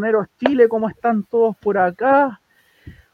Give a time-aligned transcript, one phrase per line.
[0.00, 0.68] de Rosoneros Chile.
[0.68, 2.40] ¿Cómo están todos por acá?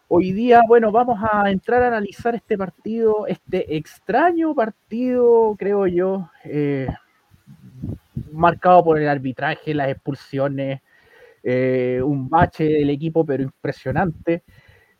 [0.08, 6.30] Hoy día, bueno, vamos a entrar a analizar este partido, este extraño partido, creo yo,
[6.44, 6.88] eh,
[8.32, 10.80] marcado por el arbitraje, las expulsiones,
[11.42, 14.42] eh, un bache del equipo, pero impresionante.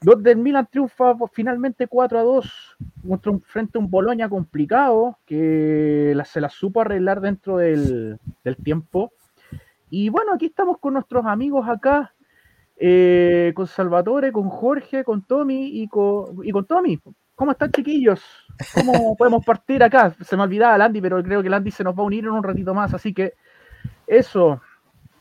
[0.03, 2.77] Donde el Milan triunfa finalmente 4 a 2
[3.45, 8.19] frente a un Boloña complicado que se la supo arreglar dentro del,
[8.63, 9.13] tiempo.
[9.91, 12.15] Y bueno, aquí estamos con nuestros amigos acá,
[12.77, 16.99] eh, con Salvatore, con Jorge, con Tommy y con, y con Tommy.
[17.35, 18.21] ¿Cómo están, chiquillos?
[18.75, 20.15] ¿Cómo podemos partir acá?
[20.25, 22.43] Se me olvidaba Landy, pero creo que Landy se nos va a unir en un
[22.43, 23.35] ratito más, así que
[24.07, 24.61] eso.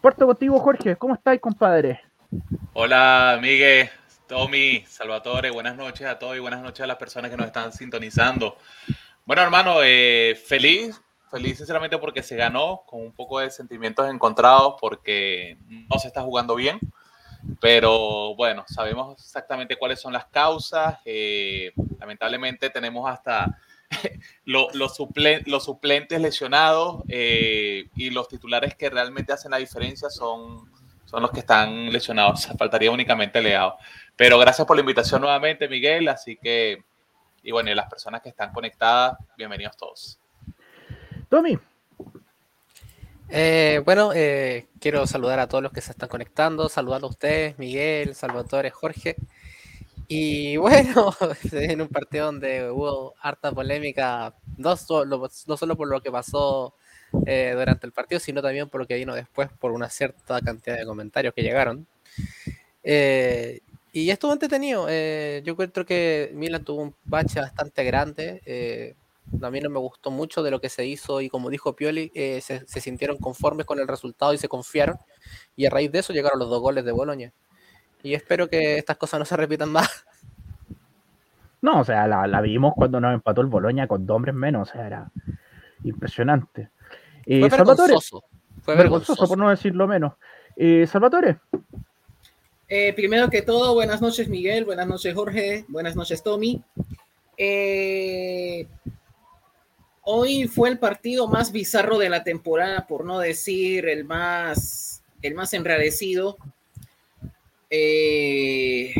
[0.01, 0.95] Parto contigo, Jorge.
[0.95, 2.01] ¿Cómo estáis, compadre?
[2.73, 3.89] Hola, Miguel.
[4.27, 7.73] Tommy, Salvatore, buenas noches a todos y buenas noches a las personas que nos están
[7.73, 8.57] sintonizando.
[9.25, 14.75] Bueno, hermano, eh, feliz, feliz sinceramente porque se ganó con un poco de sentimientos encontrados
[14.79, 15.57] porque
[15.89, 16.79] no se está jugando bien,
[17.61, 20.97] pero bueno, sabemos exactamente cuáles son las causas.
[21.05, 23.57] Eh, lamentablemente tenemos hasta
[24.45, 30.69] los, los, suplentes lesionados eh, y los titulares que realmente hacen la diferencia son,
[31.05, 32.47] son los que están lesionados.
[32.57, 33.77] Faltaría únicamente Leao.
[34.15, 36.07] Pero gracias por la invitación nuevamente, Miguel.
[36.09, 36.83] Así que,
[37.41, 40.19] y bueno, y las personas que están conectadas, bienvenidos todos.
[41.29, 41.59] Tommy.
[43.29, 47.59] Eh, bueno, eh, quiero saludar a todos los que se están conectando, saludar a ustedes,
[47.59, 49.15] Miguel, Salvatore, Jorge.
[50.07, 51.13] Y bueno,
[51.51, 56.73] en un partido donde hubo harta polémica, no solo, no solo por lo que pasó
[57.27, 60.77] eh, durante el partido, sino también por lo que vino después, por una cierta cantidad
[60.77, 61.87] de comentarios que llegaron.
[63.91, 64.87] Y estuvo entretenido.
[64.89, 68.95] Eh, yo encuentro que Milan tuvo un bache bastante grande.
[69.33, 71.75] Eh, a mí no me gustó mucho de lo que se hizo y como dijo
[71.75, 74.97] Pioli, eh, se, sintieron conformes con el resultado y se confiaron.
[75.55, 77.31] Y a raíz de eso llegaron los dos goles de Boloña.
[78.03, 80.05] Y espero que estas cosas no se repitan más.
[81.61, 84.69] No, o sea, la, vimos cuando nos empató el Boloña con dos hombres menos.
[84.69, 85.11] O sea, era
[85.83, 86.69] impresionante.
[87.25, 88.23] Fue vergonzoso.
[88.61, 90.13] Fue vergonzoso, por no decirlo menos.
[90.87, 91.39] Salvatore,
[92.71, 96.61] eh, primero que todo, buenas noches Miguel, buenas noches Jorge, buenas noches Tommy.
[97.35, 98.67] Eh,
[100.03, 105.35] hoy fue el partido más bizarro de la temporada, por no decir el más, el
[105.35, 106.37] más enradecido.
[107.69, 108.93] Eh,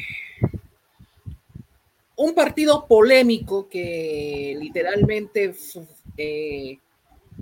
[2.16, 5.56] un partido polémico que literalmente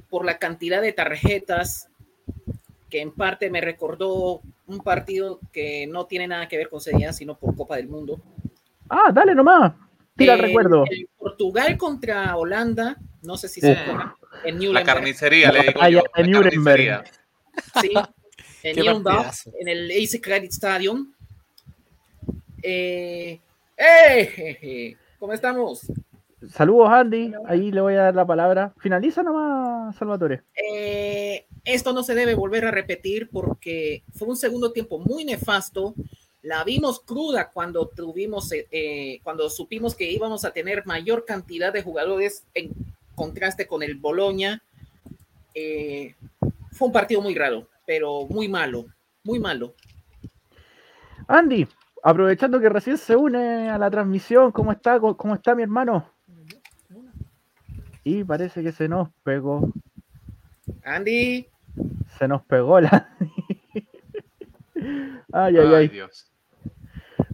[0.09, 1.89] por la cantidad de tarjetas
[2.89, 7.11] que en parte me recordó un partido que no tiene nada que ver con Serie
[7.13, 8.21] sino por Copa del Mundo.
[8.89, 9.73] Ah, dale nomás.
[10.15, 10.85] Tira el recuerdo.
[11.17, 14.17] Portugal contra Holanda, no sé si se llama.
[14.43, 16.03] En La carnicería, le digo yo.
[16.15, 17.03] En Nuremberg.
[17.81, 17.91] Sí,
[18.63, 21.13] en Nuremberg, en el AC Credit Stadium.
[22.61, 23.39] Eh,
[23.77, 24.95] ¡Eh!
[25.19, 25.81] ¿Cómo estamos?
[26.51, 27.33] Saludos, Andy.
[27.45, 28.73] Ahí le voy a dar la palabra.
[28.77, 30.43] Finaliza nomás, Salvatore.
[30.55, 35.95] Eh, esto no se debe volver a repetir porque fue un segundo tiempo muy nefasto.
[36.43, 41.73] La vimos cruda cuando tuvimos, eh, eh, cuando supimos que íbamos a tener mayor cantidad
[41.73, 42.71] de jugadores en
[43.17, 44.61] contraste con el Boloña.
[46.71, 48.85] fue un partido muy raro, pero muy malo,
[49.23, 49.73] muy malo.
[51.27, 51.67] Andy,
[52.03, 56.09] aprovechando que recién se une a la transmisión, ¿cómo está, cómo está mi hermano?
[58.03, 59.69] Y parece que se nos pegó.
[60.85, 61.47] Andy.
[62.17, 63.09] Se nos pegó la.
[65.33, 65.87] ay, ay, ay.
[65.89, 66.31] Dios.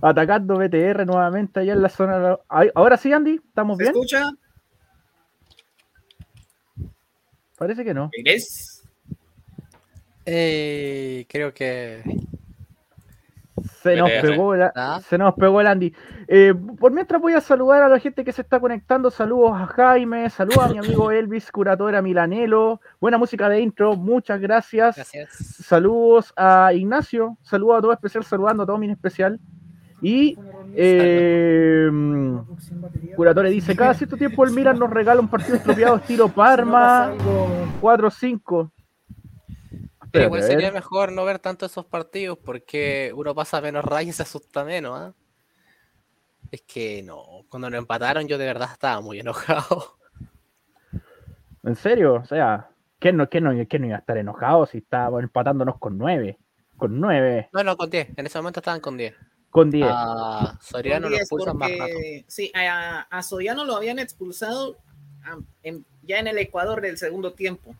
[0.01, 2.39] Atacando BTR nuevamente allá en la zona.
[2.73, 3.91] Ahora sí, Andy, ¿estamos bien?
[3.91, 4.31] escucha?
[7.57, 8.09] Parece que no.
[8.13, 8.83] ¿Eres?
[10.25, 12.01] Eh, creo que
[13.83, 14.53] se nos, pegó
[15.07, 15.93] se nos pegó el Andy.
[16.27, 19.11] Eh, por mientras voy a saludar a la gente que se está conectando.
[19.11, 22.81] Saludos a Jaime, saludos a mi amigo Elvis, curadora Milanelo.
[22.99, 24.95] Buena música de intro, muchas gracias.
[25.29, 29.39] Saludos a Ignacio, saludos a todo especial, saludando a todo mi especial.
[30.03, 30.37] Y
[30.75, 31.89] eh,
[33.15, 37.13] Curatore dice, cada cierto tiempo el Milan nos regala un partido estropeado estilo Parma
[37.81, 38.71] 4-5.
[40.11, 44.17] Pero igual sería mejor no ver tanto esos partidos porque uno pasa menos rayas y
[44.17, 44.99] se asusta menos.
[44.99, 45.13] ¿ah?
[46.51, 49.97] Es que no, cuando lo empataron yo de verdad estaba muy enojado.
[51.63, 52.15] ¿En serio?
[52.15, 55.79] O sea, ¿quién no, quién no, quién no iba a estar enojado si estábamos empatándonos
[55.79, 56.37] con nueve?
[56.75, 57.49] Con nueve.
[57.53, 58.09] No, no, con diez.
[58.17, 59.15] En ese momento estaban con diez.
[59.53, 59.87] Con diez.
[59.87, 61.93] A Soriano lo expulsan más rato.
[62.27, 64.77] Sí, a, Soriano lo habían expulsado
[66.01, 67.75] ya en el Ecuador del segundo tiempo.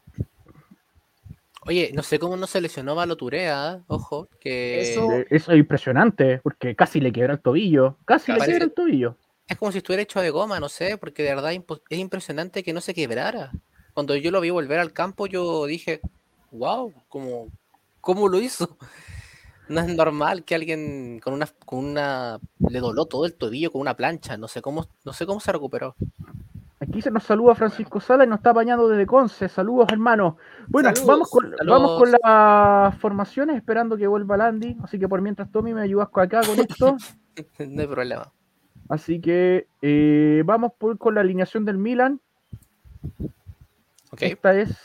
[1.65, 6.39] Oye, no sé cómo no se lesionó Baloturea, ojo, que Eso- Eh, Eso es impresionante,
[6.43, 7.97] porque casi le quiebra el tobillo.
[8.05, 9.17] Casi le quiebra el tobillo.
[9.47, 11.53] es como si estuviera hecho de goma, no sé, porque de verdad
[11.89, 13.51] es impresionante que no se quebrara.
[13.95, 16.01] Cuando yo lo vi volver al campo, yo dije,
[16.51, 17.47] wow, ¿cómo,
[17.99, 18.77] cómo lo hizo?
[19.69, 23.81] No es normal que alguien con una, con una, le doló todo el tobillo con
[23.81, 25.95] una plancha, no sé cómo, no sé cómo se recuperó.
[26.79, 29.47] Aquí se nos saluda Francisco Sala y nos está apañando desde Conce.
[29.47, 30.37] Saludos, hermano.
[30.67, 31.07] Bueno, Saludos.
[31.07, 31.65] vamos con, Saludos.
[31.67, 34.77] vamos con las formaciones, esperando que vuelva Landy.
[34.83, 36.97] Así que por mientras, Tommy, me ayudas con acá con esto.
[37.69, 38.33] no hay problema.
[38.89, 42.19] Así que eh, vamos por, con la alineación del Milan.
[44.11, 44.23] Ok.
[44.23, 44.77] Esta es.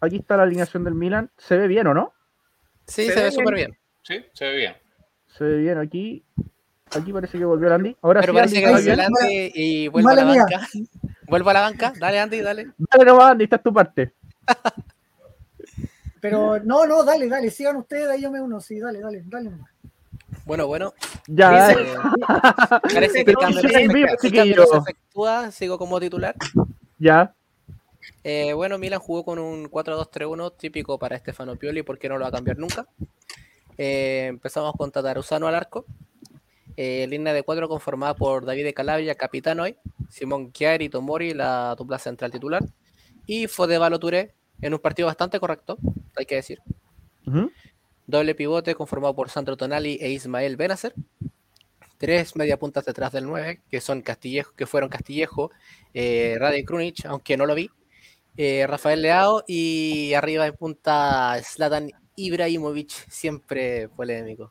[0.00, 1.30] Aquí está la alineación del Milan.
[1.36, 2.14] Se ve bien, ¿o no?
[2.86, 3.78] Sí, Se se, ve ve súper bien.
[4.02, 4.74] Sí, se ve bien.
[5.36, 6.24] Se ve bien aquí.
[6.94, 7.96] Aquí parece que volvió Landy.
[8.02, 9.40] Ahora Pero sí, parece Andy, que ¿está volvió bien?
[9.40, 10.42] Andy y vuelvo a la mía.
[10.50, 10.68] banca.
[11.28, 11.92] Vuelvo a la banca.
[11.98, 12.66] Dale, Andy, dale.
[12.76, 14.12] Dale nomás, Andy, esta es tu parte.
[16.20, 19.50] Pero no, no, dale, dale, sigan ustedes, ahí yo me uno, sí, dale, dale, dale.
[19.50, 19.70] nomás.
[20.44, 20.92] Bueno, bueno.
[21.26, 21.96] Ya, Dice- eh,
[22.94, 26.34] Parece que el el no se efectúa, sigo como titular.
[26.98, 27.34] ya.
[28.24, 32.28] Eh, bueno, Milan jugó con un 4-2-3-1 típico para Stefano Pioli, porque no lo va
[32.28, 32.86] a cambiar nunca.
[33.78, 35.86] Eh, empezamos con Tataruzano al arco.
[36.76, 39.76] Eh, línea de cuatro conformada por David de Calabria, capitán hoy,
[40.08, 42.64] Simón Chiari Tomori, la dupla central titular,
[43.26, 45.76] y Fode Touré en un partido bastante correcto,
[46.16, 46.60] hay que decir.
[48.06, 50.94] Doble pivote conformado por Sandro Tonali e Ismael Benacer.
[51.98, 55.50] Tres media puntas detrás del 9, que son Castillejo, que fueron Castillejo,
[55.94, 57.70] eh, Rade Krunic, aunque no lo vi.
[58.36, 64.50] eh, Rafael Leao y arriba en punta Zlatan Ibrahimovic, siempre polémico.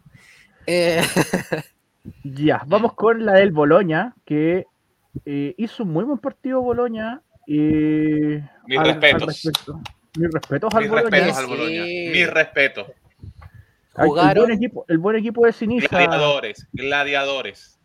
[0.67, 1.01] Eh,
[2.23, 4.65] Ya, vamos con la del Boloña, que
[5.25, 7.21] eh, hizo un muy buen partido Boloña.
[7.47, 9.27] eh, Mis al- al respetos.
[9.27, 9.81] respecto.
[10.17, 11.09] Mis respetos al Mis Boloña.
[11.09, 12.09] respetos al sí.
[12.11, 12.87] Mis respetos.
[13.97, 15.87] El jugaron, buen, equipo, el buen equipo de Sinisa.
[15.89, 17.79] Gladiadores, gladiadores.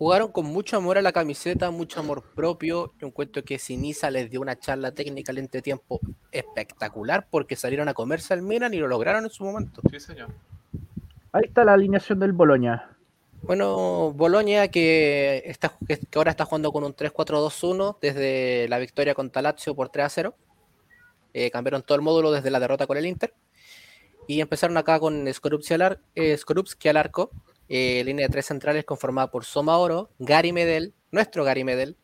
[0.00, 2.94] Jugaron con mucho amor a la camiseta, mucho amor propio.
[2.98, 6.00] Yo encuentro que Sinisa les dio una charla técnica al entretiempo
[6.32, 9.82] espectacular porque salieron a comerse al Milan y lo lograron en su momento.
[9.90, 10.30] Sí, señor.
[11.32, 12.96] Ahí está la alineación del Boloña.
[13.42, 19.42] Bueno, Boloña que, está, que ahora está jugando con un 3-4-2-1 desde la victoria contra
[19.42, 20.32] Lazio por 3-0.
[21.34, 23.34] Eh, cambiaron todo el módulo desde la derrota con el Inter.
[24.26, 26.38] Y empezaron acá con Skorupski al, ar- eh,
[26.88, 27.30] al arco,
[27.72, 31.96] eh, línea de tres centrales conformada por Soma Oro, Gary Medel, nuestro Gary Medel,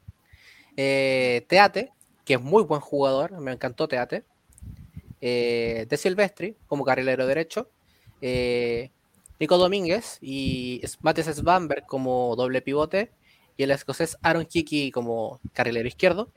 [0.77, 1.93] eh, Teate,
[2.25, 4.25] que es muy buen jugador, me encantó Teate,
[5.21, 7.69] eh, De Silvestri como carrilero derecho,
[9.41, 13.11] Nico Domínguez y Mates Svamberg como doble pivote
[13.57, 16.33] y el escocés Aaron Kiki como carrilero izquierdo.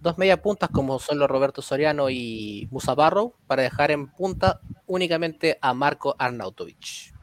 [0.00, 4.60] Dos media puntas como son los Roberto Soriano y Musa Barrow para dejar en punta
[4.86, 7.19] únicamente a Marco Arnautovic.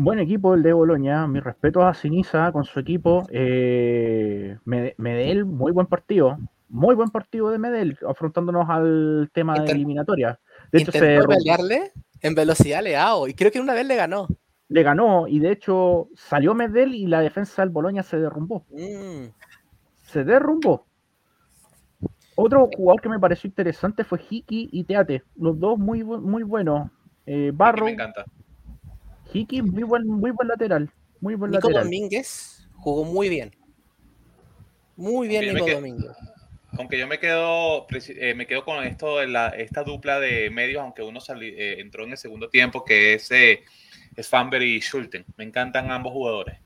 [0.00, 1.26] Buen equipo el de Boloña.
[1.26, 3.26] Mis respetos a Sinisa con su equipo.
[3.32, 6.38] Eh, Mede- Medel, muy buen partido.
[6.68, 10.38] Muy buen partido de Medel, afrontándonos al tema de eliminatoria.
[10.70, 11.90] De hecho, se pelearle
[12.20, 14.28] en velocidad Leao y creo que una vez le ganó.
[14.68, 18.66] le ganó y de hecho salió Medel y la defensa del Boloña se derrumbó.
[18.70, 19.30] Mm,
[20.04, 20.86] Se derrumbó.
[22.36, 25.24] Otro jugador que me pareció interesante fue Hiki y Teate.
[25.36, 26.88] Los dos muy, muy buenos.
[27.26, 28.24] Eh, Barro, me encanta.
[29.32, 30.90] Hiki, muy buen, muy buen lateral.
[31.20, 31.84] Muy buen Nico lateral.
[31.84, 33.54] Domínguez jugó muy bien.
[34.96, 36.12] Muy bien Nico Domínguez.
[36.78, 40.82] Aunque yo me quedo, eh, me quedo con esto de la, esta dupla de medios,
[40.82, 43.64] aunque uno sali- eh, entró en el segundo tiempo, que es eh,
[44.20, 45.24] Svanberg y Schulten.
[45.36, 46.58] Me encantan ambos jugadores.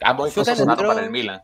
[0.00, 1.42] Ambos Schulten entró- para el Milan.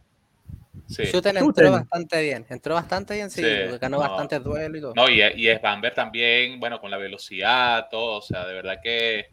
[0.89, 1.05] Sí.
[1.07, 1.37] Schuten.
[1.37, 2.45] entró bastante bien.
[2.49, 3.43] Entró bastante bien, sí.
[3.43, 4.01] Sí, ganó no.
[4.01, 4.95] bastantes duelos y todo.
[4.95, 9.31] No, y, y Svanberg también, bueno, con la velocidad, todo, o sea, de verdad que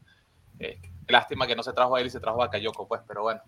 [0.59, 3.23] eh, lástima que no se trajo a él y se trajo a Cayoko, pues, pero
[3.23, 3.41] bueno.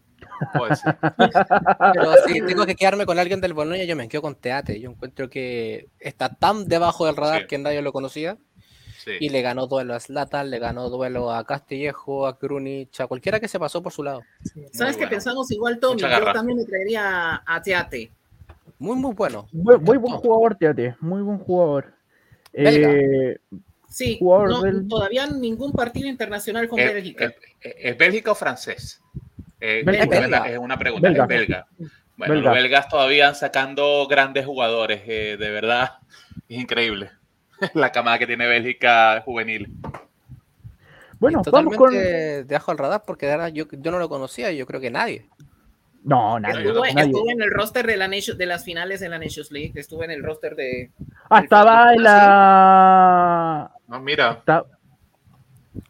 [1.94, 4.80] Pero si tengo que quedarme con alguien del Boloña, yo me quedo con Teate.
[4.80, 7.48] Yo encuentro que está tan debajo del radar Sí.
[7.48, 8.38] que nadie lo conocía.
[9.04, 9.12] Sí.
[9.20, 13.40] Y le ganó duelo a Zlatan, le ganó duelo a Castillejo, a Krunic, a cualquiera
[13.40, 14.22] que se pasó por su lado.
[14.74, 15.10] ¿Sabes qué bueno.
[15.10, 16.02] pensamos igual, Tommy?
[16.02, 18.12] Yo también me traería a Teate.
[18.78, 19.48] Muy, muy bueno.
[19.52, 20.96] Muy, muy buen jugador, Teate.
[21.00, 21.94] Muy buen jugador.
[22.54, 23.38] Eh,
[23.92, 27.26] Sí, Jugador no, del- todavía ningún partido internacional con ¿Es, Bélgica.
[27.60, 29.02] es- es Bélgica o francés?
[29.60, 30.50] Eh, es una- Belga.
[30.50, 31.08] Es una pregunta.
[31.10, 31.24] Belga.
[31.24, 31.68] Es belga.
[32.18, 32.50] Bueno, Belga.
[32.52, 35.98] los belgas todavía sacando grandes jugadores, eh, de verdad,
[36.48, 37.12] es increíble.
[37.74, 39.72] La camada que tiene Bélgica juvenil.
[41.20, 41.94] bueno, vamos con.
[41.94, 44.90] debajo del radar porque de verdad yo, yo no lo conocía y yo creo que
[44.90, 45.28] nadie.
[46.04, 46.66] No, nadie.
[46.66, 46.84] Estuvo
[47.30, 50.10] en el roster de, la Nation- de las finales de la Nations League, estuvo en
[50.10, 50.90] el roster de...
[51.30, 53.72] Ah, estaba en la.
[53.92, 54.64] No, mira, está-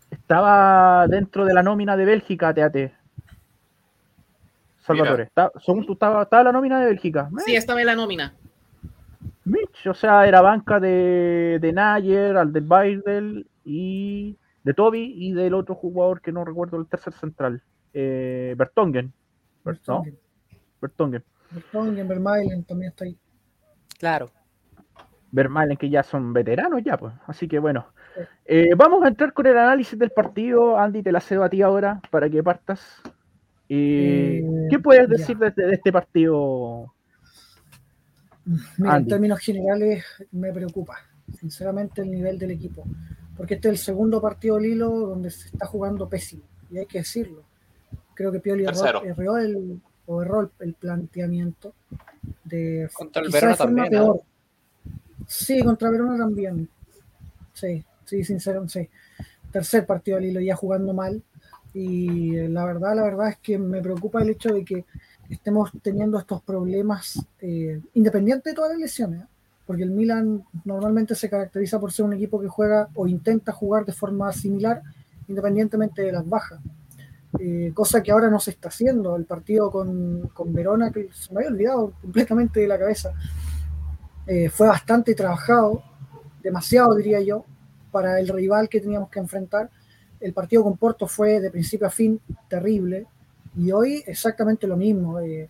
[0.10, 2.92] estaba dentro de la nómina de Bélgica, TAT.
[4.80, 7.30] Salvatore, está- según tú estaba, estaba la nómina de Bélgica.
[7.46, 8.34] Sí, estaba en la nómina.
[9.46, 15.76] Mitch, o sea, era banca de, de Nayer, Alderweireld y de Toby y del otro
[15.76, 17.62] jugador que no recuerdo el tercer central,
[17.94, 19.14] eh, Bertongen.
[19.64, 20.18] Bertongen.
[21.52, 23.16] Vertonghen, Vermaelen también está ahí.
[24.00, 24.32] Claro.
[25.32, 27.14] Vermaelen que ya son veteranos ya, pues.
[27.26, 27.88] Así que bueno.
[28.46, 30.78] Eh, vamos a entrar con el análisis del partido.
[30.78, 33.02] Andy, te la cedo a ti ahora para que partas.
[33.70, 36.94] Eh, Eh, ¿Qué puedes decir de, de este partido?
[38.78, 40.98] Mira, en términos generales me preocupa,
[41.40, 42.84] sinceramente, el nivel del equipo.
[43.38, 46.44] Porque este es el segundo partido del hilo donde se está jugando pésimo.
[46.70, 47.44] Y hay que decirlo.
[48.14, 51.74] Creo que Pioli erró, erró el, o erró el, planteamiento
[52.44, 54.22] de Contra el forma también, ¿no?
[55.28, 56.70] Sí, contra Verona también.
[57.54, 59.26] Sí, sí, sinceramente, sí.
[59.52, 61.22] Tercer partido del hilo ya jugando mal.
[61.74, 64.86] Y eh, la verdad, la verdad es que me preocupa el hecho de que
[65.30, 69.28] estemos teniendo estos problemas, eh, independiente de todas las lesiones, ¿eh?
[69.66, 73.86] porque el Milan normalmente se caracteriza por ser un equipo que juega o intenta jugar
[73.86, 74.82] de forma similar,
[75.30, 76.60] independientemente de las bajas.
[77.40, 79.16] Eh, cosa que ahora no se está haciendo.
[79.16, 83.14] El partido con, con Verona, que se me había olvidado completamente de la cabeza,
[84.34, 85.84] eh, fue bastante trabajado,
[86.42, 87.44] demasiado diría yo,
[87.92, 89.70] para el rival que teníamos que enfrentar.
[90.22, 93.08] El partido con Porto fue de principio a fin terrible
[93.58, 95.20] y hoy exactamente lo mismo.
[95.20, 95.50] eh,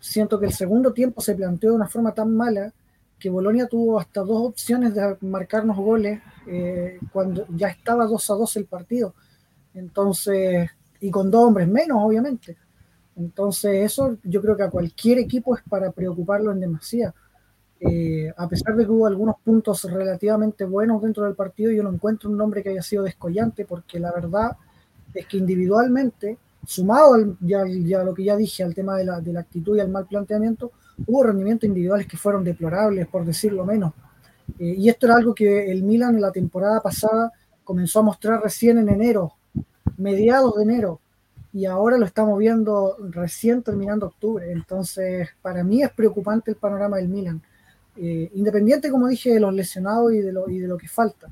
[0.00, 2.72] siento que el segundo tiempo se planteó de una forma tan mala
[3.18, 8.34] que Bolonia tuvo hasta dos opciones de marcarnos goles eh, cuando ya estaba 2 a
[8.34, 9.14] 2 el partido.
[9.74, 10.70] Entonces,
[11.00, 12.56] y con dos hombres menos, obviamente.
[13.14, 17.12] Entonces, eso yo creo que a cualquier equipo es para preocuparlo en demasía.
[17.80, 21.92] Eh, a pesar de que hubo algunos puntos relativamente buenos dentro del partido, yo no
[21.92, 24.56] encuentro un nombre que haya sido descollante, porque la verdad
[25.12, 29.20] es que individualmente, sumado al, ya, ya lo que ya dije, al tema de la,
[29.20, 30.72] de la actitud y al mal planteamiento,
[31.06, 33.92] hubo rendimientos individuales que fueron deplorables, por decirlo menos.
[34.58, 37.32] Eh, y esto era algo que el Milan la temporada pasada
[37.64, 39.32] comenzó a mostrar recién en enero,
[39.96, 41.00] mediados de enero,
[41.52, 44.50] y ahora lo estamos viendo recién terminando octubre.
[44.52, 47.42] Entonces, para mí es preocupante el panorama del Milan.
[47.96, 51.28] Eh, independiente, como dije, de los lesionados y de, lo, y de lo que falta.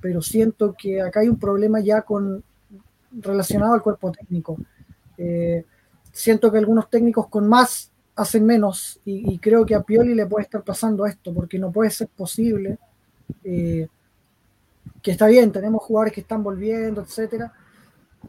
[0.00, 2.42] Pero siento que acá hay un problema ya con
[3.12, 4.56] relacionado al cuerpo técnico.
[5.18, 5.64] Eh,
[6.12, 10.44] siento que algunos técnicos con más hacen menos y, creo que a Pioli le puede
[10.44, 12.78] estar pasando esto porque no puede ser posible
[13.42, 13.88] eh,
[15.02, 17.52] que está bien, tenemos jugadores que están volviendo, etcétera,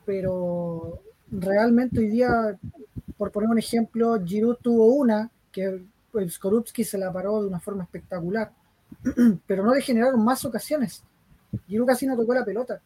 [0.05, 2.57] pero realmente hoy día,
[3.17, 7.59] por poner un ejemplo, Giroud tuvo una que pues, Skorupski se la paró de una
[7.59, 8.51] forma espectacular,
[9.47, 11.03] pero no le generaron más ocasiones.
[11.67, 12.79] Giroud casi no tocó la pelota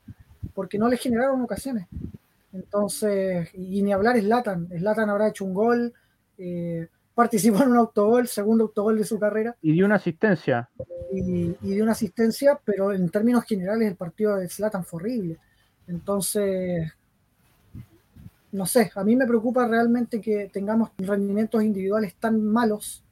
[0.55, 1.87] porque no le generaron ocasiones.
[2.53, 5.93] Entonces, y ni hablar Slatan, Slatan habrá hecho un gol,
[6.37, 9.55] eh, participó en un autogol, segundo autogol de su carrera.
[9.61, 10.69] Y dio una asistencia.
[11.13, 15.37] Y, y dio una asistencia, pero en términos generales el partido de Slatan fue horrible.
[15.87, 16.91] Entonces,
[18.51, 23.03] no sé, a mí me preocupa realmente que tengamos rendimientos individuales tan malos,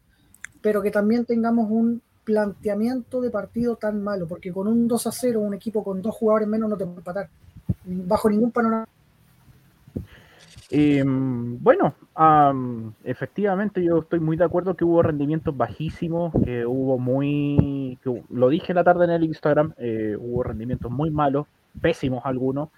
[0.66, 5.12] pero que también tengamos un planteamiento de partido tan malo, porque con un 2 a
[5.12, 7.30] 0, un equipo con dos jugadores menos no te puede empatar,
[7.86, 8.88] bajo ningún panorama.
[10.72, 16.98] Eh, bueno, um, efectivamente yo estoy muy de acuerdo que hubo rendimientos bajísimos, que hubo
[16.98, 21.46] muy, que lo dije en la tarde en el Instagram, eh, hubo rendimientos muy malos,
[21.80, 22.70] pésimos algunos,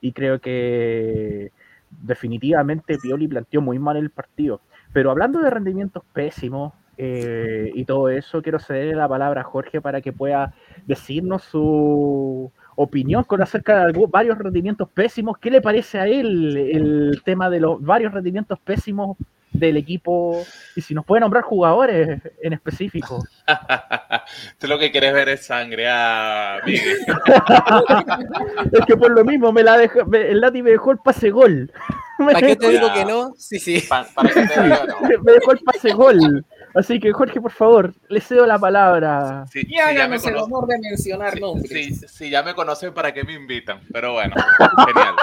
[0.00, 1.50] y creo que
[1.90, 4.60] definitivamente Pioli planteó muy mal el partido.
[4.92, 9.80] Pero hablando de rendimientos pésimos eh, y todo eso, quiero cederle la palabra a Jorge
[9.80, 10.54] para que pueda
[10.86, 15.38] decirnos su opinión con acerca de algún, varios rendimientos pésimos.
[15.38, 19.16] ¿Qué le parece a él el tema de los varios rendimientos pésimos
[19.52, 20.44] del equipo?
[20.76, 23.22] Y si nos puede nombrar jugadores en específico.
[24.58, 26.98] Tú lo que quieres ver es sangre a Miguel.
[28.72, 31.30] es que por lo mismo me la dejó, me, el Lati me dejó el pase
[31.30, 31.70] gol.
[32.18, 33.32] ¿Para qué te digo que no?
[33.36, 33.82] Sí, sí.
[33.88, 35.00] Pa, para que te diga, no.
[35.22, 36.44] me dejó el pase gol.
[36.74, 39.44] Así que Jorge, por favor, le cedo la palabra.
[39.50, 41.70] Sí, y sí, háganos el honor de mencionar sí, nombres.
[41.70, 44.34] sí, sí, ya me conocen para qué me invitan, pero bueno,
[44.86, 45.14] genial.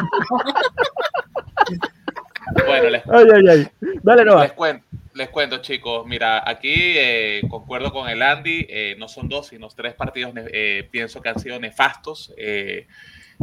[2.65, 3.67] Bueno, les, Ay, ay, ay.
[4.01, 4.41] Dale, no.
[4.41, 6.05] les cuento, les cuento, chicos.
[6.07, 8.65] Mira, aquí eh, concuerdo con el Andy.
[8.69, 10.33] eh, no son dos, sino tres partidos.
[10.35, 12.33] eh, pienso que han sido nefastos.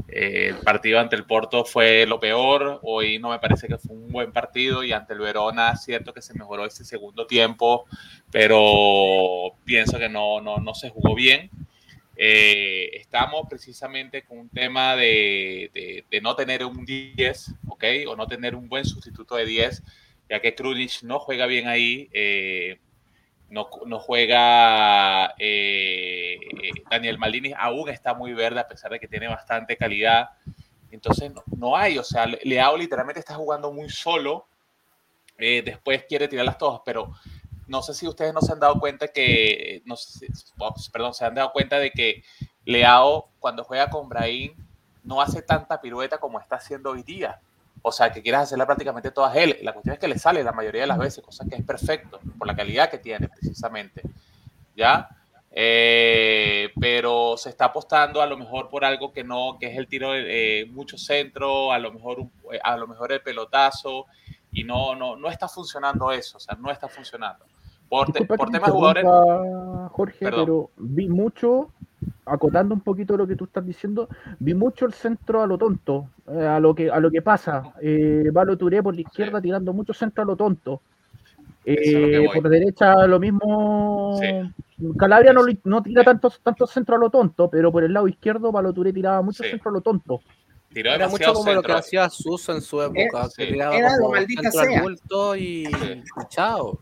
[0.09, 2.81] Eh, el partido ante el Porto fue lo peor.
[2.83, 4.85] Hoy no me parece que fue un buen partido.
[4.85, 7.87] Y ante el Verona, cierto que se mejoró ese segundo tiempo,
[8.31, 11.51] pero pienso que no, no, no se jugó bien.
[12.17, 17.85] eh, estamos precisamente con un tema de, de, no tener un 10, ¿ok?
[18.09, 19.83] O no tener un buen sustituto de 10,
[20.31, 22.79] ya que Krunic no juega bien ahí, eh,
[23.49, 26.39] no, no, juega eh,
[26.91, 30.31] Daniel Malini, aún está muy verde a pesar de que tiene bastante calidad.
[30.91, 34.47] Entonces no, no hay, o sea, Leao literalmente está jugando muy solo,
[35.39, 37.13] después quiere tirarlas todas, pero
[37.67, 40.29] no sé si ustedes no se han dado cuenta que, no sé,
[40.93, 42.23] perdón, se han dado cuenta de que
[42.65, 44.55] Leao cuando juega con Brahim
[45.03, 47.41] no hace tanta pirueta como está haciendo hoy día.
[47.89, 49.59] O sea, que quieras hacerla prácticamente todas él.
[49.63, 52.19] La cuestión es que le sale la mayoría de las veces, cosa que es perfecto,
[52.37, 54.03] por la calidad que tiene precisamente.
[54.75, 55.09] ¿Ya?
[55.53, 59.87] Eh, pero se está apostando a lo mejor por algo que no, que es el
[59.87, 62.27] tiro de eh, mucho centro, a lo mejor
[62.61, 64.07] a lo mejor el pelotazo
[64.51, 67.45] y no, no, no está funcionando eso, o sea, no está funcionando.
[67.89, 69.05] Por, por temas jugadores.
[69.93, 71.73] Jorge, pero vi mucho,
[72.25, 76.09] acotando un poquito lo que tú estás diciendo, vi mucho el centro a lo tonto,
[76.29, 77.73] eh, a lo que a lo que pasa.
[77.81, 80.81] Eh, Valo Touré por la izquierda tirando mucho centro a lo tonto.
[81.65, 84.21] Eh, por derecha lo mismo.
[84.99, 88.53] Calabria no, no, tira tantos tanto centro a lo tonto, pero por el lado izquierdo
[88.53, 90.21] Valo Touré tiraba mucho centro a lo tonto.
[90.75, 94.51] Era mucho como lo que hacía Suso en su época, que tiraba era como maldita
[94.51, 94.85] sea.
[95.39, 95.65] y
[96.29, 96.79] chao.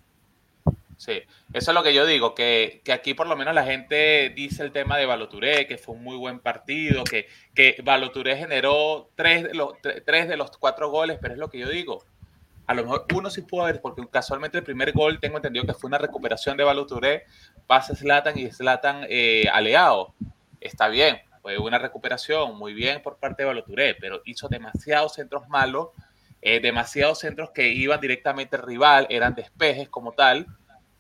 [0.96, 4.32] Sí, eso es lo que yo digo, que, que, aquí por lo menos la gente
[4.34, 9.10] dice el tema de Baloturé, que fue un muy buen partido, que, que Baloturé generó
[9.16, 12.04] tres de, los, tres de los cuatro goles, pero es lo que yo digo.
[12.66, 15.74] A lo mejor uno sí pudo haber, porque casualmente el primer gol tengo entendido que
[15.74, 17.24] fue una recuperación de Baloturé,
[17.66, 20.14] pasa Slatan y Slatan eh, aleado.
[20.60, 25.48] Está bien, fue una recuperación muy bien por parte de Baloturé, pero hizo demasiados centros
[25.48, 25.88] malos,
[26.40, 30.46] eh, demasiados centros que iban directamente al rival, eran despejes como tal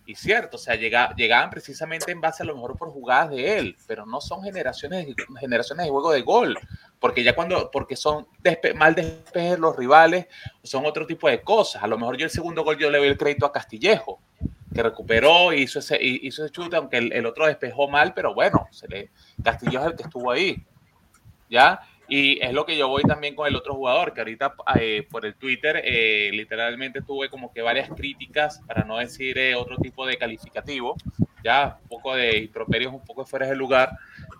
[0.06, 3.76] y cierto, o sea, llegaban precisamente en base a lo mejor por jugadas de él,
[3.86, 5.06] pero no son generaciones,
[5.40, 6.58] generaciones de juego de gol,
[7.00, 8.26] porque ya cuando, porque son
[8.74, 10.26] mal despejes los rivales,
[10.62, 11.82] son otro tipo de cosas.
[11.82, 14.20] A lo mejor yo el segundo gol yo le doy el crédito a Castillejo,
[14.74, 18.66] que recuperó hizo ese, hizo ese chute, aunque el, el, otro despejó mal, pero bueno,
[18.70, 19.10] se le,
[19.42, 20.62] Castillejo es el que estuvo ahí.
[21.48, 21.80] ¿Ya?
[22.08, 25.24] Y es lo que yo voy también con el otro jugador, que ahorita eh, por
[25.24, 30.06] el Twitter eh, literalmente tuve como que varias críticas, para no decir eh, otro tipo
[30.06, 30.96] de calificativo,
[31.42, 33.90] ya un poco de improperios, un poco fuera de lugar,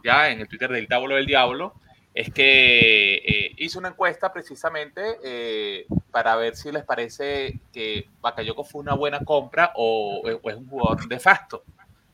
[0.04, 1.74] ya en el Twitter del Tábulo del Diablo,
[2.12, 8.94] es que hice una encuesta precisamente para ver si les parece que Bakayoko fue una
[8.94, 11.64] buena compra o, o es un jugador de facto.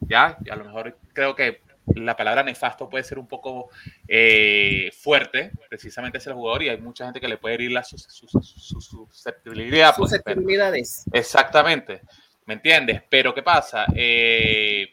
[0.01, 1.61] Ya, y a lo mejor creo que
[1.95, 3.71] la palabra nefasto puede ser un poco
[4.07, 7.85] eh, fuerte, precisamente es el jugador, y hay mucha gente que le puede herir la
[7.85, 9.95] susceptibilidad.
[9.97, 11.05] Pues, Susceptibilidades.
[11.13, 12.03] exactamente,
[12.47, 13.03] ¿me entiendes?
[13.09, 13.87] Pero ¿qué pasa?
[13.95, 14.89] Eh,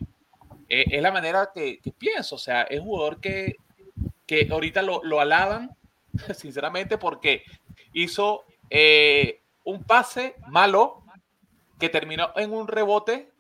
[0.70, 3.56] eh, es la manera que, pienso, o sea, es un jugador que,
[4.26, 5.76] que ahorita lo, lo alaban,
[6.36, 7.44] sinceramente, porque
[7.94, 8.46] hizo
[9.64, 11.04] un pase malo
[11.80, 13.32] que terminó en un rebote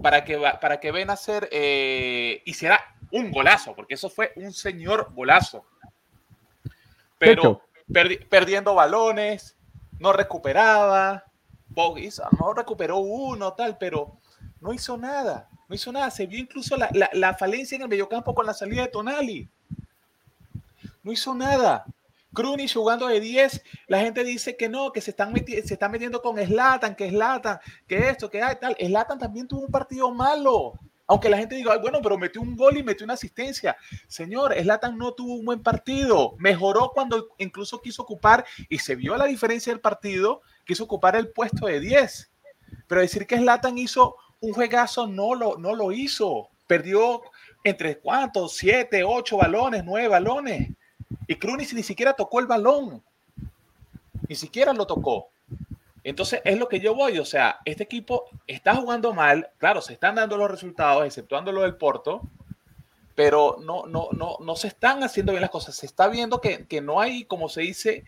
[0.00, 2.80] para que, para que ven a hacer, eh, hiciera
[3.10, 5.64] un golazo, porque eso fue un señor golazo.
[7.18, 7.62] Pero
[8.28, 9.56] perdiendo balones,
[9.98, 11.24] no recuperaba,
[11.76, 14.18] mejor recuperó uno, tal, pero
[14.60, 16.10] no hizo nada, no hizo nada.
[16.10, 19.48] Se vio incluso la, la, la falencia en el mediocampo con la salida de Tonali.
[21.02, 21.84] No hizo nada.
[22.34, 26.20] Krunic jugando de 10, la gente dice que no, que se están, se están metiendo
[26.20, 28.76] con Slatan, que Slatan, que esto, que hay tal.
[28.78, 30.74] Slatan también tuvo un partido malo.
[31.06, 33.76] Aunque la gente diga, bueno, pero metió un gol y metió una asistencia.
[34.06, 36.34] Señor, Slatan no tuvo un buen partido.
[36.38, 41.28] Mejoró cuando incluso quiso ocupar, y se vio la diferencia del partido, quiso ocupar el
[41.28, 42.32] puesto de 10.
[42.86, 46.48] Pero decir que Slatan hizo un juegazo no lo, no lo hizo.
[46.66, 47.22] Perdió
[47.64, 50.70] entre cuántos, siete, ocho balones, nueve balones.
[51.26, 53.02] Y Krunic ni siquiera tocó el balón.
[54.28, 55.28] Ni siquiera lo tocó.
[56.02, 57.18] Entonces es lo que yo voy.
[57.18, 59.50] O sea, este equipo está jugando mal.
[59.58, 62.22] Claro, se están dando los resultados, exceptuando lo del Porto.
[63.14, 65.74] Pero no, no, no, no se están haciendo bien las cosas.
[65.76, 68.04] Se está viendo que, no hay, como se dice,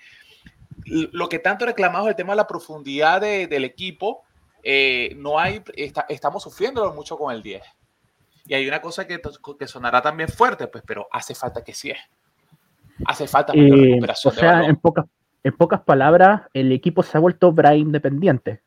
[0.85, 4.25] lo que tanto reclamamos el tema de la profundidad del equipo.
[4.63, 5.63] Eh, no hay,
[6.09, 7.63] estamos sufriendo mucho con el 10.
[8.47, 9.21] Y hay una cosa que,
[9.59, 11.99] que sonará también fuerte, pues, pero hace falta que sí es.
[13.05, 14.35] Hace falta eh, recuperación.
[14.35, 15.07] O sea, en pocas,
[15.45, 18.63] en pocas palabras, el equipo se ha vuelto Bra independiente.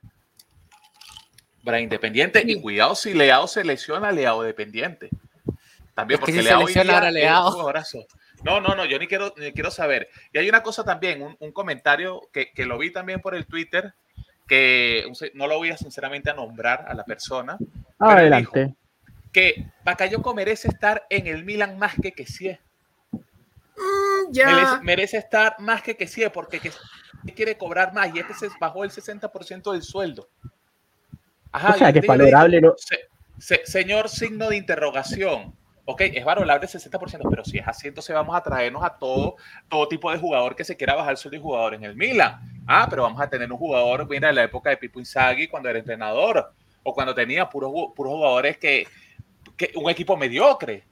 [1.64, 5.10] Bra independiente, y cuidado si Leao se lesiona, Leao dependiente.
[5.94, 7.74] También, porque Leao, hoy día Leao.
[8.44, 10.08] No, no, no, yo ni quiero, ni quiero saber.
[10.32, 13.94] Y hay una cosa también, un, comentario que, que, lo vi también por el Twitter,
[14.48, 17.58] que no lo voy a sinceramente a nombrar a la persona.
[18.00, 18.76] Adelante.
[19.34, 22.60] que Bakayoko merece estar en el Milan más que que sí es.
[23.80, 24.46] Mm, ya.
[24.48, 26.72] Merece, merece estar más que que sí es porque que
[27.36, 30.30] quiere cobrar más y este se bajó el 60% del sueldo.
[31.52, 35.56] Ajá, O sea, yo que es digo, valorable lo- se- se- señor signo de interrogación.
[35.86, 39.38] Ok, es valorable el 60%, pero si es así, entonces vamos a traernos a todo,
[39.68, 42.40] todo tipo de jugador que se quiera bajar el sueldo y jugador en el Milan.
[42.68, 45.68] Ah, pero vamos a tener un jugador, mira, de la época de Pipo Inzaghi, cuando
[45.68, 48.86] era entrenador, o cuando tenía puros, puros jugadores que,
[49.58, 50.84] que un equipo mediocre.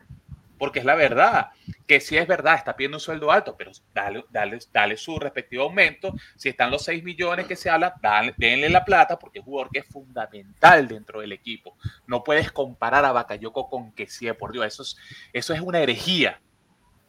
[0.58, 1.52] Porque es la verdad,
[1.86, 5.64] que sí es verdad, está pidiendo un sueldo alto, pero dale, dale, dale su respectivo
[5.64, 6.14] aumento.
[6.36, 9.52] Si están los 6 millones que se habla, dale, denle la plata, porque es un
[9.52, 11.78] jugador que es fundamental dentro del equipo.
[12.08, 14.98] No puedes comparar a Bakayoko con que sí, por Dios, eso es,
[15.34, 16.42] eso es una herejía.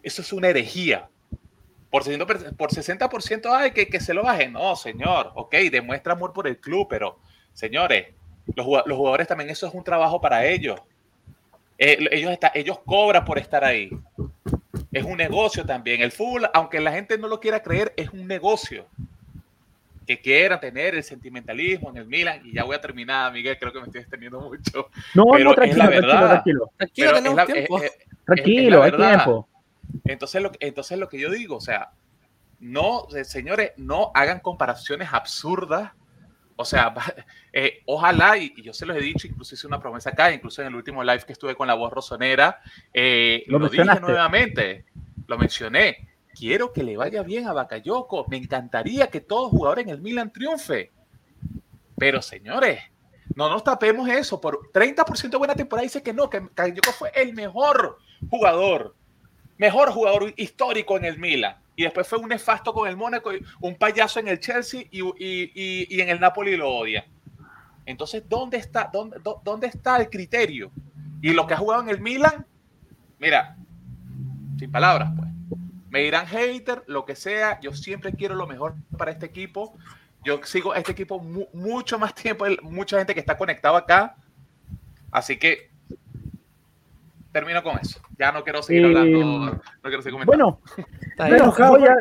[0.02, 1.08] Eso es una herejía.
[1.90, 4.52] Por 60%, por 60% ay, que, que se lo bajen.
[4.52, 5.32] No, señor.
[5.34, 7.18] Ok, demuestra amor por el club, pero
[7.52, 8.14] señores,
[8.54, 10.80] los, los jugadores también, eso es un trabajo para ellos.
[11.78, 13.90] Eh, ellos, está, ellos cobran por estar ahí.
[14.92, 16.00] Es un negocio también.
[16.02, 18.86] El fútbol, aunque la gente no lo quiera creer, es un negocio.
[20.06, 22.40] Que quieran tener el sentimentalismo en el Milan.
[22.44, 24.88] Y ya voy a terminar, Miguel, creo que me estoy extendiendo mucho.
[25.14, 26.28] No, Pero no, es tranquilo, la tranquilo, verdad.
[26.30, 26.70] tranquilo.
[26.76, 27.78] Tranquilo, es la- tiempo.
[27.78, 29.48] es- es- Tranquilo, hay tiempo.
[30.04, 31.90] entonces lo, que- entonces lo que yo digo, o sea,
[32.60, 35.92] no, eh, señores, no hagan comparaciones absurdas.
[36.60, 36.92] O sea,
[37.52, 40.60] eh, ojalá, y, y yo se los he dicho, incluso hice una promesa acá, incluso
[40.60, 42.60] en el último live que estuve con la voz rosonera,
[42.92, 44.84] eh, Lo lo, dije nuevamente,
[45.26, 46.08] lo mencioné.
[46.34, 48.26] Quiero que le vaya bien a Bakayoko.
[48.28, 50.92] Me encantaría que todo jugador en el Milan triunfe.
[51.96, 52.80] Pero señores,
[53.34, 54.40] no nos tapemos eso.
[54.40, 57.98] Por 30% de buena temporada dice que no, que Bakayoko fue el mejor
[58.30, 58.94] jugador
[59.58, 61.56] mejor jugador histórico en el Milan.
[61.78, 65.86] Y después fue un nefasto con el Mónaco, un payaso en el Chelsea y, y-
[65.88, 67.06] y- en el Napoli lo odia.
[67.86, 70.72] Entonces, ¿dónde está, dónde, dó- dónde está el criterio?
[71.22, 72.44] Y lo que ha jugado en el Milan,
[73.20, 73.56] mira,
[74.58, 75.28] sin palabras, pues.
[75.88, 79.78] Me dirán hater, lo que sea, yo siempre quiero lo mejor para este equipo.
[80.24, 84.16] Yo sigo a este equipo mu- mucho más tiempo, mucha gente que está conectado acá.
[85.12, 85.70] Así que
[87.38, 88.00] termino con eso.
[88.18, 89.18] Ya no quiero seguir Eh, hablando,
[89.52, 90.60] no quiero seguir comentando.
[91.16, 91.94] Bueno, voy a,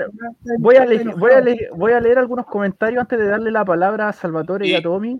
[0.59, 0.75] voy,
[1.17, 4.81] voy, voy leer algunos comentarios antes de darle la palabra a Salvatore y, Y- a
[4.81, 5.19] Tommy.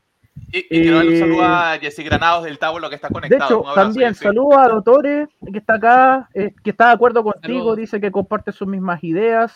[0.51, 3.13] Y, y quiero darle un Eh, saludo a Jessy Granados del Tábulo que está De
[3.13, 3.43] conectado.
[3.45, 7.23] hecho, Un abrazo, también saludo a Dotore, que está acá, eh, que está de acuerdo
[7.23, 7.77] contigo, Saludos.
[7.77, 9.53] dice que comparte sus mismas ideas.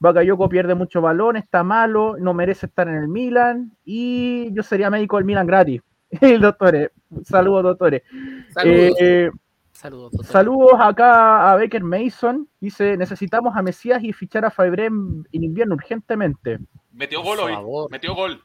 [0.00, 4.90] Bakayoko pierde mucho balón, está malo, no merece estar en el Milan y yo sería
[4.90, 5.80] médico del Milan gratis.
[6.20, 6.90] El doctore,
[7.24, 8.02] saludos doctores.
[8.52, 8.96] Saludos.
[9.00, 9.30] Eh,
[9.76, 10.32] Saludos, doctor.
[10.32, 15.74] saludos acá a Baker Mason, dice necesitamos a Mesías y fichar a Fabré en, invierno
[15.74, 16.58] urgentemente.
[16.92, 17.88] Metió gol hoy.
[17.90, 18.42] Metió gol.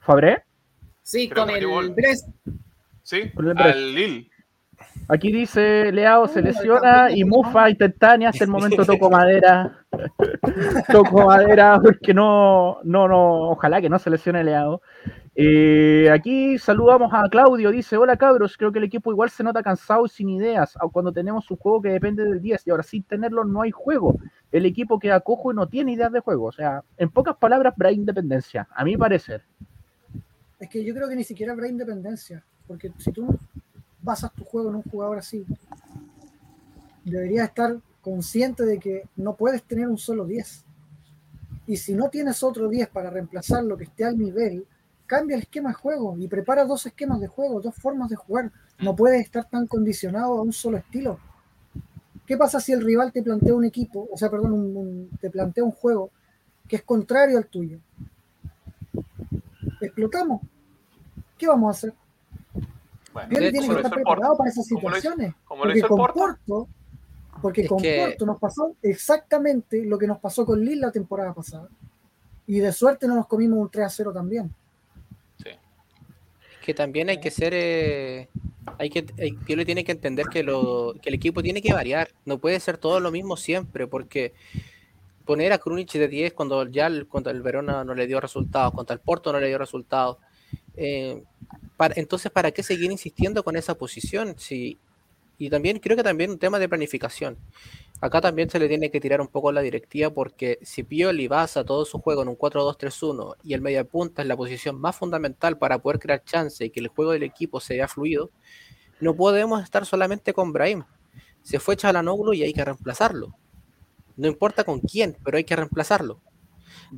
[0.00, 0.42] ¿Fabré?
[1.02, 1.90] sí, creo con el gol.
[1.94, 2.28] Brest.
[3.02, 3.76] Sí, Con el Brest.
[3.76, 4.30] al Lille.
[5.08, 9.86] Aquí dice Leao se lesiona y Mufa instantánea, hasta el momento toco madera.
[10.92, 14.82] toco madera porque no, no, no, ojalá que no se lesione Leao.
[15.36, 19.64] Eh, aquí saludamos a Claudio, dice, hola cabros, creo que el equipo igual se nota
[19.64, 23.02] cansado y sin ideas, cuando tenemos un juego que depende del 10 y ahora sin
[23.02, 24.16] tenerlo no hay juego.
[24.52, 26.46] El equipo queda cojo y no tiene ideas de juego.
[26.46, 29.42] O sea, en pocas palabras, Brain Independencia, a mi parecer.
[30.60, 33.36] Es que yo creo que ni siquiera habrá independencia, porque si tú
[34.00, 35.44] basas tu juego en un jugador así,
[37.04, 40.64] deberías estar consciente de que no puedes tener un solo 10.
[41.66, 44.64] Y si no tienes otro 10 para reemplazar lo que esté al nivel,
[45.18, 48.50] cambia el esquema de juego y prepara dos esquemas de juego, dos formas de jugar.
[48.80, 51.18] No puedes estar tan condicionado a un solo estilo.
[52.26, 55.30] ¿Qué pasa si el rival te plantea un equipo, o sea, perdón, un- un- te
[55.30, 56.10] plantea un juego
[56.66, 57.78] que es contrario al tuyo?
[59.80, 60.40] Explotamos.
[61.36, 61.94] ¿Qué vamos a hacer?
[63.12, 65.34] Bueno, tiene que estar preparado para esas Como lo hizo- situaciones.
[65.48, 66.18] lo porque hizo con Porto.
[66.46, 66.68] Porto,
[67.42, 70.90] porque Es con que- Porto nos pasó exactamente lo que nos pasó con Lille la
[70.92, 71.68] temporada pasada.
[72.46, 74.52] Y de suerte no nos comimos un 3 a 0 también.
[76.64, 78.28] Que también hay que ser eh,
[78.78, 82.08] hay que hay- Pioli tiene que entender que lo que el equipo tiene que variar.
[82.24, 84.32] No puede ser todo lo mismo siempre porque
[85.26, 88.72] poner a Krunic de 10 cuando ya el, contra el Verona no le dio resultados
[88.72, 90.18] contra el Porto no le dio resultados
[90.76, 91.22] eh,
[91.76, 94.78] para, entonces para qué seguir insistiendo con esa posición si
[95.38, 97.38] y también creo que también un tema de planificación
[98.04, 101.64] acá también se le tiene que tirar un poco la directiva porque si Pioli basa
[101.64, 105.56] todo su juego en un 4-2-3-1 y el media punta es la posición más fundamental
[105.56, 108.30] para poder crear chance y que el juego del equipo sea fluido,
[109.00, 110.84] no podemos estar solamente con Brahim.
[111.42, 113.34] Se fue Chalanoglu y hay que reemplazarlo.
[114.16, 116.20] No importa con quién, pero hay que reemplazarlo.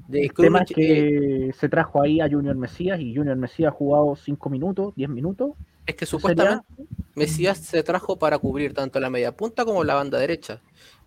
[0.09, 3.69] De tema es Krunic, eh, que se trajo ahí a Junior Mesías y Junior Mesías
[3.73, 5.51] ha jugado 5 minutos, 10 minutos.
[5.87, 6.67] es que sería- supuestamente
[7.15, 10.61] Mesías se trajo para cubrir tanto la media punta como la banda derecha.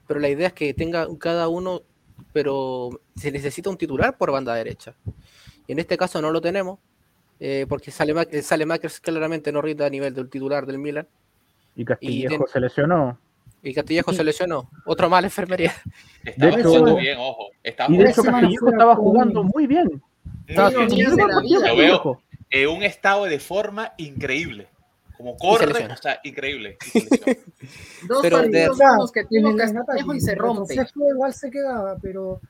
[0.08, 1.82] Pero la idea es que tenga cada uno,
[2.34, 4.96] pero se necesita un titular por banda derecha.
[5.68, 6.80] Y en este caso no lo tenemos,
[7.40, 8.66] eh, porque sale, eh, sale
[9.02, 11.08] claramente no rinde a nivel del titular del Milan.
[11.76, 13.20] Y Castillejo ten- se lesionó.
[13.62, 14.70] Y Castillejo se lesionó.
[14.86, 15.74] Otro la enfermería.
[16.24, 17.48] Estaba hecho- jugando bien, ojo.
[17.64, 20.02] Estaba Y de hecho Castillejo estaba jugando muy bien.
[20.48, 21.16] Estaba muy bien.
[21.16, 21.68] de partido vida.
[21.68, 21.94] Lo veo.
[21.98, 22.22] Castillejo.
[22.52, 24.68] en un estado de forma increíble.
[25.18, 26.78] Como corre, o sea, increíble.
[26.94, 27.44] se.
[28.08, 29.26] Dos Pero de- partidos Claro, buenos que el
[29.86, 30.74] Castillejo y se rompe.
[30.76, 32.42] retroceso igual se quedaba, pero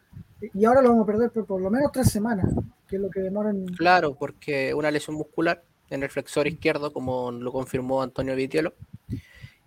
[0.54, 2.46] y ahora lo vamos a perder por por lo menos tres semanas,
[2.88, 3.66] que es lo que demoran.
[3.76, 8.74] Claro, porque una lesión muscular en el flexor izquierdo, como lo confirmó Antonio Vitiolo.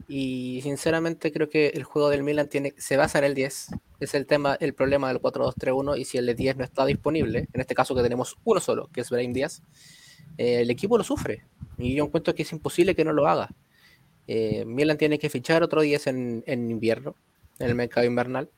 [0.08, 3.68] Y sinceramente creo que el juego del Milan tiene, se basa en el 10.
[4.00, 5.98] Es el tema, el problema del 4-2-3-1.
[5.98, 9.02] Y si el 10 no está disponible, en este caso que tenemos uno solo, que
[9.02, 9.62] es Brahim Díaz,
[10.38, 11.44] eh, el equipo lo sufre.
[11.78, 13.50] Y yo encuentro que es imposible que no lo haga.
[14.26, 17.16] Eh, Milan tiene que fichar otro 10 en, en invierno,
[17.58, 18.50] en el mercado invernal.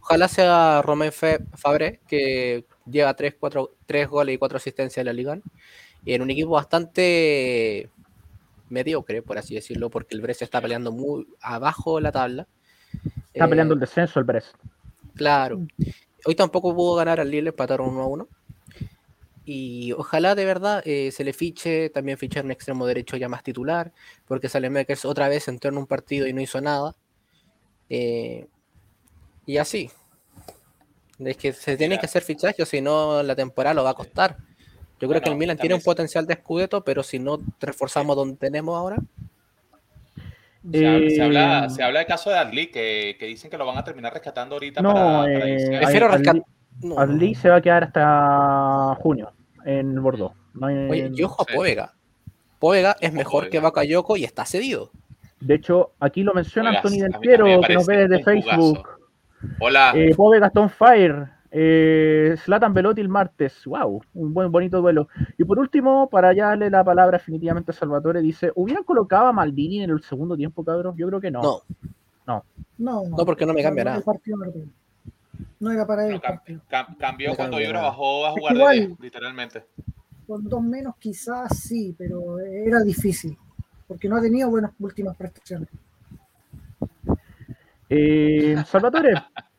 [0.00, 5.12] Ojalá sea Romain Fabre, que lleva 3, 4, 3 goles y 4 asistencias en la
[5.12, 5.40] liga.
[6.04, 7.88] En un equipo bastante
[8.72, 12.48] mediocre, por así decirlo, porque el Brescia está peleando muy abajo de la tabla.
[13.32, 14.54] Está Eh, peleando el descenso el Brest.
[15.14, 15.60] Claro.
[16.24, 18.28] Hoy tampoco pudo ganar al Lille, empataron 1 a 1.
[19.44, 23.42] Y ojalá de verdad eh, se le fiche, también fichar un extremo derecho ya más
[23.42, 23.92] titular,
[24.26, 26.94] porque Salemekers otra vez entró en un partido y no hizo nada.
[27.90, 28.46] Eh,
[29.46, 29.90] y así.
[31.18, 32.00] Es que se tienen Mira.
[32.00, 34.36] que hacer fichajes, o si no la temporada lo va a costar.
[35.02, 38.36] Yo creo que el Milan tiene un potencial de escudeto, pero si no reforzamos donde
[38.36, 38.96] tenemos ahora,
[40.72, 43.58] Se, habla, se, Eh, habla, se habla del caso de Adli, que, que dicen que
[43.58, 46.44] lo van a terminar rescatando ahorita No, para, para eh, prefiero Adli-.
[46.82, 49.32] No, Adli se va a quedar hasta junio
[49.64, 50.34] en Bordeaux.
[50.54, 51.56] No hay- Oye, y ojo a Sí.
[51.56, 51.92] Povega.
[52.60, 53.62] Povega es mejor que Povega.
[53.70, 54.90] Bakayoko y está cedido.
[55.40, 58.40] De hecho, aquí lo menciona Juegas, Anthony Del Piero, que nos ve desde jugazo.
[58.74, 58.88] Facebook.
[59.58, 59.92] Hola.
[59.96, 63.64] Eh, Pobre Gastón Fire, eh, Zlatan Velotti el martes.
[63.66, 65.08] Wow, un buen bonito duelo.
[65.36, 69.32] Y por último, para ya darle la palabra definitivamente a Salvatore, dice: ¿Hubieran colocado a
[69.32, 70.96] Maldini en el segundo tiempo, cabrón?
[70.96, 71.42] Yo creo que no.
[71.42, 71.62] No,
[72.26, 72.44] No,
[72.78, 73.02] no.
[73.18, 74.00] No, porque no me cambia nada.
[74.00, 74.38] partido
[75.60, 76.14] no era para él.
[76.14, 77.82] No cam- cam- cambió Me cuando nada.
[77.82, 79.64] bajó a jugar de igual- 10, literalmente.
[80.26, 83.36] Con dos menos quizás sí, pero era difícil,
[83.86, 85.68] porque no ha tenido buenas últimas prestaciones.
[87.88, 89.12] Eh, Salvatore,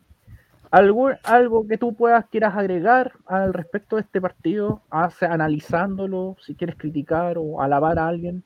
[0.73, 4.81] ¿algo, ¿algo que tú puedas quieras agregar al respecto de este partido?
[4.89, 8.43] Hace- analizándolo, si quieres criticar o alabar a alguien.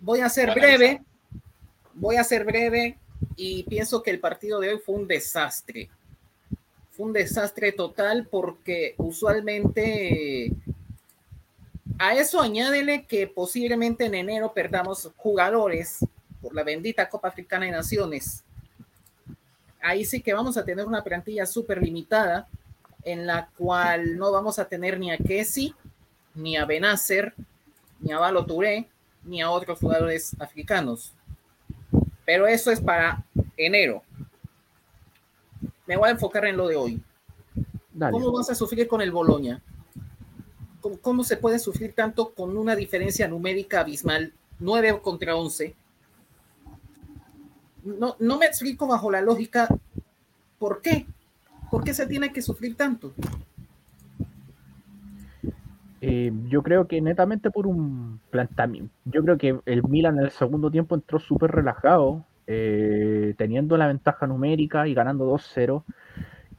[0.00, 1.02] Voy a ser breve.
[1.92, 2.98] Voy a ser breve
[3.36, 5.90] y pienso que el partido de hoy fue un desastre.
[6.92, 10.50] Fue un desastre total porque usualmente
[11.98, 15.98] a eso añádele que posiblemente en enero perdamos jugadores
[16.40, 18.42] por la bendita Copa Africana de Naciones.
[19.84, 22.48] Ahí sí que vamos a tener una plantilla súper limitada
[23.02, 25.74] en la cual no vamos a tener ni a Kessi,
[26.34, 27.34] ni a Benacer,
[28.00, 28.88] ni a Balo Touré,
[29.24, 31.12] ni a otros jugadores africanos.
[32.24, 33.22] Pero eso es para
[33.58, 34.02] enero.
[35.86, 37.02] Me voy a enfocar en lo de hoy.
[37.92, 38.12] Dale.
[38.12, 39.60] ¿Cómo vas a sufrir con el Boloña?
[40.80, 44.32] ¿Cómo, cómo se puede sufrir tanto con una diferencia numérica abismal?
[44.60, 45.76] 9 contra 11.
[47.84, 49.68] No, no me explico bajo la lógica
[50.58, 51.06] por qué.
[51.70, 53.12] ¿Por qué se tiene que sufrir tanto?
[56.00, 58.94] Eh, yo creo que netamente por un planteamiento.
[59.06, 63.86] Yo creo que el Milan en el segundo tiempo entró súper relajado, eh, teniendo la
[63.86, 65.82] ventaja numérica y ganando 2-0.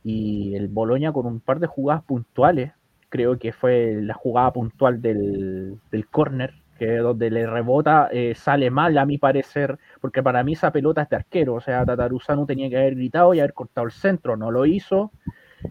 [0.03, 2.71] Y el Boloña con un par de jugadas puntuales,
[3.09, 8.69] creo que fue la jugada puntual del, del córner, que donde le rebota eh, sale
[8.69, 12.45] mal a mi parecer, porque para mí esa pelota es de arquero, o sea, Tataruzano
[12.45, 15.11] tenía que haber gritado y haber cortado el centro, no lo hizo,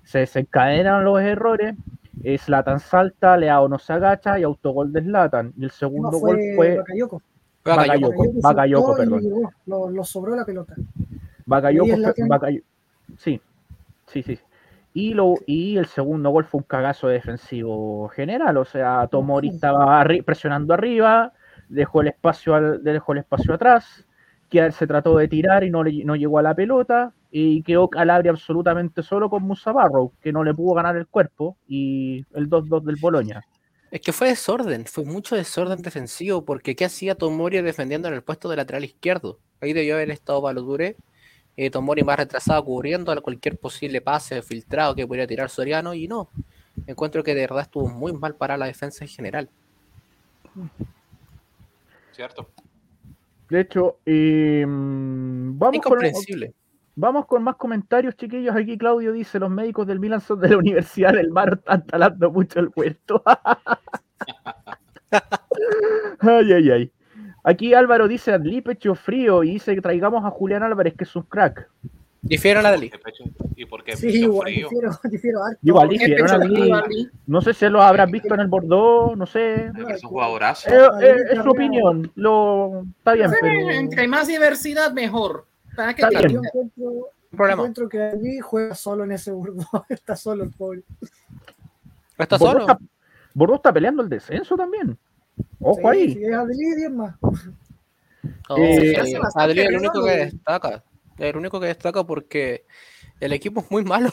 [0.02, 1.74] se desencadenan los errores,
[2.38, 5.52] Slatan salta, Leao no se agacha y autogol de Slatan.
[5.56, 7.22] Y el No, segundo gol fue Bakayoko.
[7.64, 8.08] Bakayoko.
[8.08, 9.20] Bakayoko Bakayoko, perdón.
[9.20, 10.74] llegó, Lo, lo sobró la pelota.
[11.46, 11.96] Bakayoko,
[13.18, 13.40] sí,
[14.06, 14.38] sí, sí.
[14.96, 20.00] Y, lo, y el segundo gol fue un cagazo defensivo general, o sea, Tomori estaba
[20.02, 21.32] arri- presionando arriba,
[21.68, 24.06] dejó el espacio al- dejó el espacio atrás,
[24.48, 27.88] que se trató de tirar y no, le, no llegó a la pelota, y quedó
[27.90, 32.48] Calabria absolutamente solo con Musa Barrow, que no le pudo ganar el cuerpo, y el
[32.48, 33.42] 2-2 del Boloña.
[33.90, 38.22] Es que fue desorden, fue mucho desorden defensivo, porque ¿qué hacía Tomori defendiendo en el
[38.22, 39.40] puesto de lateral izquierdo?
[39.60, 40.96] Ahí debió haber estado Balodure,
[41.56, 46.08] eh, Tomori más retrasado cubriendo a cualquier posible pase filtrado que pudiera tirar Soriano y
[46.08, 46.28] no.
[46.86, 49.48] Encuentro que de verdad estuvo muy mal para la defensa en general.
[52.12, 52.48] ¿Cierto?
[53.48, 55.98] De hecho, eh, vamos con,
[56.96, 58.56] vamos con más comentarios, chiquillos.
[58.56, 62.30] Aquí Claudio dice, los médicos del Milan son de la Universidad del Mar, están talando
[62.30, 63.22] mucho el huerto.
[66.20, 66.92] ay, ay, ay.
[67.44, 71.14] Aquí Álvaro dice, Adli pecho frío, y dice que traigamos a Julián Álvarez, que es
[71.14, 71.68] un crack.
[72.22, 72.88] Difiero la Dali.
[72.88, 74.68] ¿Por qué pecho- ¿Y por qué Sí, pecho igual, frío?
[74.70, 75.58] difiero, difiero harto.
[75.62, 77.10] Igual ¿Qué dijeron pecho a Ali?
[77.26, 79.70] no sé si lo habrás visto en el Bordeaux, no sé.
[79.76, 80.70] Un jugadorazo.
[80.70, 85.44] Eh, eh, es su opinión, lo está bien, pero Entre más diversidad, mejor.
[85.76, 86.40] ¿Para qué Está te bien.
[86.46, 86.92] Encuentro,
[87.30, 87.52] problema.
[87.62, 89.66] encuentro que allí juega solo en ese burdo.
[89.90, 90.80] Está solo el pobre.
[92.16, 92.72] ¿No está Bordeaux solo?
[92.72, 92.78] está,
[93.34, 94.96] Bordeaux está peleando el descenso también.
[95.60, 96.12] Ojo Sí, ahí.
[96.14, 97.16] sí, es y diez más.
[98.48, 98.86] No, Eh, sí,
[99.50, 100.84] es el único que destaca.
[101.18, 102.66] Es el único que destaca porque
[103.20, 104.12] el equipo es muy malo.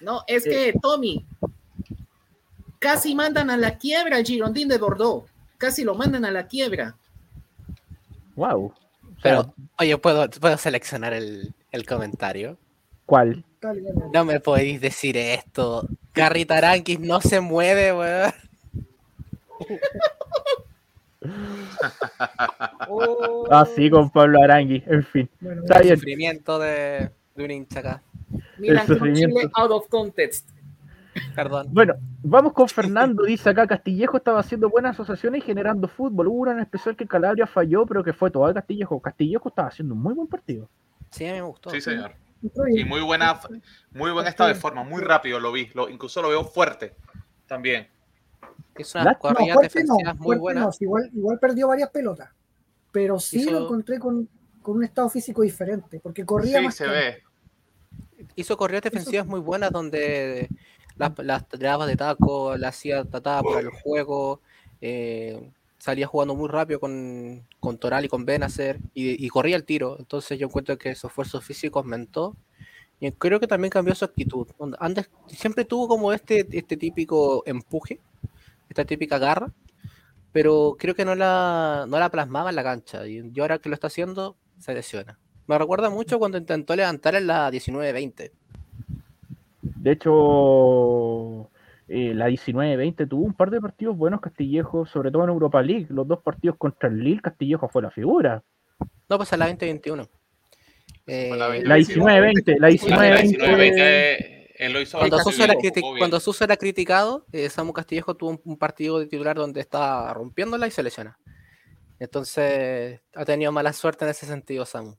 [0.00, 1.24] No, es que, Tommy,
[2.78, 5.30] casi mandan a la quiebra al Girondín de Bordeaux.
[5.58, 6.96] Casi lo mandan a la quiebra.
[8.34, 8.72] Wow.
[9.22, 12.58] Pero, oye, ¿puedo, puedo seleccionar el, el comentario?
[13.06, 13.44] ¿Cuál?
[14.12, 15.86] No me podéis decir esto.
[16.12, 18.32] Carritaranquis no se mueve, weón.
[22.88, 25.30] Oh, Así con Pablo Arangui, en fin.
[25.40, 25.96] bueno, Está El bien.
[25.96, 28.02] sufrimiento de, de un hincha acá.
[28.58, 29.40] Miran con sufrimiento.
[29.40, 30.50] Chile out of context.
[31.34, 31.68] Perdón.
[31.70, 33.24] Bueno, vamos con Fernando.
[33.24, 36.28] Dice acá: Castillejo estaba haciendo buenas asociaciones y generando fútbol.
[36.28, 39.00] Hubo una en especial que Calabria falló, pero que fue todo de Castillejo.
[39.00, 40.68] Castillejo estaba haciendo un muy buen partido.
[41.10, 41.70] Sí, a mí me gustó.
[41.70, 42.12] Sí, señor.
[42.74, 43.38] Y muy buena,
[43.92, 45.70] muy buen estado de forma, muy rápido lo vi.
[45.74, 46.94] Lo, incluso lo veo fuerte
[47.46, 47.86] también.
[48.78, 50.64] Hizo unas No, corridas no, defensivas muy fuerte buenas.
[50.64, 52.30] no, igual, igual perdió varias pelotas.
[52.90, 54.28] Pero sí Hizo- lo encontré con,
[54.62, 57.22] con un estado físico diferente, porque corría Sí, más se que ve.
[58.36, 60.48] Hizo corridas defensivas muy buenas donde
[60.96, 64.40] las, las tiraba de taco, la hacía tratada por el juego,
[64.80, 69.64] eh, salía jugando muy rápido con, con Toral y con Benacer y, y corría el
[69.64, 69.96] tiro.
[69.98, 72.36] Entonces yo encuentro que su esfuerzo físico aumentó
[73.00, 74.46] y creo que también cambió su actitud.
[74.78, 77.98] Antes siempre tuvo como este, este típico empuje,
[78.72, 79.52] esta típica garra,
[80.32, 83.68] pero creo que no la, no la plasmaba en la cancha y y ahora que
[83.68, 85.18] lo está haciendo se lesiona.
[85.46, 88.30] Me recuerda mucho cuando intentó levantar en la 19-20.
[89.60, 91.50] De hecho,
[91.88, 95.86] eh, la 19-20 tuvo un par de partidos buenos Castillejo, sobre todo en Europa League.
[95.90, 98.42] Los dos partidos contra el Lille, Castillejo fue la figura.
[99.08, 100.08] No, pues a la 2021.
[101.06, 101.68] Eh, la 20.
[101.68, 104.41] La 19-20, la La 19-20.
[104.62, 108.14] 19-20, él lo hizo cuando, Suso era criti- cuando Suso era criticado, eh, Samu Castillejo
[108.14, 111.18] tuvo un, un partido de titular donde está rompiéndola y se lesiona.
[111.98, 114.96] Entonces ha tenido mala suerte en ese sentido, Samu.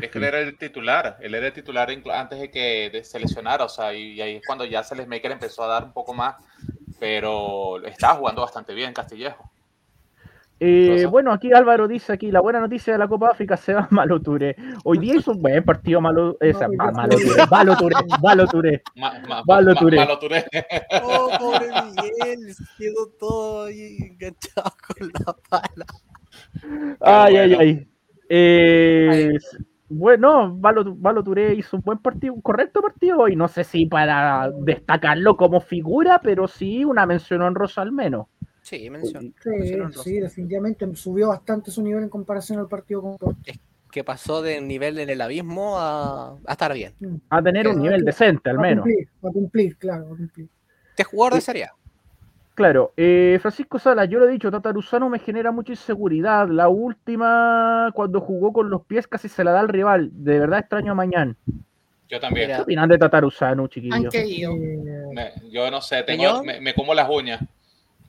[0.00, 3.64] Es que él era el titular, él era el titular antes de que se lesionara,
[3.64, 6.36] o sea, y, y ahí es cuando ya Maker empezó a dar un poco más,
[6.98, 9.51] pero estaba jugando bastante bien Castillejo.
[10.64, 13.88] Eh, bueno, aquí Álvaro dice aquí, la buena noticia de la Copa África se va
[13.90, 14.54] Malo Touré.
[14.84, 17.16] Hoy día hizo un buen partido Malo, hoy va, día Malo.
[17.18, 18.82] Touré, Malo Touré, Malo Touré.
[18.96, 19.96] Ma- ma- Malo ma- Touré.
[19.96, 20.44] Malo Touré.
[21.02, 25.86] Oh, pobre Miguel, quedó todo ahí enganchado con la pala.
[27.00, 27.60] Ay, ay, bueno.
[27.60, 27.88] ay.
[28.28, 29.38] Eh, Ay.
[29.88, 33.34] bueno, Valo, Valo Touré hizo un buen partido, un correcto partido hoy.
[33.34, 38.28] No sé si para destacarlo como figura, pero sí una mención honrosa al menos.
[38.62, 39.30] Sí, mencionó.
[40.02, 43.36] Sí, definitivamente subió bastante su nivel en comparación al partido con Porto.
[43.90, 46.94] que pasó de nivel en el abismo a, a estar bien.
[47.28, 48.84] A tener un nivel decente, al a menos.
[48.84, 50.48] cumplir, a cumplir, claro, a cumplir.
[50.90, 51.72] Este jugador de Serie A.
[52.54, 56.48] Claro, eh, Francisco Sala, yo lo he dicho, Tataruzano me genera mucha inseguridad.
[56.48, 60.10] La última, cuando jugó con los pies, casi se la da al rival.
[60.12, 61.36] De verdad extraño a Mañán.
[62.08, 62.50] Yo también.
[62.54, 64.14] ¿Qué opinan de Tataruzano, chiquillos?
[64.14, 64.46] Eh,
[65.12, 67.40] Me- yo no sé, tengo, me como las uñas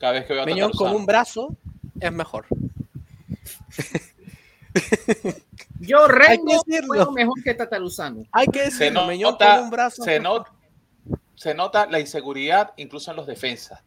[0.04, 1.56] cada vez que veo a Meñón con un brazo
[1.98, 2.46] es mejor.
[5.80, 6.88] Yo Rengo Hay que decirlo.
[6.88, 8.26] juego mejor que Tataruzano.
[8.34, 10.04] Hay que Se decirlo, Meñón nota, con un brazo.
[10.04, 10.48] se, not-
[11.36, 13.82] se nota la inseguridad incluso en los defensas.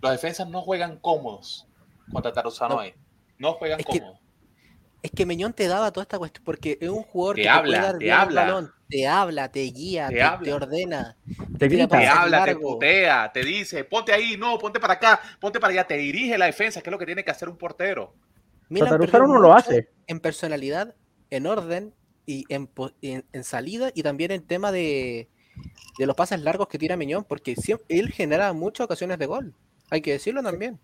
[0.00, 1.66] Los defensas no juegan cómodos
[2.12, 2.80] con Tataruzano No.
[2.80, 2.94] ahí.
[3.38, 4.20] No juegan Es que- cómodos.
[5.02, 7.62] Es que Meñón te daba toda esta cuestión, porque es un jugador Te que habla,
[7.62, 8.40] te puede dar te el habla.
[8.42, 10.44] balón, te habla, te guía, Te te, habla.
[10.44, 11.16] te ordena.
[11.58, 11.98] Te grita.
[11.98, 12.72] Te habla, te largos.
[12.74, 16.46] putea, te dice, ponte ahí, no, ponte para acá, ponte para allá, te dirige la
[16.46, 18.14] defensa, que es lo que tiene que hacer un portero.
[18.68, 19.88] Perdió no lo hace.
[20.06, 20.94] En personalidad,
[21.30, 21.94] en orden
[22.26, 22.68] y en,
[23.02, 25.28] en- en salida y también en tema de,
[25.98, 29.54] de los pases largos que tira Meñón, porque siem- él genera muchas ocasiones de gol.
[29.90, 30.78] Hay que decirlo también.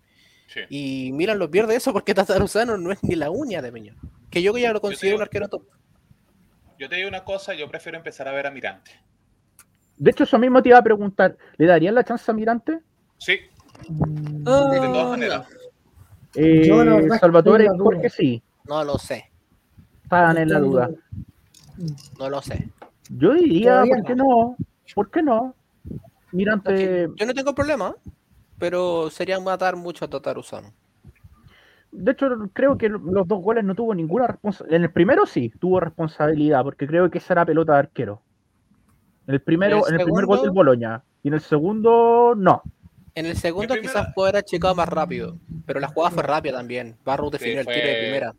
[0.47, 0.61] Sí.
[0.69, 3.97] Y Milan lo pierde eso porque Tataruzano no es ni la uña de Meñón.
[4.29, 5.63] Que yo ya lo considero digo- un arquero top.
[6.77, 8.91] yo te digo una cosa, yo prefiero empezar a ver a Mirante.
[9.97, 11.37] De hecho, eso mismo te iba a preguntar.
[11.57, 12.79] ¿Le darían la chance a Mirante?
[13.17, 13.37] Sí,
[14.45, 15.47] Ah, de todas maneras.
[16.35, 16.83] Eh, Yo,
[17.19, 17.67] Salvatore.
[17.77, 19.31] Jorge sí, No lo sé,
[20.03, 20.89] estaban en la duda.
[22.19, 22.69] no lo sé.
[23.09, 24.57] Yo diría, Todavía ¿por qué no?
[24.95, 25.55] ¿Por qué no?
[26.31, 27.95] Mirante, Yo no tengo problema,
[28.59, 30.73] pero sería matar mucho a Tataruzano.
[31.91, 34.75] de hecho, creo que los dos goles no tuvo ninguna responsabilidad.
[34.77, 38.21] En el primero sí, tuvo responsabilidad, porque creo que esa era pelota de arquero.
[39.27, 40.51] En el primero, ¿En en el el, primer gol del?
[40.51, 41.03] Boloña.
[41.23, 42.61] Y en el segundo, no.
[43.15, 46.57] En el segundo primera- quizás puede haber achicado más rápido, pero la jugada fue rápida
[46.57, 46.97] también.
[47.05, 48.35] Barrow definió el fue- tiro de primera.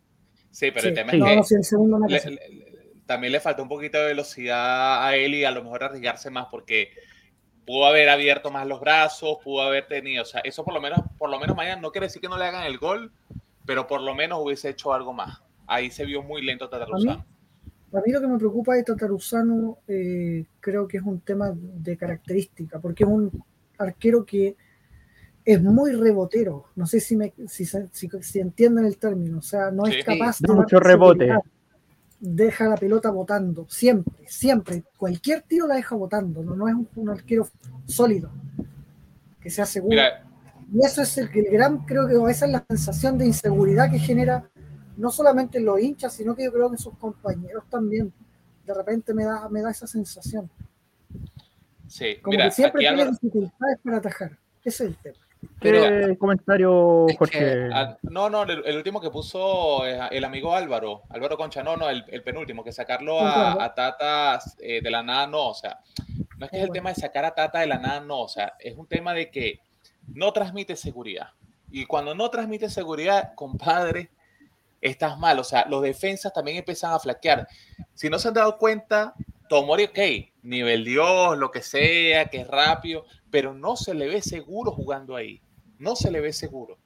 [0.51, 1.17] Sí, pero Sí, el tema sí.
[1.17, 2.29] es no, que no, si el segundo no le- pasa.
[2.29, 2.67] le- le-
[3.07, 6.47] también le faltó un poquito de velocidad a él y a lo mejor arriesgarse más
[6.51, 6.91] porque
[7.67, 11.01] pudo haber abierto más los brazos, pudo haber tenido, o sea, eso por lo menos,
[11.17, 13.11] por lo menos mañana no quiere decir que no le hagan el gol,
[13.65, 15.41] pero por lo menos hubiese hecho algo más.
[15.67, 17.25] Ahí se vio muy lento Tataruzano.
[17.93, 21.97] A mí lo que me preocupa de Tataruzano eh, creo que es un tema de
[21.97, 23.43] característica, porque es un
[23.77, 24.55] arquero que
[25.43, 26.67] es muy rebotero.
[26.75, 29.39] No sé si, me, si, si, si entienden el término.
[29.39, 29.95] O sea, no Sí.
[29.99, 30.53] es capaz de...
[30.53, 31.25] mucho rebote.
[31.25, 31.41] seguridad.
[32.19, 34.83] Deja la pelota botando, siempre, siempre.
[34.97, 37.47] Cualquier tiro la deja botando, no, no es un, un arquero
[37.85, 38.31] sólido,
[39.39, 39.91] que sea seguro.
[39.91, 40.25] Mira,
[40.73, 43.99] Y eso es el, el gran, creo que esa es la sensación de inseguridad que
[43.99, 44.49] genera
[44.97, 48.11] no solamente en los hinchas, sino que yo creo que en sus compañeros también.
[48.65, 50.49] De repente me da, me da esa sensación.
[51.87, 54.37] sí, Como mira, que siempre tiene dificultades para atajar.
[54.65, 55.26] Ese es el tema.
[55.59, 57.69] ¿Qué Pero- comentario, Es que, Jorge?
[57.73, 61.75] Ah, no, no, el, el último que puso eh, el amigo Álvaro, Álvaro Concha, no,
[61.75, 65.53] no, el, el penúltimo, que sacarlo a, a Tata eh, de la nada, no, o
[65.53, 65.79] sea,
[66.37, 68.27] no es que es el tema de sacar a Tata de la nada, no, o
[68.29, 69.59] sea, es un tema de que
[70.13, 71.29] no transmite seguridad.
[71.71, 74.09] Y cuando no transmite seguridad, compadre,
[74.79, 77.47] estás mal, o sea, los defensas también empiezan a flaquear.
[77.93, 79.15] Si no se han dado cuenta,
[79.47, 79.99] Tomori, ok,
[80.43, 85.15] nivel Dios, lo que sea, que es rápido, pero no se le ve seguro jugando
[85.15, 85.41] ahí,
[85.79, 86.77] no se le ve seguro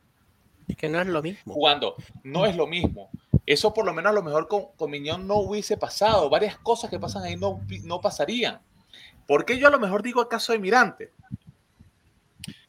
[0.67, 1.53] Es que no es lo mismo.
[1.53, 1.95] jugando.
[2.23, 3.09] No es lo mismo.
[3.45, 6.29] Eso por lo menos a lo mejor con, con Miñón no hubiese pasado.
[6.29, 8.61] Varias cosas que pasan ahí no, no pasarían.
[9.27, 11.11] ¿Por qué yo a lo mejor digo el caso de Mirante?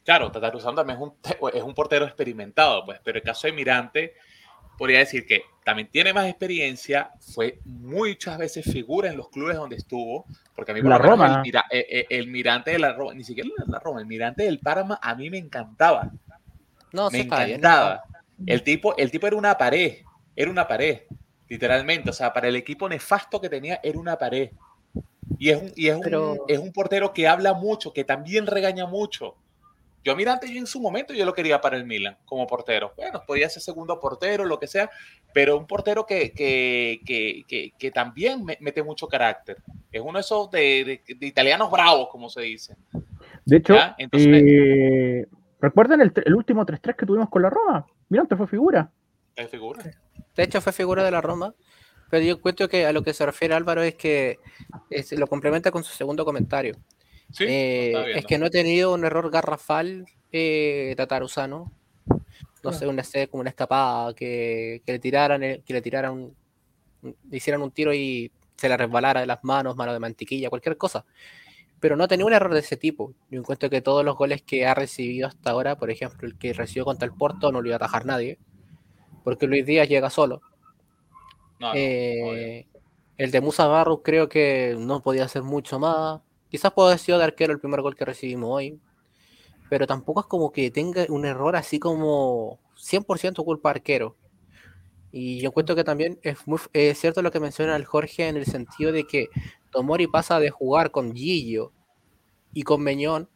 [0.03, 1.13] Claro, Tataruzano también es un,
[1.53, 4.13] es un portero experimentado, pues, pero el caso de Mirante
[4.83, 9.77] podría decir que también tiene más experiencia, fue muchas veces figura en los clubes donde
[9.77, 11.35] estuvo, porque a mí por La lo menos Roma.
[11.37, 14.43] El, Mira- eh, eh, el Mirante de la Roma, ni siquiera la Roma, el Mirante
[14.43, 16.11] del Parma a mí me encantaba
[16.91, 17.27] No, me bien.
[17.33, 18.03] encantaba.
[18.45, 19.99] El tipo, el tipo era una pared,
[20.35, 21.03] era una pared,
[21.47, 22.09] literalmente.
[22.09, 24.49] O sea, para el equipo nefasto que tenía, era una pared.
[25.39, 28.47] Y es un, y es un, Pero- es un portero que habla mucho, que también
[28.47, 29.35] regaña mucho.
[30.03, 32.93] Yo a Mirante, yo en su momento, yo lo quería para el Milan como portero.
[32.97, 34.89] Bueno, podía ser segundo portero, lo que sea,
[35.33, 39.57] pero un portero que, que, que, que, que también me- mete mucho carácter.
[39.91, 42.75] Es uno de esos de, de- de italianos bravos, como se dice.
[43.45, 45.25] De hecho, entonces- eh,
[45.61, 47.85] ¿recuerdan el, el último 3-3 que tuvimos con la Roma?
[48.09, 48.91] Mirante fue figura.
[49.35, 49.81] Es figura.
[50.35, 51.53] De hecho, fue figura de la Roma.
[52.09, 54.37] Pero yo encuentro que a lo que se refiere Álvaro es que
[54.89, 56.75] es- lo complementa con su segundo comentario.
[57.33, 61.71] Sí, Eh, es que no he tenido un error garrafal eh, Tataruzano.
[62.63, 66.35] No sé, una como una escapada, que, que le tiraran, el- que le tiraran, un-
[67.01, 70.49] un- le hicieran un tiro y se le resbalara de las manos, mano de mantequilla,
[70.49, 71.05] cualquier cosa.
[71.81, 73.13] Pero no ha tenido un error de ese tipo.
[73.29, 76.53] Yo encuentro que todos los goles que ha recibido hasta ahora, por ejemplo, el que
[76.53, 78.37] recibió contra el Porto, no lo iba a atajar nadie,
[79.23, 80.41] porque Luis Díaz llega solo.
[81.59, 82.67] No, no, Eh,
[83.17, 86.21] el de Musa Barros creo que no podía hacer mucho más.
[86.53, 88.79] Quizás puede haber sido de arquero el primer gol que recibimos hoy.
[89.71, 94.15] Pero tampoco es como que tenga un error así como 100% culpa arquero.
[95.11, 96.59] Y yo encuentro que también es muy
[96.93, 99.29] cierto lo que menciona el Jorge en el sentido de que
[99.71, 101.73] Tomori pasa de jugar con Gillo
[102.53, 103.31] y con Meñón,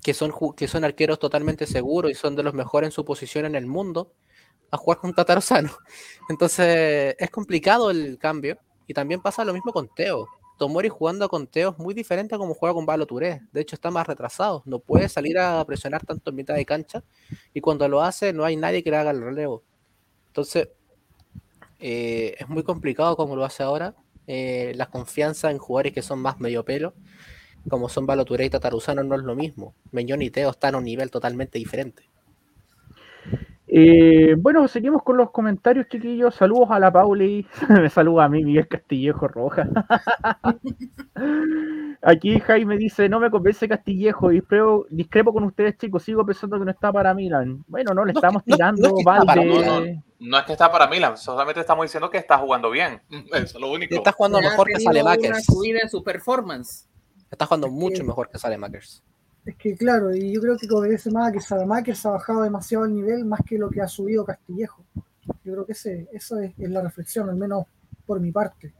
[0.00, 3.46] que son, que son arqueros totalmente seguros y son de los mejores en su posición
[3.46, 4.12] en el mundo,
[4.70, 5.76] a jugar con Tataruzano.
[6.28, 8.60] Entonces es complicado el cambio.
[8.86, 10.28] Y también pasa lo mismo con Teo.
[10.56, 13.42] Tomori jugando con Teo es muy diferente a como juega con Balo Touré.
[13.52, 14.62] De hecho, está más retrasado.
[14.64, 17.02] No puede salir a presionar tanto en mitad de cancha.
[17.52, 19.62] Y cuando lo hace, no hay nadie que le haga el relevo.
[20.28, 20.68] Entonces,
[21.78, 23.94] eh, es muy complicado como lo hace ahora.
[24.26, 26.94] Eh, la confianza en jugadores que son más medio pelo,
[27.68, 29.74] como son Balo Touré y Tataruzano, no es lo mismo.
[29.92, 32.04] Meñón y Teo están a un nivel totalmente diferente.
[33.68, 36.34] Eh, bueno, seguimos con los comentarios, chiquillos.
[36.36, 37.46] Saludos a la Pauli.
[37.68, 39.68] Me saluda a mí, Miguel Castillejo Roja.
[42.02, 46.64] Aquí Jaime dice, no me convence Castillejo, discrepo, discrepo con ustedes chicos, sigo pensando que
[46.64, 47.64] no está para Milan.
[47.66, 50.02] Bueno, no le No, estamos no, no tirando es que balde.
[50.20, 53.00] No es que está para Milan, solamente estamos diciendo que está jugando bien.
[53.32, 53.94] Eso es lo único.
[53.96, 55.44] Está jugando Ya mejor que una Salemakers.
[55.44, 56.88] subida en su performance.
[57.30, 59.02] Está jugando mucho que- mejor que Salemakers.
[59.46, 62.84] Es que claro, y yo creo que obedece más a que Salamakers ha bajado demasiado
[62.84, 64.84] el nivel más que lo que ha subido Castillejo.
[65.44, 67.64] Yo creo que ese, esa es, es la reflexión, al menos
[68.04, 68.72] por mi parte.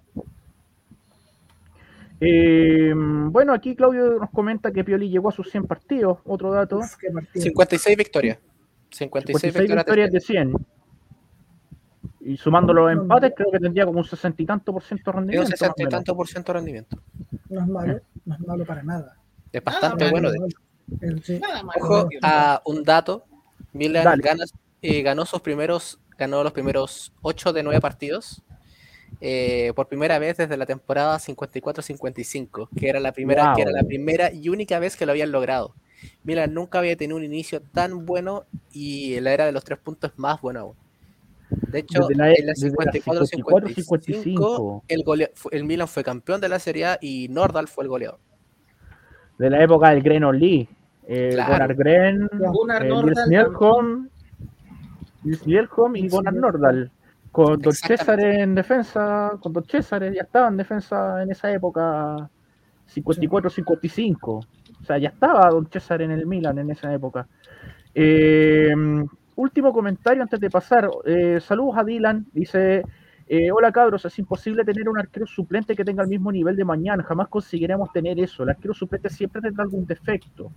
[2.21, 6.19] Eh, bueno, aquí Claudio nos comenta que Pioli llegó a sus 100 partidos.
[6.25, 7.43] Otro dato: Uf, qué partido.
[7.43, 8.39] 56 victorias.
[8.91, 10.11] 56, 56 victorias.
[10.11, 10.53] de 100.
[12.21, 15.13] Y sumando los empates, creo que tendría como un 60 y tanto por ciento de
[15.13, 15.57] Tiene un rendimiento.
[15.57, 17.03] 60 y tanto por ciento de rendimiento.
[17.51, 19.17] No es malo, no es malo para nada.
[19.57, 20.29] Es bastante Nada bueno.
[20.31, 20.59] Malo, de hecho.
[21.01, 21.23] malo.
[21.25, 21.39] Sí.
[21.39, 21.77] Nada más.
[21.81, 23.25] Ojo a un dato.
[23.73, 24.45] Milan gana,
[24.83, 28.43] eh, ganó sus primeros, ganó los primeros 8 de 9 partidos.
[29.21, 33.83] eh, por primera vez desde la temporada 54-55, que era la primera, que era la
[33.83, 35.75] primera y única vez que lo habían logrado.
[36.25, 40.13] Milan nunca había tenido un inicio tan bueno y la era de los tres puntos
[40.17, 40.75] más bueno aún.
[41.49, 44.83] De hecho, la- en la desde la 54-55, 54-55.
[44.89, 48.19] el, el Milan fue campeón de la Serie A y Nordal fue el goleador.
[49.39, 50.69] De la época del Gren Lee.
[51.09, 51.53] Eh, Claro.
[51.53, 54.09] Gunnar Gren, Gunnar eh, Nordal Nils Nielholm,
[55.23, 56.35] Nils Nielholm y Gunnar.
[56.35, 56.91] Nordal.
[57.31, 57.73] Con Don.
[57.73, 62.29] César en defensa, con Don César ya estaba en defensa en esa época
[62.95, 64.19] 54-55.
[64.25, 67.27] O sea, ya estaba Don César en el Milan en esa época.
[67.95, 68.75] Eh,
[69.37, 70.89] último comentario antes de pasar.
[71.05, 72.27] Eh, saludos a Dylan.
[72.33, 72.83] Dice:
[73.29, 76.65] eh, Hola cabros, es imposible tener un arquero suplente que tenga el mismo nivel de
[76.65, 77.03] mañana.
[77.03, 78.45] Jamás conseguiremos tener eso.
[78.45, 80.53] El arquero suplente siempre tendrá algún defecto.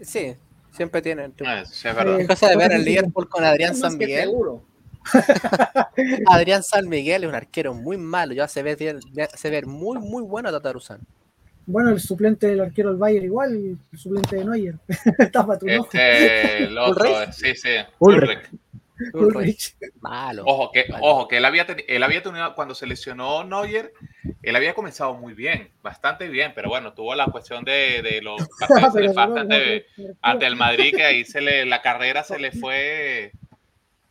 [0.00, 0.34] Sí,
[0.72, 1.32] siempre tienen.
[1.46, 2.20] Ah, sí, es verdad.
[2.20, 2.84] Eh, cosa de ver sí.
[2.84, 4.24] Liverpool con Adrián San Miguel.
[4.24, 4.62] seguro.
[6.26, 8.34] Adrián San Miguel es un arquero muy malo.
[8.34, 11.00] Ya se ve, se ve muy, muy bueno a Tataruzán.
[11.66, 13.54] Bueno, el suplente del arquero del Bayern igual,
[13.92, 14.76] el suplente de Neuer.
[15.32, 15.84] Tapa tu ojo.
[15.84, 17.68] Este, el otro, sí, sí.
[17.98, 18.22] Ulrich.
[18.22, 18.50] Ulrich.
[19.14, 19.76] Ulrich.
[20.00, 20.42] Malo.
[20.46, 21.04] Ojo, que, Malo.
[21.04, 23.92] ojo, que él había, él había tenido, cuando se lesionó Neuer,
[24.42, 28.36] él había comenzado muy bien, bastante bien, pero bueno, tuvo la cuestión de, de los
[28.68, 32.38] partidos no, ante, no, no, ante el Madrid, que ahí se le, la carrera se
[32.38, 33.32] le fue.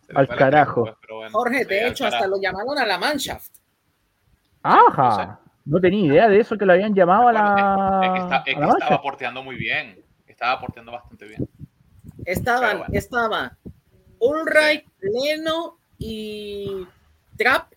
[0.05, 0.83] se le Al fue carajo.
[0.83, 3.51] pues, pero bueno, Jorge, de hecho, hasta lo llamaron a la Mannschaft.
[4.63, 5.39] ¡Ajá!
[5.65, 8.55] No tenía idea de eso que lo habían llamado a la, Es que, está- es
[8.55, 11.47] que la estaba porteando muy bien, estaba porteando bastante bien.
[12.25, 12.93] Estaban, bueno.
[12.93, 13.57] estaba
[14.19, 16.85] Ulreich, Leno y
[17.37, 17.73] Trapp.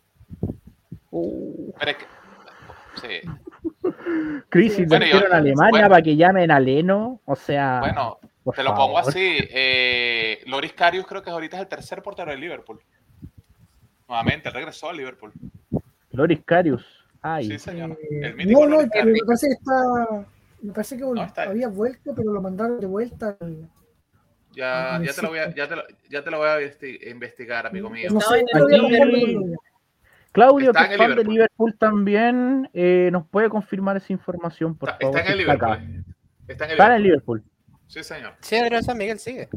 [1.11, 5.89] Uh, Pero es que, sí, crisis Bueno, de yo- en Alemania bueno.
[5.89, 7.21] para que llamen a Leno.
[7.25, 8.19] O sea, bueno,
[8.55, 9.39] te lo pongo así.
[9.51, 12.81] Eh, Loris Karius creo que ahorita es el tercer portero del Liverpool.
[14.09, 15.33] Nuevamente, regresó al Liverpool.
[16.13, 16.85] Loris Karius.
[17.23, 17.99] Ay, Sí, señor.
[18.11, 18.89] Eh, El mítico no, no, me
[19.27, 20.27] parece que está.
[20.63, 23.37] Me parece que No, había vuelto, pero lo mandaron de vuelta.
[23.41, 23.69] al-
[24.53, 26.61] Ya, Ah, ya, te lo voy a, ya, te lo, ya te lo voy a
[26.61, 28.09] investi- investigar, amigo mío.
[28.11, 29.57] No sé, Liverpool.
[30.33, 31.35] Claudio, Está que fan de Liverpool.
[31.35, 35.17] Liverpool también, eh, nos puede confirmar esa información, por Está, favor.
[35.19, 35.39] está en el.
[35.39, 35.69] Liverpool.
[36.49, 37.39] Está en el Está en el Liverpool.
[37.39, 37.87] Liverpool.
[37.89, 38.35] Sí, señor.
[38.41, 39.49] Sí, San Miguel sigue.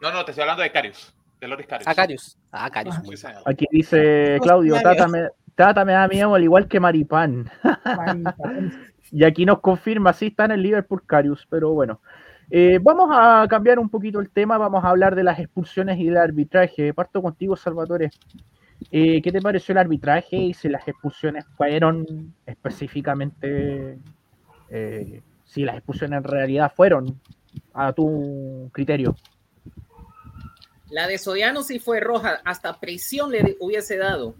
[0.00, 1.12] No, no, te estoy hablando de Carius.
[1.40, 1.88] De Loris Carius.
[1.88, 2.38] A Carius.
[2.52, 2.96] A Carius.
[2.98, 3.02] Ah.
[3.04, 3.42] Sí, señor.
[3.46, 4.80] Aquí dice Claudio.
[4.80, 7.50] Tata me, Tata me da miedo al igual que Maripán.
[7.84, 8.22] Ay,
[9.10, 12.00] Y aquí nos confirma, sí, está en el Liverpool Carius, pero bueno.
[12.50, 16.06] Eh, vamos a cambiar un poquito el tema, vamos a hablar de las expulsiones y
[16.06, 16.94] del arbitraje.
[16.94, 18.10] Parto contigo, Salvatore.
[18.90, 23.98] Eh, ¿Qué te pareció el arbitraje y si las expulsiones fueron específicamente,
[24.70, 27.20] eh, si las expulsiones en realidad fueron
[27.74, 29.14] a tu criterio?
[30.90, 34.34] La de Soriano sí fue roja, hasta prisión le hubiese dado.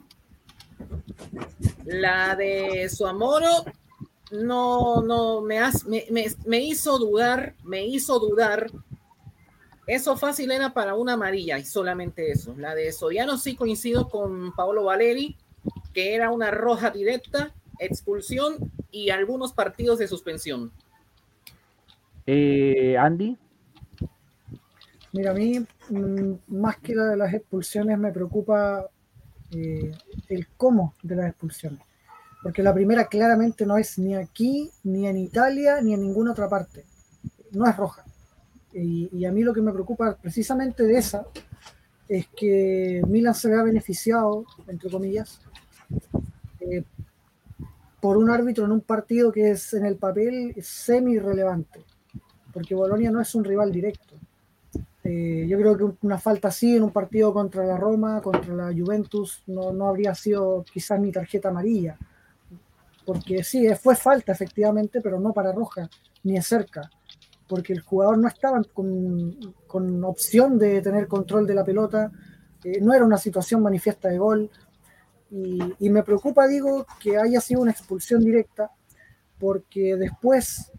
[1.85, 3.65] La de Suamoro
[4.31, 8.71] no, no, me, has- me, me- me hizo dudar, me hizo dudar.
[9.87, 12.55] Eso fácil era para una amarilla y solamente eso.
[12.59, 15.37] La de Soriano sí coincido con Paolo Valeri,
[15.95, 20.73] que era una roja directa, expulsión y algunos partidos de suspensión.
[22.27, 23.37] Eh, Andy,
[25.13, 25.59] Mira, a mí,
[25.89, 28.91] mm, más que la de las expulsiones, me preocupa
[29.51, 29.91] eh,
[30.29, 31.81] el cómo de las expulsiones.
[32.43, 36.49] Porque la primera claramente no es ni aquí, ni en Italia, ni en ninguna otra
[36.49, 36.85] parte.
[37.53, 38.05] No es roja.
[38.73, 41.27] Y, a mí lo que me preocupa precisamente de esa
[42.09, 45.41] es que Milan se vea beneficiado, entre comillas,
[46.61, 46.85] eh,
[48.01, 51.81] por un árbitro en un partido que es en el papel semi irrelevante.
[52.53, 54.15] Porque Bolonia no es un rival directo.
[55.03, 58.67] Eh, yo creo que una falta así en un partido contra la Roma, contra la
[58.67, 61.97] Juventus, no, no habría sido quizás ni tarjeta amarilla.
[63.09, 65.89] Porque sí, fue falta efectivamente, pero no para roja,
[66.25, 66.91] ni de cerca.
[67.49, 69.35] Porque el jugador no estaba con,
[69.67, 72.13] con opción de tener control de la pelota,
[72.63, 74.51] eh, no era una situación manifiesta de gol.
[75.31, 78.71] Y, y me preocupa, digo, que haya sido una expulsión directa,
[79.39, 80.71] porque después,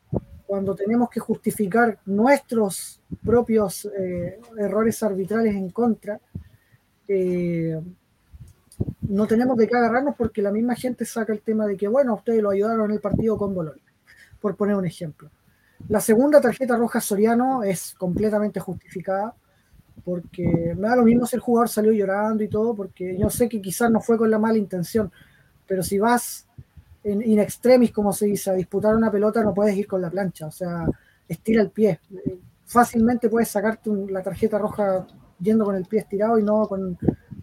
[0.46, 6.22] cuando tenemos que justificar nuestros propios eh, errores arbitrales en contra,
[7.08, 7.82] eh,
[9.02, 12.16] no tenemos de qué agarrarnos porque la misma gente saca el tema de que, bueno,
[12.16, 13.84] ustedes lo ayudaron en el partido con Bolonia,
[14.40, 15.30] por poner un ejemplo.
[15.88, 19.34] La segunda tarjeta roja Soriano es completamente justificada
[20.04, 23.50] porque me da lo mismo si el jugador salió llorando y todo, porque yo sé
[23.50, 25.12] que quizás no fue con la mala intención,
[25.68, 26.48] pero si vas
[27.04, 30.10] en in extremis, como se dice, a disputar una pelota, no puedes ir con la
[30.10, 30.86] plancha, o sea,
[31.28, 32.00] estira el pie.
[32.66, 35.08] Fácilmente puedes sacarte la tarjeta roja
[35.40, 36.98] yendo con el pie estirado y no con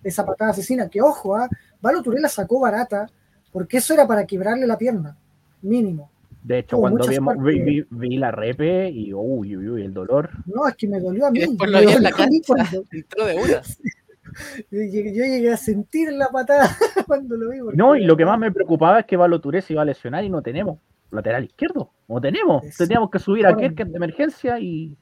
[0.08, 1.48] esa patada asesina, que ojo, ¿eh?
[1.80, 3.08] Valo Touré la sacó barata,
[3.52, 5.16] porque eso era para quebrarle la pierna,
[5.62, 6.10] mínimo.
[6.42, 9.82] De hecho, Hubo cuando vimos, vi, partes- vi- vi la repe y uy, uy, uy,
[9.82, 10.30] el dolor.
[10.46, 11.40] No, es que me dolió a mí.
[11.40, 12.38] Después lo vi en la cancha.
[12.46, 13.62] cuando- Entró de una.
[14.70, 16.68] yo, llegué, a sentir la patada
[17.06, 17.58] cuando lo vi.
[17.60, 19.84] porque- No, y lo que más me preocupaba es que Valo Touré se iba a
[19.86, 20.78] lesionar y no tenemos
[21.10, 21.90] lateral izquierdo.
[22.06, 22.62] No tenemos.
[22.62, 24.96] Es- Teníamos que subir a Kerker de emergencia y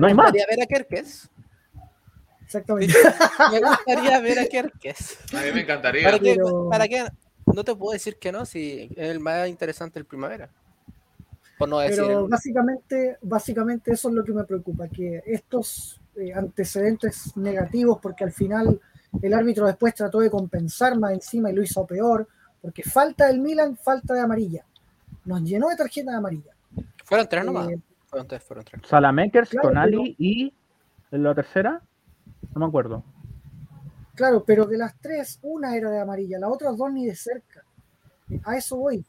[0.00, 0.32] no hay más.
[0.32, 1.30] Ver a Kerkes.
[2.46, 2.94] Exactamente.
[3.52, 5.18] Me gustaría ver a Kerkes.
[5.34, 6.04] A mí me encantaría.
[6.04, 6.34] ¿Para qué?
[6.36, 7.06] Pero- ¿Para qué?
[7.52, 10.48] No te puedo decir que no si es el más interesante el primavera.
[11.58, 16.00] Por no decir Pero el- básicamente, básicamente eso es lo que me preocupa, que estos
[16.16, 18.80] eh, antecedentes negativos, porque al final
[19.22, 22.26] el árbitro después trató de compensar más encima y lo hizo peor,
[22.60, 24.64] porque falta del Milan, falta de amarilla.
[25.24, 26.52] Nos llenó de tarjeta de amarilla.
[27.04, 27.70] Fueron tres nomás.
[27.70, 28.82] Eh, Fueron tres, fueron tres.
[28.86, 30.52] Salamakers, Claro, Tonali y
[31.10, 31.80] en la tercera,
[32.58, 33.02] no me acuerdo.
[34.14, 37.62] Claro, pero de las tres, una era de amarilla, las otras dos ni de cerca.
[38.44, 39.04] A eso voy.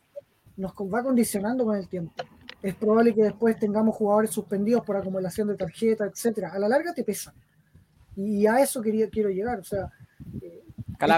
[0.58, 2.14] Nos va condicionando con el tiempo.
[2.62, 6.52] Es probable que después tengamos jugadores suspendidos por acumulación de tarjeta, etcétera.
[6.52, 7.34] A la larga te pesa.
[8.16, 9.60] Y a eso quería, quiero llegar.
[9.60, 9.90] O sea,
[10.42, 10.64] eh,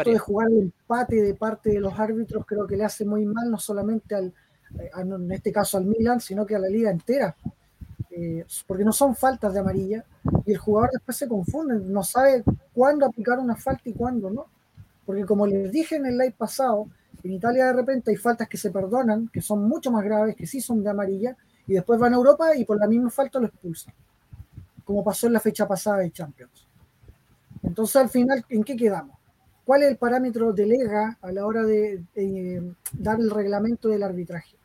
[0.01, 3.25] esto de jugar el empate de parte de los árbitros creo que le hace muy
[3.25, 4.33] mal, no solamente al,
[4.79, 7.35] eh, a- en este caso al Milan, sino que a la liga entera.
[8.11, 10.03] Eh, porque no son faltas de amarilla
[10.45, 14.47] y el jugador después se confunde, no sabe cuándo aplicar una falta y cuándo no.
[15.05, 16.87] Porque como les dije en el live pasado,
[17.23, 20.45] en Italia de repente hay faltas que se perdonan, que son mucho más graves, que
[20.45, 21.35] sí son de amarilla,
[21.67, 23.93] y después van a Europa y por la misma falta lo expulsan.
[24.85, 26.67] Como pasó en la fecha pasada de Champions.
[27.63, 29.17] Entonces al final, ¿en qué quedamos?
[29.65, 34.01] ¿Cuál es el parámetro de Lega a la hora de eh, dar el reglamento del
[34.01, 34.55] arbitraje?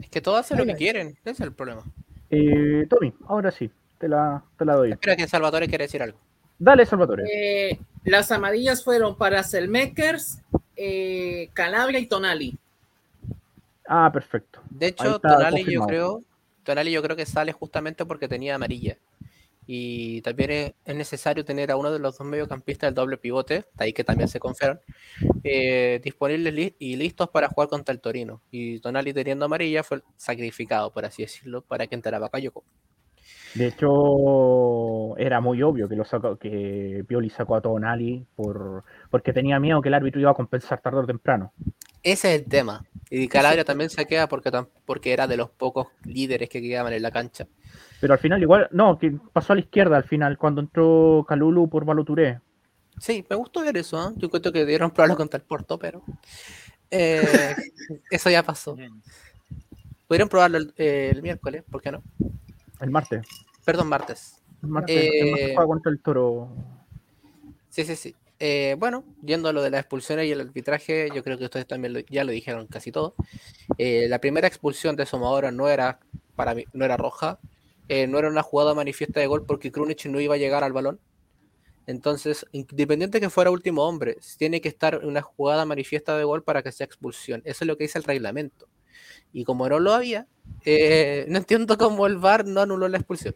[0.00, 1.16] Es que todos hacen lo que quieren.
[1.24, 1.84] Ese es el problema.
[2.34, 4.92] Eh, Tommy, ahora sí, te la, te la doy.
[4.92, 6.18] Espera que Salvatore quiere decir algo.
[6.58, 7.24] Dale, Salvatore.
[7.32, 10.40] Eh, las amarillas fueron para Selmakers,
[10.76, 12.58] eh, Calabria y Tonali.
[13.86, 14.60] Ah, perfecto.
[14.70, 16.22] De hecho, Tonali yo creo,
[16.62, 18.96] Tonali yo creo que sale justamente porque tenía amarilla.
[19.66, 23.64] Y también es, es necesario tener a uno de los dos mediocampistas del doble pivote,
[23.78, 24.80] ahí que también se confiaron,
[25.42, 28.42] eh, disponibles li- y listos para jugar contra el Torino.
[28.50, 32.62] Y Tonali teniendo amarilla fue sacrificado, por así decirlo, para que entrara Bakayoko.
[33.54, 39.32] De hecho, era muy obvio que lo sacó, que Pioli sacó a Tonali por, porque
[39.32, 41.52] tenía miedo que el árbitro iba a compensar tarde o temprano.
[42.02, 42.84] Ese es el tema.
[43.10, 44.50] Y Calabria también se queda porque,
[44.84, 47.46] porque era de los pocos líderes que quedaban en la cancha.
[48.04, 51.70] Pero al final igual, no, que pasó a la izquierda al final, cuando entró Calulu
[51.70, 52.38] por Baloturé.
[52.98, 53.96] Sí, me gustó ver eso.
[53.98, 54.12] ¿eh?
[54.16, 56.02] Yo encuentro que dieron probarlo contra el Porto, pero
[56.90, 57.54] eh,
[58.10, 58.76] eso ya pasó.
[60.06, 62.02] Pudieron probarlo el, eh, el miércoles, ¿por qué no?
[62.78, 63.26] El martes.
[63.64, 64.42] Perdón, martes.
[64.62, 66.54] El martes, el martes Eh, juega contra el toro.
[67.70, 68.14] Sí, sí, sí.
[68.38, 71.66] Eh, bueno, yendo a lo de las expulsiones y el arbitraje, yo creo que ustedes
[71.66, 73.14] también lo- ya lo dijeron casi todo.
[73.78, 76.00] Eh, la primera expulsión de Somadora no era
[76.36, 77.38] para mí, no era roja,
[77.88, 80.72] eh, no era una jugada manifiesta de gol porque Krunic no iba a llegar al
[80.72, 81.00] balón.
[81.86, 86.62] Entonces, independiente que fuera último hombre, tiene que estar una jugada manifiesta de gol para
[86.62, 87.42] que sea expulsión.
[87.44, 88.68] Eso es lo que dice el reglamento.
[89.32, 90.26] Y como no lo había,
[90.64, 93.34] eh, no entiendo cómo el VAR no anuló la expulsión.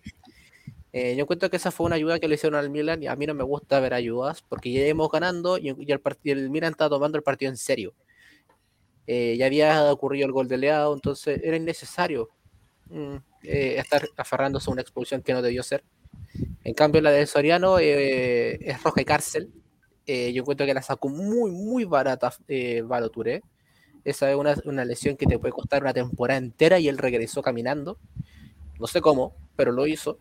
[0.93, 3.17] Eh, yo encuentro que esa fue una ayuda que le hicieron al Milan y a
[3.17, 6.71] mí no me gusta ver ayudas porque ya íbamos ganando y, y el, el Milan
[6.71, 7.95] estaba tomando el partido en serio.
[9.07, 12.29] Ya había ocurrido el gol de Leao, entonces era innecesario
[12.91, 15.85] mm, eh, estar aferrándose a una expulsión que no debió ser.
[16.65, 19.51] En cambio, la de Soriano eh, es roja y cárcel.
[20.07, 23.43] Eh, yo encuentro que la sacó muy, muy barata eh, Valo Touré.
[24.05, 27.43] Esa es una, una lesión que te puede costar una temporada entera y él regresó
[27.43, 27.99] caminando.
[28.79, 30.19] No sé cómo, pero lo hizo.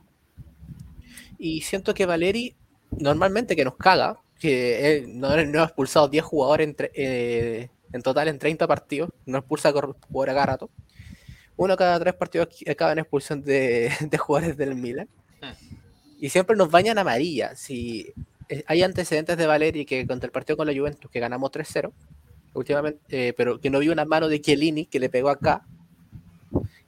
[1.38, 2.56] Y siento que Valeri,
[2.92, 8.68] normalmente que nos caga, que no, ha expulsado 10 jugadores en, en total en 30
[8.68, 10.70] partidos, no expulsa cada rato.
[11.58, 15.10] Uno cada tres partidos acaba en expulsión de, de jugadores del Milan.
[16.20, 17.56] y siempre nos bañan amarilla.
[17.56, 18.14] Si
[18.50, 21.92] eh, hay antecedentes de Valeri que contra el partido con la Juventus, que ganamos 3-0,
[22.54, 25.66] últimamente, eh, pero que no vio una mano de Chiellini que le pegó acá,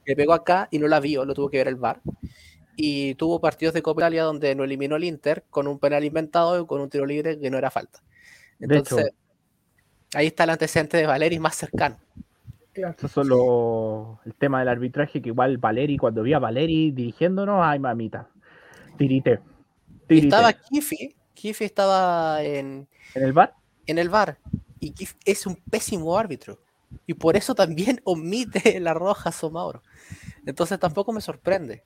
[0.06, 2.02] le pegó acá y no la vio, lo tuvo que ver el VAR.
[2.76, 6.62] Y tuvo partidos de Copa Italia donde no eliminó el Inter con un penal inventado
[6.62, 8.02] y con un tiro libre que no era falta.
[8.60, 9.12] Entonces,
[10.14, 11.98] ahí está el antecedente de Valeri más cercano.
[12.82, 17.60] Eso es solo el tema del arbitraje, que igual Valeri, cuando vi a Valeri dirigiéndonos,
[17.62, 18.30] ay mamita,
[18.98, 19.40] tirité.
[20.08, 22.88] Estaba Kifi, Kifi estaba en...
[23.14, 23.54] ¿En el bar?
[23.86, 24.40] En el bar.
[24.80, 26.60] Y Kifi es un pésimo árbitro.
[27.06, 29.84] Y por eso también omite la roja Somauro.
[30.46, 31.84] Entonces tampoco me sorprende.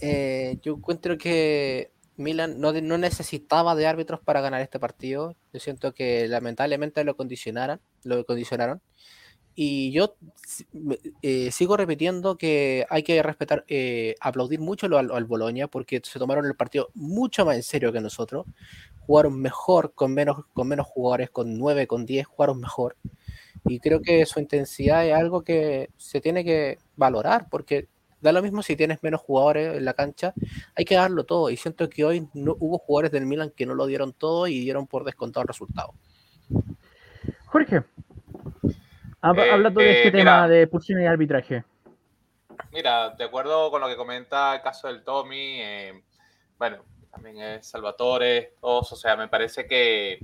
[0.00, 5.34] Eh, yo encuentro que Milan no, no, necesitaba de árbitros para ganar este partido.
[5.52, 8.80] Yo siento que lamentablemente lo condicionaron, lo condicionaron.
[9.58, 10.16] Y yo
[11.22, 16.18] eh, sigo repitiendo que hay que respetar, eh, aplaudir mucho al, al Boloña porque se
[16.18, 18.44] tomaron el partido mucho más en serio que nosotros.
[19.00, 22.96] Jugaron mejor con menos, con menos jugadores, con 9, con 10, jugaron mejor.
[23.64, 27.88] Y creo que su intensidad es algo que se tiene que valorar porque
[28.20, 30.34] da lo mismo si tienes menos jugadores en la cancha,
[30.74, 31.48] hay que darlo todo.
[31.48, 34.60] Y siento que hoy no, hubo jugadores del Milan que no lo dieron todo y
[34.60, 35.94] dieron por descontado el resultado.
[37.46, 37.84] Jorge,
[39.28, 41.64] hablando de este eh, tema de pulsión y arbitraje.
[42.72, 46.02] Mira, de acuerdo con lo que comenta el caso del Tommy, eh,
[46.58, 50.18] bueno, también es Salvatore, todos, o sea, me parece que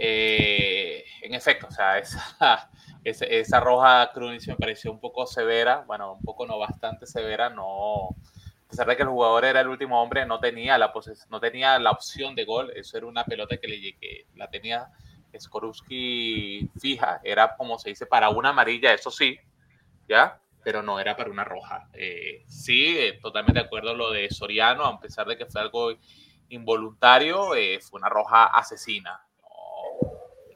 [0.00, 2.68] en efecto, o sea, esa,
[3.04, 8.10] esa, roja Krunic me pareció un poco severa, bueno, un poco no bastante severa, no,
[8.68, 10.92] a pesar de que el jugador era el último hombre, no tenía la,
[11.30, 14.88] no tenía la opción de gol, eso era una pelota que, le, que la tenía
[15.36, 19.38] Skorupski fija, era como se dice, para una amarilla, eso sí,
[20.08, 20.40] ¿ya?
[20.64, 21.88] Pero no era para una roja.
[21.92, 25.92] Eh, sí, eh, totalmente de acuerdo lo de Soriano, a pesar de que fue algo
[26.48, 29.20] involuntario, eh, fue una roja asesina.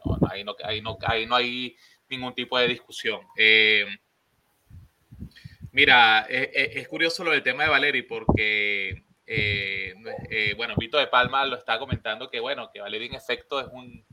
[0.04, 1.76] No, no, ahí, no, ahí, no, hay
[2.08, 3.20] ningún tipo de discusión.
[5.70, 9.04] mira, es curioso lo del tema de Valeri porque,
[10.56, 14.04] bueno, Vito de Palma lo está comentando que, bueno, que Valeri en efecto es un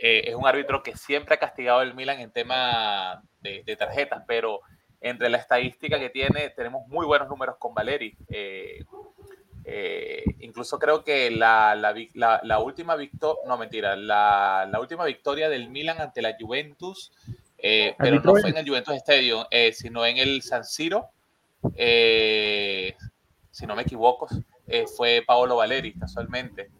[0.00, 4.60] eh, es un árbitro que siempre ha castigado el Milan en tema de, tarjetas, pero
[5.00, 8.16] entre la estadística que tiene, tenemos muy buenos números con Valeri.
[8.28, 8.84] Eh,
[9.64, 16.00] eh, incluso creo que la, la, última victoria, no mentira, la, última victoria del Milan
[16.00, 17.12] ante la Juventus,
[17.56, 21.10] pero no fue en el Juventus Stadium, sino en el San Siro,
[21.76, 24.28] si no me equivoco,
[24.96, 26.70] fue Paolo Valeri, casualmente.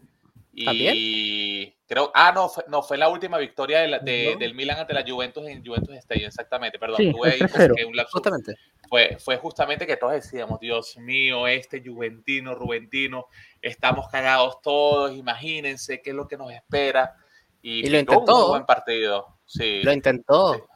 [0.51, 5.03] Y creo, ah, no, fue, no, fue la última victoria de del Milan ante la
[5.07, 8.55] Juventus en Juventus Stadium, exactamente, perdón, tuve ahí un Justamente.
[8.89, 13.27] Fue, fue justamente que todos decíamos, Dios mío, este Juventino, Rubentino,
[13.61, 17.15] estamos cagados todos, imagínense qué es lo que nos espera.
[17.61, 18.45] Y, lo intentó.
[18.45, 19.83] Un buen partido, sí.
[19.83, 20.67] Lo intentó.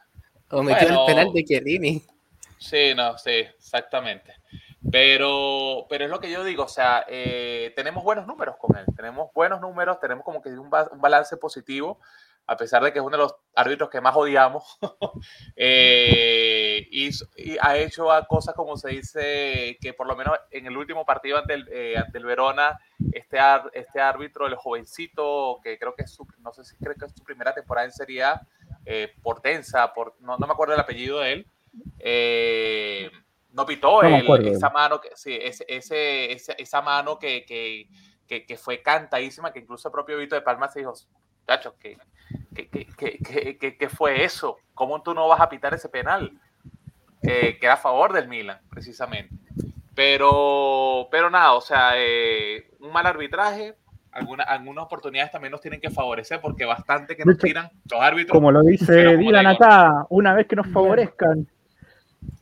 [0.50, 2.02] O metió el penal de Chiellini.
[2.58, 4.34] Sí, no, sí, exactamente.
[4.90, 8.84] Pero, pero es lo que yo digo, o sea, eh, tenemos buenos números con él,
[8.96, 12.00] tenemos buenos números, tenemos como que un, balance positivo,
[12.46, 14.78] a pesar de que es uno de los árbitros que más odiamos,
[15.56, 17.10] eh, y,
[17.60, 21.54] ha hecho cosas como se dice, que por lo menos en el último partido ante
[21.54, 22.78] el, eh, ante el Verona,
[23.12, 23.38] este,
[23.72, 27.12] este árbitro, el jovencito, que creo que es su, no sé si creo que es
[27.14, 28.42] su primera temporada en Serie A,
[29.22, 31.46] Portensa, por, no, no, me acuerdo el apellido de él,
[33.54, 39.52] no pitó esa mano, que, sí, ese, ese, esa mano que, que, que, fue cantadísima,
[39.52, 40.92] que incluso el propio Vito de Palma se dijo,
[41.46, 41.96] chacho, ¿qué,
[43.78, 44.58] qué, fue eso?
[44.74, 46.32] ¿Cómo tú no vas a pitar ese penal?
[47.22, 49.34] que era a favor del Milan, precisamente.
[49.94, 53.76] Pero, pero nada, o sea, eh, un mal arbitraje,
[54.12, 58.34] alguna, algunas oportunidades también nos tienen que favorecer porque bastante que nos tiran los árbitros.
[58.34, 61.48] Como lo dice Dylan acá, una vez que nos favorezcan.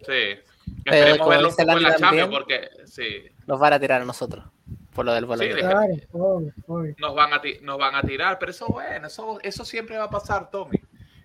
[0.04, 0.40] Sí,
[0.84, 3.24] Esperemos verlo un poco en la Champions porque sí.
[3.46, 4.44] Nos van a tirar a nosotros
[4.94, 5.48] por lo del sí,
[6.98, 10.10] nos, van a nos van a tirar, pero eso bueno, eso, eso siempre va a
[10.10, 10.78] pasar, Tommy.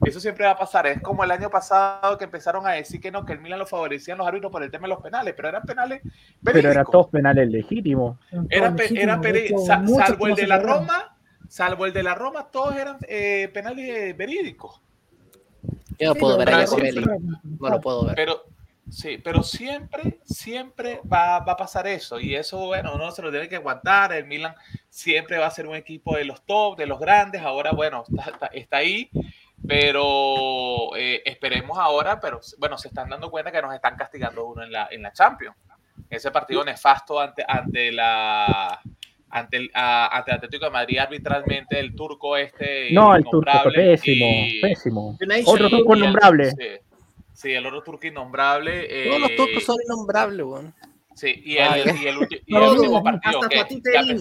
[0.05, 0.87] Eso siempre va a pasar.
[0.87, 3.65] Es como el año pasado que empezaron a decir que no, que el Milan lo
[3.65, 6.01] favorecían los árbitros por el tema de los penales, pero eran penales
[6.43, 8.17] Pero eran todos penales legítimos.
[8.49, 9.19] Era, era
[9.65, 11.17] salvo el de la Roma,
[11.49, 14.81] salvo el de la Roma, todos eran eh, penales verídicos.
[15.99, 18.15] Yo no puedo ver a No lo puedo ver.
[18.15, 18.43] Pero,
[18.89, 22.19] Sí, pero siempre, siempre va, va, a pasar eso.
[22.19, 24.13] Y eso, bueno, uno se lo tiene que aguantar.
[24.13, 24.55] El Milan
[24.89, 27.41] siempre va a ser un equipo de los top, de los grandes.
[27.41, 29.09] Ahora, bueno, está, está, ahí.
[29.67, 34.63] Pero eh, esperemos ahora, pero bueno, se están dando cuenta que nos están castigando uno
[34.63, 35.55] en la, en la Champions.
[36.09, 38.79] Ese partido nefasto ante, ante la
[39.29, 42.91] ante el, a, ante el Atlético de Madrid arbitralmente el turco este.
[42.93, 45.17] No, el turco pésimo, y- pésimo.
[45.45, 46.51] Otro turco innombrable.
[46.51, 46.86] Sí,
[47.37, 49.05] sí, el otro turco innombrable.
[49.05, 50.73] Todos los eh, turcos son innombrables, weón.
[51.13, 53.41] Sí, y el, y el y el Todos, último partido.
[53.43, 54.17] hasta que- que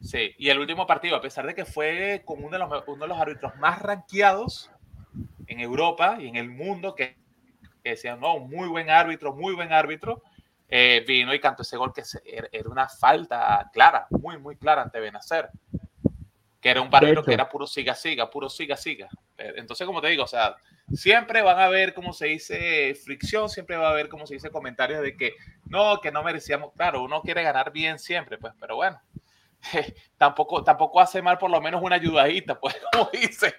[0.00, 3.02] sí, y el último partido, a pesar de que fue como uno de los, uno
[3.04, 4.70] de los árbitros más rankeados
[5.46, 7.16] en Europa y en el mundo, que,
[7.82, 10.22] que decían, no, un muy buen árbitro, muy buen árbitro,
[10.68, 14.56] eh, vino y cantó ese gol que se- era, era una falta clara, muy, muy
[14.56, 15.48] clara ante Benacer.
[16.60, 17.22] Que era un hecho.
[17.22, 19.08] que era puro siga, siga, puro siga, siga.
[19.36, 20.56] Eh, Entonces, como te digo, o sea,
[20.92, 24.50] siempre van a haber, como se dice, fricción, siempre va a haber, como se dice,
[24.50, 25.34] comentarios de que
[25.66, 26.72] no, que no merecíamos.
[26.74, 29.00] Claro, uno quiere ganar bien siempre, pues, pero bueno,
[30.18, 33.52] tampoco, tampoco hace mal por lo menos una ayudadita, pues, como dicen.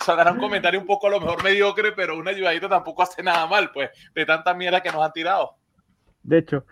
[0.00, 3.02] O sea, dará un comentario un poco a lo mejor mediocre, pero una ayudadita tampoco
[3.02, 5.56] hace nada mal, pues, de tanta mierda que nos han tirado.
[6.22, 6.64] De hecho.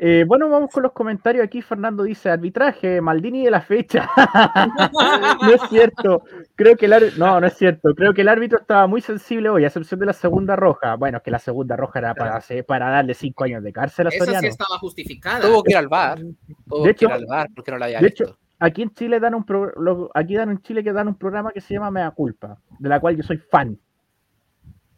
[0.00, 1.60] Eh, bueno, vamos con los comentarios aquí.
[1.60, 4.08] Fernando dice: arbitraje, Maldini de la fecha.
[5.42, 6.22] no es cierto.
[6.54, 7.18] Creo que el árbitro.
[7.18, 7.92] No, no es cierto.
[7.96, 10.94] Creo que el árbitro estaba muy sensible hoy, a excepción de la segunda roja.
[10.94, 14.40] Bueno, es que la segunda roja era para, darle cinco años de cárcel a Esa
[14.40, 15.40] sí estaba justificada.
[15.40, 16.20] Tuvo que ir al bar.
[16.68, 18.92] Tuvo De que ir hecho- al bar porque no la había de hecho, Aquí en
[18.94, 21.74] Chile dan un pro- lo- aquí dan en Chile que dan un programa que se
[21.74, 23.78] llama Mea Culpa, de la cual yo soy fan.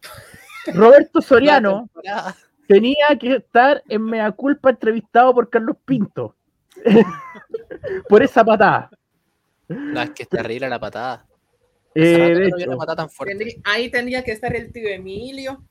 [0.74, 1.88] Roberto Soriano
[2.74, 6.36] tenía que estar en Mea Culpa entrevistado por Carlos Pinto.
[8.08, 8.90] por esa patada.
[9.68, 11.26] No, es que es terrible la patada.
[11.94, 12.70] Eh, Hace rato de que no había hecho.
[12.70, 13.34] una patada tan fuerte.
[13.36, 15.62] Tendrí- ahí tendría que estar el tío Emilio.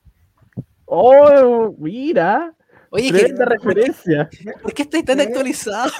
[0.84, 2.54] Oh, mira.
[2.90, 4.28] Oye, ¿qué- referencia.
[4.62, 5.22] ¿por qué estáis tan ¿Qué?
[5.24, 5.92] actualizados?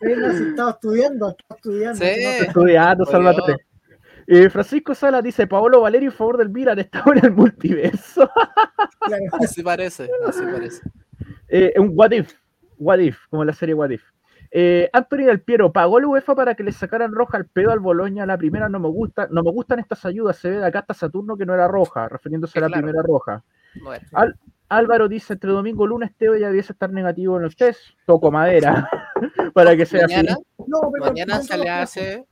[0.00, 1.98] Sí, no, si estaba estudiando, estaba estudiando.
[1.98, 2.04] Sí.
[2.04, 2.38] no sé.
[2.46, 3.56] Estudiando, Salvatore.
[4.26, 8.28] Eh, Francisco Sala dice: Paolo Valerio, en favor del Milan, estaba en el multiverso.
[9.00, 9.24] Claro.
[9.40, 10.82] Así parece, así parece.
[11.48, 12.32] Eh, un What If,
[12.78, 14.02] What If, como la serie What If.
[14.54, 17.78] Eh, Anthony Del Piero pagó el UEFA para que le sacaran roja al pedo al
[17.80, 18.26] Boloña.
[18.26, 20.36] La primera no me gusta, no me gustan estas ayudas.
[20.36, 22.82] Se ve de acá hasta Saturno que no era roja, refiriéndose a la Claro.
[22.82, 23.42] primera roja.
[23.82, 24.36] Bueno, Al-
[24.68, 27.80] Álvaro dice: entre domingo y lunes, Teo ya debiese estar negativo en los test.
[28.06, 28.88] Toco madera
[29.54, 30.64] para que sea mañana, así.
[30.66, 32.26] No, mañana se le hace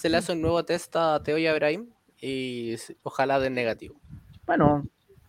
[0.00, 1.90] se le hace un nuevo test a Teo y a Ibrahim
[2.22, 4.00] y ojalá den negativo.
[4.46, 4.86] Bueno,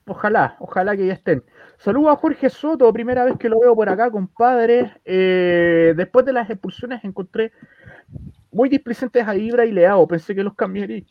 [0.08, 1.44] ojalá, ojalá que ya estén.
[1.78, 4.94] Saludos a Jorge Soto, primera vez que lo veo por acá, compadre.
[5.04, 7.52] Eh, después de las expulsiones encontré
[8.52, 10.08] muy displicentes a Ibra y Leao.
[10.08, 11.04] Pensé que los cambiaría,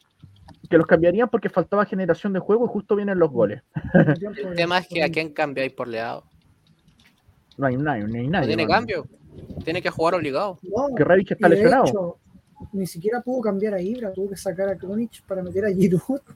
[0.71, 3.63] que los cambiarían porque faltaba generación de juego y justo vienen los goles.
[3.95, 6.25] El de- tema es que a quién cambiáis por leado.
[7.59, 8.47] No hay nadie, no hay No nadie.
[8.47, 8.75] tiene mano.
[8.75, 9.07] cambio.
[9.65, 10.59] Tiene que jugar obligado.
[10.63, 11.03] No, Que
[11.35, 11.85] está lesionado.
[11.85, 12.17] hecho,
[12.73, 16.21] ni siquiera pudo cambiar a Ibra, tuvo que sacar a Kronic para meter a Giroud.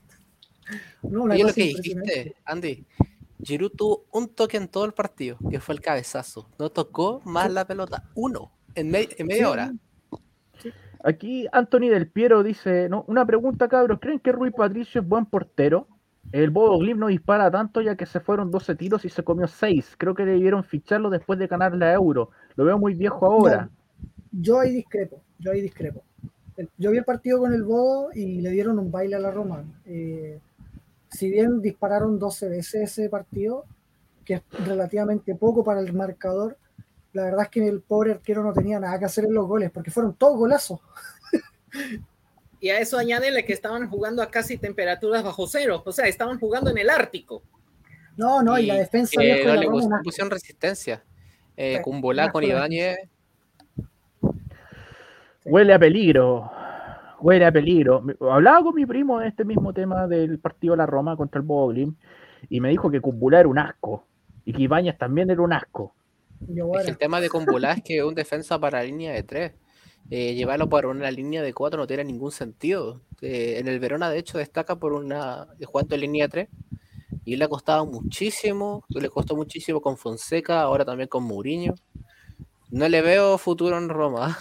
[1.03, 2.87] No, una Y es lo que dijiste, Andy.
[3.43, 6.49] Giroud tuvo un toque en todo el partido, que fue el cabezazo.
[6.59, 8.05] No tocó más la pelota.
[8.15, 9.75] Uno, en, me- en media Sí, hora.
[11.03, 15.27] Aquí Anthony Del Piero dice, no, una pregunta cabros, ¿creen que Rui Patricio es buen
[15.27, 15.87] portero?
[16.33, 19.47] El Bodo Glim no dispara tanto ya que se fueron 12 tiros y se comió
[19.47, 19.97] 6.
[19.99, 22.31] Creo que debieron ficharlo después de ganar la Euro.
[22.57, 23.69] Lo veo muy viejo ahora.
[24.33, 26.03] Yo ahí discrepo, yo ahí discrepo.
[26.77, 29.65] Yo vi el partido con el Bodo y le dieron un baile a la Roma.
[29.87, 30.39] Eh,
[31.11, 33.65] si bien dispararon 12 veces ese partido,
[34.25, 36.57] que es relativamente poco para el marcador,
[37.13, 39.71] la verdad es que el pobre arquero no tenía nada que hacer en los goles,
[39.71, 40.81] porque fueron todos golazos.
[42.61, 45.83] Y a eso añádele que estaban jugando a casi temperaturas bajo cero.
[45.85, 47.43] O sea, estaban jugando en el Ártico.
[48.17, 49.69] No, no, y, la defensa eh, no la le
[50.03, 51.05] pusieron resistencia.
[51.59, 52.97] Eh, Sí, Kumbulá una con Ibáñez.
[55.45, 56.51] Huele a peligro.
[57.21, 58.03] Huele a peligro.
[58.31, 61.47] Hablaba con mi primo de este mismo tema del partido de la Roma contra el
[61.47, 61.95] Bodo Glim
[62.49, 64.07] y me dijo que Cumbula era un asco
[64.45, 65.95] y que Ibáñez también era un asco.
[66.41, 69.23] Es que el tema de Kumbulá es que es un defensa para la línea de
[69.23, 69.53] tres.
[70.11, 73.01] Eh, llevarlo para una línea de cuatro no tiene ningún sentido.
[73.23, 76.49] Eh, en el Verona, de hecho, destaca por una jugando en línea de tres.
[77.25, 78.85] Y le ha costado muchísimo.
[78.89, 81.75] Le costó muchísimo con Fonseca, ahora también con Mourinho.
[82.71, 84.37] No le veo futuro en Roma.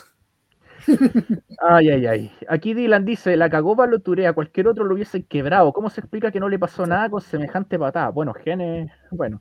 [1.59, 2.31] Ay, ay, ay.
[2.47, 5.73] Aquí Dylan dice, la cagó Baloturé, a cualquier otro lo hubiese quebrado.
[5.73, 8.09] ¿Cómo se explica que no le pasó nada con semejante patada?
[8.09, 9.39] Bueno, Genes, bueno.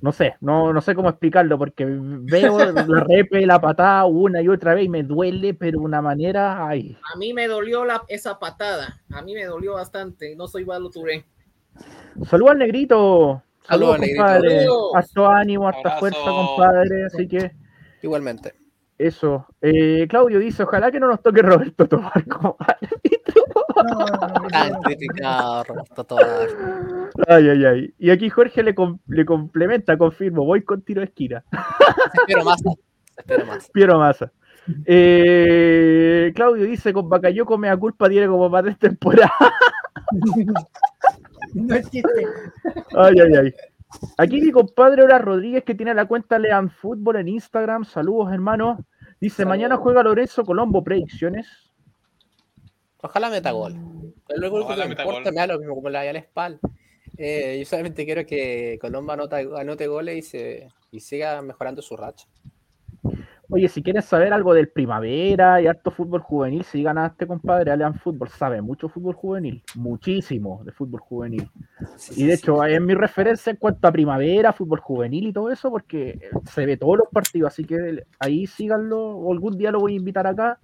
[0.00, 4.48] No sé, no, no sé cómo explicarlo, porque veo la repe, la patada una y
[4.48, 6.96] otra vez y me duele, pero de una manera, ay.
[7.12, 9.02] A mí me dolió la, esa patada.
[9.10, 10.34] A mí me dolió bastante.
[10.36, 11.26] No soy Balo Touré.
[12.24, 13.42] Saludos al negrito.
[13.62, 14.22] Saludos Saludos, al negrito.
[14.22, 14.60] compadre.
[14.60, 15.38] Saludos.
[15.38, 15.98] Ánimo, Abrazo.
[15.98, 17.04] fuerza, compadre.
[17.04, 17.52] Así que
[18.02, 18.54] Igualmente.
[19.06, 19.46] Eso.
[19.60, 23.42] Eh, Claudio dice, ojalá que no nos toque Roberto Tobar como árbitro.
[23.76, 24.80] No, no, no, Tan no.
[24.82, 26.26] criticado, Roberto Tobar.
[27.28, 27.94] Ay, ay, ay.
[27.98, 31.44] Y aquí Jorge le, com- le complementa, confirmo, voy con tiro de esquina.
[32.16, 32.62] Espero más.
[33.72, 34.32] Piero Massa.
[34.86, 39.32] Eh, Claudio dice, con Bacayoco me da culpa, tiene como más de temporada.
[41.54, 42.26] no existe.
[42.96, 43.54] Ay, ay, ay.
[44.18, 47.84] Aquí mi compadre Hora Rodríguez, que tiene la cuenta Lean Fútbol en Instagram.
[47.84, 48.78] Saludos, hermano.
[49.20, 51.46] Dice, mañana juega Lorenzo Colombo, predicciones.
[53.02, 53.74] Ojalá meta gol.
[54.28, 55.34] Es lo único que me meta importa, gol.
[55.34, 56.58] me da lo mismo como la al espal.
[57.18, 61.96] Eh, yo solamente quiero que Colombo anota, anote goles y, se, y siga mejorando su
[61.96, 62.26] racha.
[63.52, 67.72] Oye, si quieres saber algo del primavera y harto fútbol juvenil, sigan a este compadre,
[67.72, 68.28] Alean Fútbol.
[68.28, 71.50] Sabe mucho fútbol juvenil, muchísimo de fútbol juvenil.
[71.96, 72.42] Sí, Y de sí.
[72.42, 76.64] hecho, es mi referencia en cuanto a primavera, fútbol juvenil y todo eso, porque se
[76.64, 77.52] ve todos los partidos.
[77.52, 79.00] Así que ahí síganlo.
[79.16, 80.60] o Algún día lo voy a invitar acá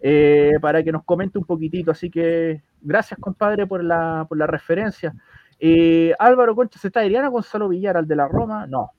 [0.00, 1.92] eh, para que nos comente un poquitito.
[1.92, 5.14] Así que gracias, compadre, por la, por la referencia.
[5.60, 8.66] Eh, Álvaro Concha, ¿se está Adriana Gonzalo Villar al de la Roma?
[8.66, 8.90] No,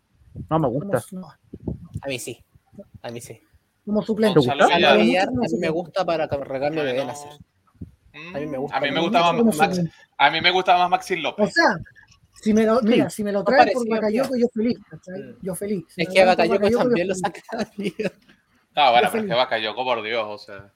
[0.50, 1.02] no me gusta.
[1.12, 1.28] No,
[2.02, 2.38] A mí sí.
[3.02, 3.42] A mí sí.
[3.86, 4.40] como suplente.
[4.40, 4.78] Gonzalo gusta?
[4.78, 4.94] Villar.
[4.94, 7.00] A Villar, a mí me gusta para mí de no.
[7.02, 7.32] Benacer.
[8.14, 8.78] Mm, A mí me gusta.
[8.78, 9.82] A mí me gustaba más, Max-
[10.18, 11.54] a mí me gustaba más Maxi O López.
[11.54, 11.76] sea,
[12.42, 14.78] si me lo, mira, si me lo trae por Bakayoko, yo feliz.
[14.90, 15.20] ¿cachai?
[15.22, 15.36] Mm.
[15.42, 15.86] Yo feliz.
[15.90, 17.42] Si Es que Bakayoko, también lo saca.
[18.76, 20.72] No, bueno, pero es que Bakayoko, por Dios, o sea.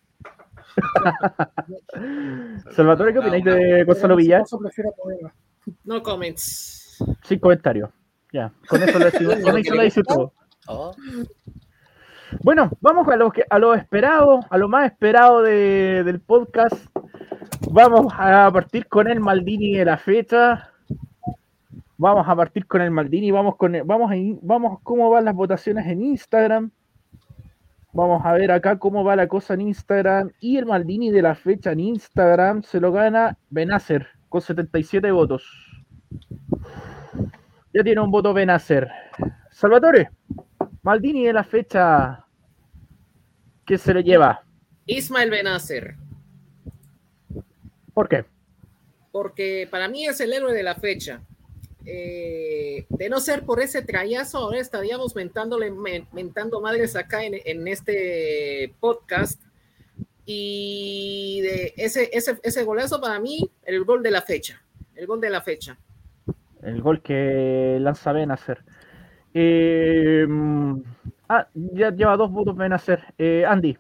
[2.76, 4.44] Salvatore, ¿qué opináis de Gonzalo Villar?
[5.84, 6.98] No comments.
[7.24, 7.90] Sin comentarios.
[8.32, 9.36] Ya, con eso lo decimos.
[9.42, 10.34] Con eso lo todo.
[10.68, 10.96] Oh,
[12.42, 16.74] Bueno, vamos a lo, que, a lo esperado, a lo más esperado de- del podcast.
[17.72, 20.70] Vamos a partir con el Maldini de la fecha.
[21.98, 23.32] Vamos a partir con el Maldini.
[23.32, 26.72] Vamos con el- vamos a, vamos cómo van las votaciones en Instagram.
[27.94, 30.32] Vamos a ver acá cómo va la cosa en Instagram.
[30.40, 35.46] Y el Maldini de la fecha en Instagram se lo gana Benacer con 77 votos.
[37.74, 38.90] Ya tiene un voto Benacer.
[39.52, 40.10] Salvatore,
[40.82, 42.26] Maldini de la fecha.
[43.66, 44.44] ¿Quién se lo lleva?
[44.86, 45.96] Ismael Benacer,
[47.94, 48.26] ¿Por qué?
[49.12, 51.22] porque para mí es el héroe de la fecha.
[51.86, 57.36] Eh, de no ser por ese trayazo, ahora estaríamos mentándole, men- mentando madres acá en,
[57.46, 59.40] en este podcast.
[60.26, 64.62] Y de ese, ese, ese golazo para mí, el gol de la fecha.
[64.96, 65.78] El gol de la fecha.
[66.64, 68.64] El gol que lanza Benacer.
[69.34, 70.28] Eh,
[71.30, 73.14] ah, ya lleva dos votos Benacer.
[73.18, 73.78] Eh, Andy,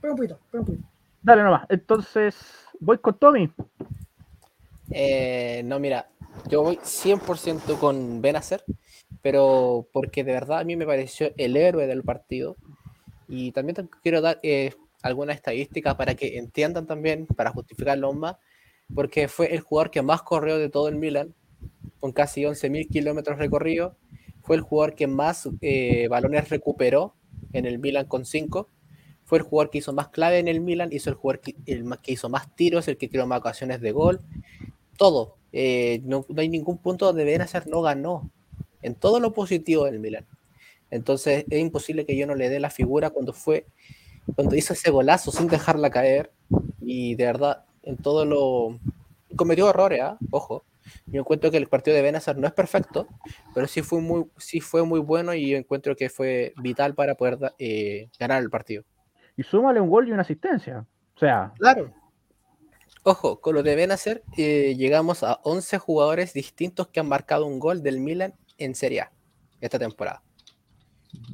[0.00, 0.88] Pero un poquito, pero un poquito.
[1.22, 1.66] dale nomás.
[1.68, 2.36] Entonces,
[2.80, 3.50] voy con Tommy.
[4.90, 6.08] Eh, no, mira,
[6.48, 8.64] yo voy 100% con Benacer,
[9.22, 12.56] pero porque de verdad a mí me pareció el héroe del partido.
[13.28, 18.36] Y también quiero dar eh, algunas estadísticas para que entiendan también, para justificarlo aún más,
[18.94, 21.34] porque fue el jugador que más corrió de todo el Milan,
[22.00, 23.94] con casi 11.000 kilómetros recorridos.
[24.44, 27.14] Fue el jugador que más eh, balones recuperó
[27.54, 28.68] en el Milan con 5.
[29.24, 31.56] Fue el jugador que hizo más clave en el Milan, hizo el jugador que,
[32.12, 34.20] hizo más tiros, el que creó más ocasiones de gol,
[34.98, 35.36] todo.
[35.52, 38.30] Eh, no, hay ningún punto donde Benacer no ganó.
[38.82, 40.26] En todo lo positivo del Milan.
[40.90, 43.64] Entonces es imposible que yo no le dé la figura cuando fue,
[44.36, 46.30] cuando hizo ese golazo sin dejarla caer.
[46.82, 48.78] Y de verdad, en todo lo.
[49.36, 50.18] Cometió errores, ¿ah?
[50.30, 50.64] ojo.
[51.06, 53.06] Yo encuentro que el partido de Benacer no es perfecto,
[53.54, 57.14] pero sí fue muy, sí fue muy bueno y yo encuentro que fue vital para
[57.14, 58.84] poder eh, ganar el partido.
[59.36, 60.86] Y súmale un gol y una asistencia.
[61.14, 61.92] O sea, Claro.
[63.06, 67.58] Ojo, con lo de Benacer eh, llegamos a 11 jugadores distintos que han marcado un
[67.58, 69.12] gol del Milan en Serie A
[69.60, 70.22] esta temporada.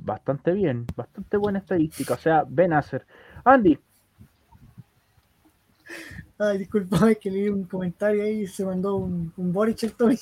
[0.02, 0.84] bastante bien.
[0.96, 2.14] Bastante buena estadística.
[2.14, 3.06] O sea, Benacer.
[3.44, 3.78] Andy,
[6.38, 9.92] Ay, disculpa, es que leí un comentario ahí y se mandó un, un Boric el
[9.92, 10.16] Tommy.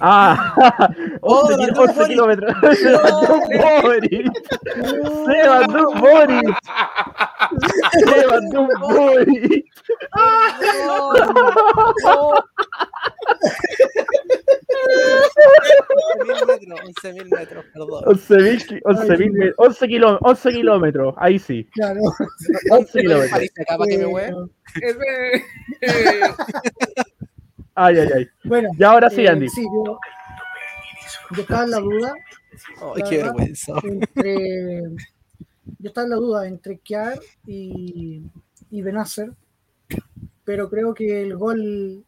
[0.00, 0.54] Ah,
[1.20, 2.40] 11, Oh, kil- mandó 11 Boric.
[2.76, 3.40] Se mandó
[3.82, 4.32] Boric.
[5.26, 6.56] Se mandó Boric.
[7.92, 9.66] Se mandó Boric.
[16.46, 18.04] Metros, 11.000 metros, perdón.
[18.06, 21.14] 11.000 ki- 11.000 me- 11 kiló- 11 kilómetros.
[21.18, 21.64] Ahí sí.
[21.72, 22.00] Claro.
[22.70, 24.50] 11 kilómetros.
[24.82, 24.94] Eh,
[25.82, 26.20] eh,
[27.74, 28.28] Ay, ay, ay.
[28.44, 29.48] Bueno, Y ahora sí, eh, Andy.
[29.48, 29.98] sí, yo,
[31.36, 32.14] yo estaba en la duda
[32.80, 33.72] Ay, la qué verdad, vergüenza.
[33.84, 34.80] entre.
[35.78, 38.22] Yo estaba en la duda entre Kiar y,
[38.70, 39.32] y Benacer,
[40.44, 42.04] pero creo que el gol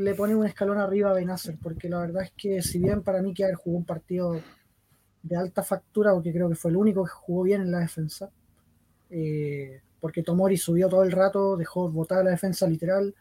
[0.00, 3.22] le pone un escalón arriba a Benacer, porque la verdad es que, si bien para
[3.22, 4.40] mí Kiar jugó un partido
[5.22, 8.30] de alta factura, porque creo que fue el único que jugó bien en la defensa,
[9.10, 13.14] eh, porque Tomori subió todo el rato, dejó botar la defensa literal.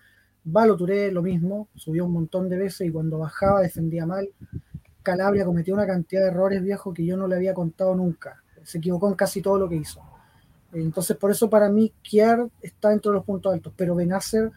[0.44, 4.30] Balo Touré lo mismo, subió un montón de veces y cuando bajaba defendía mal.
[5.04, 8.42] Calabria cometió una cantidad de errores viejos que yo no le había contado nunca.
[8.64, 10.02] Se equivocó en casi todo lo que hizo.
[10.72, 14.52] Entonces, por eso para mí, Kier está dentro de los puntos altos, pero Benacer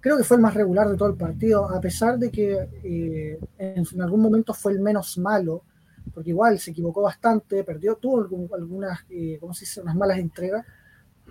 [0.00, 3.38] creo que fue el más regular de todo el partido, a pesar de que eh,
[3.58, 5.62] en, algún momento fue el menos malo,
[6.12, 10.64] porque igual se equivocó bastante, perdió, tuvo algunas, eh, ¿cómo se dice?, unas malas entregas.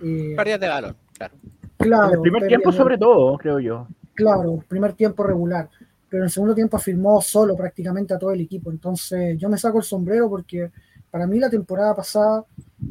[0.02, 1.34] Eh, de balón, claro.
[1.76, 2.08] Claro.
[2.08, 3.88] En el primer tiempo, sobre todo, creo yo.
[4.14, 5.68] Claro, primer tiempo regular.
[6.08, 8.70] Pero en el segundo tiempo afirmó solo prácticamente a todo el equipo.
[8.70, 10.70] Entonces, yo me saco el sombrero porque
[11.10, 12.44] para mí la temporada pasada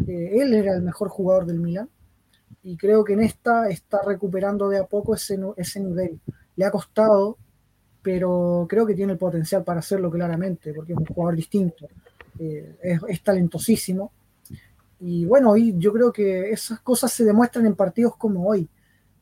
[0.08, 1.88] eh, él era el mejor jugador del Milan
[2.64, 6.20] y creo que en esta está recuperando de a poco ese, ese nivel.
[6.56, 7.38] Le ha costado,
[8.02, 11.88] pero creo que tiene el potencial para hacerlo claramente, porque es un jugador distinto,
[12.40, 12.76] eh,
[13.08, 14.12] es, talentosísimo.
[15.00, 18.68] Y bueno, y yo creo que esas cosas se demuestran en partidos como hoy.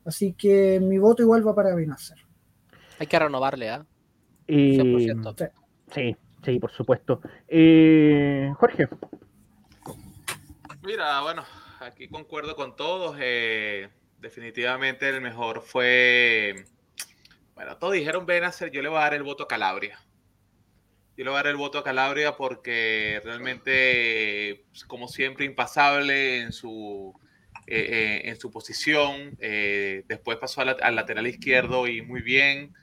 [0.05, 2.17] Así que mi voto igual va para Benacer.
[2.99, 3.85] Hay que renovarle, ¿ah?
[5.93, 7.21] Sí, sí, por supuesto.
[7.47, 8.87] Eh, Jorge.
[10.83, 11.43] Mira, bueno,
[11.79, 13.17] aquí concuerdo con todos.
[13.19, 13.89] Eh,
[14.19, 16.65] definitivamente el mejor fue.
[17.55, 19.99] Bueno, todos dijeron Benacer, yo le voy a dar el voto a Calabria.
[21.15, 26.41] Yo le voy a dar el voto a Calabria porque realmente, pues, como siempre, impasable
[26.41, 27.19] en su,
[27.65, 29.35] eh, eh, en su posición.
[29.39, 32.73] después pasó al, lateral izquierdo y muy bien.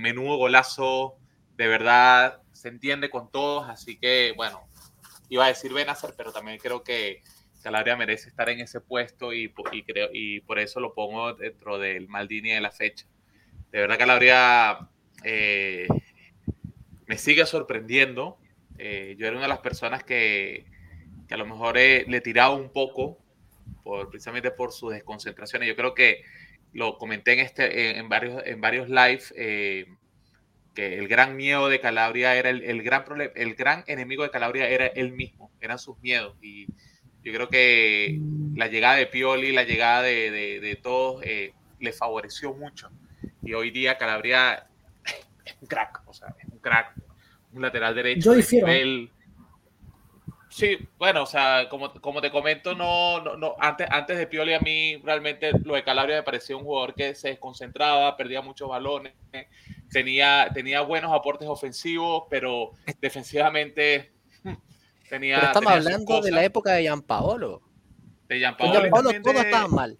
[0.00, 1.16] menudo golazo,
[1.56, 3.68] de verdad, se entiende con todos.
[3.70, 4.68] Así que, bueno,
[5.30, 7.22] iba a decir Benacer, pero también creo que
[7.66, 9.52] Calabria merece estar en ese puesto y,
[9.84, 13.06] creo, y por eso lo pongo dentro del Maldini de la fecha.
[13.72, 14.88] De verdad, Calabria
[15.24, 15.88] eh,
[17.08, 18.38] me sigue sorprendiendo.
[18.78, 20.64] Eh, yo era una de las personas que,
[21.28, 23.18] a lo mejor eh, le tiraba un poco,
[23.82, 25.66] por, precisamente por sus desconcentraciones.
[25.66, 26.22] Yo creo que
[26.72, 29.88] lo comenté en, este, en, varios, en varios live
[30.72, 34.68] que el gran miedo de Calabria era el, gran problema, el gran enemigo de Calabria
[34.68, 36.36] era él mismo, eran sus miedos.
[36.40, 36.68] Y
[37.26, 38.20] yo creo que
[38.54, 42.88] la llegada de Pioli, la llegada de, todos, eh, le favoreció mucho.
[43.42, 44.68] Y hoy día Calabria
[45.44, 46.94] es un crack, o sea, es un crack,
[47.52, 48.30] un lateral derecho.
[48.30, 48.68] Yo difiero.
[50.48, 54.54] Sí, bueno, o sea, como, como te comento, no, no, no, antes, antes de Pioli
[54.54, 58.68] a mí realmente lo de Calabria me parecía un jugador que se desconcentraba, perdía muchos
[58.68, 59.14] balones,
[59.90, 62.70] tenía, tenía buenos aportes ofensivos, pero
[63.00, 64.15] defensivamente
[65.08, 67.62] pero estamos hablando de la época de Gianpaolo.
[68.28, 68.90] De Gianpaolo.
[69.22, 69.98] todo estaba mal.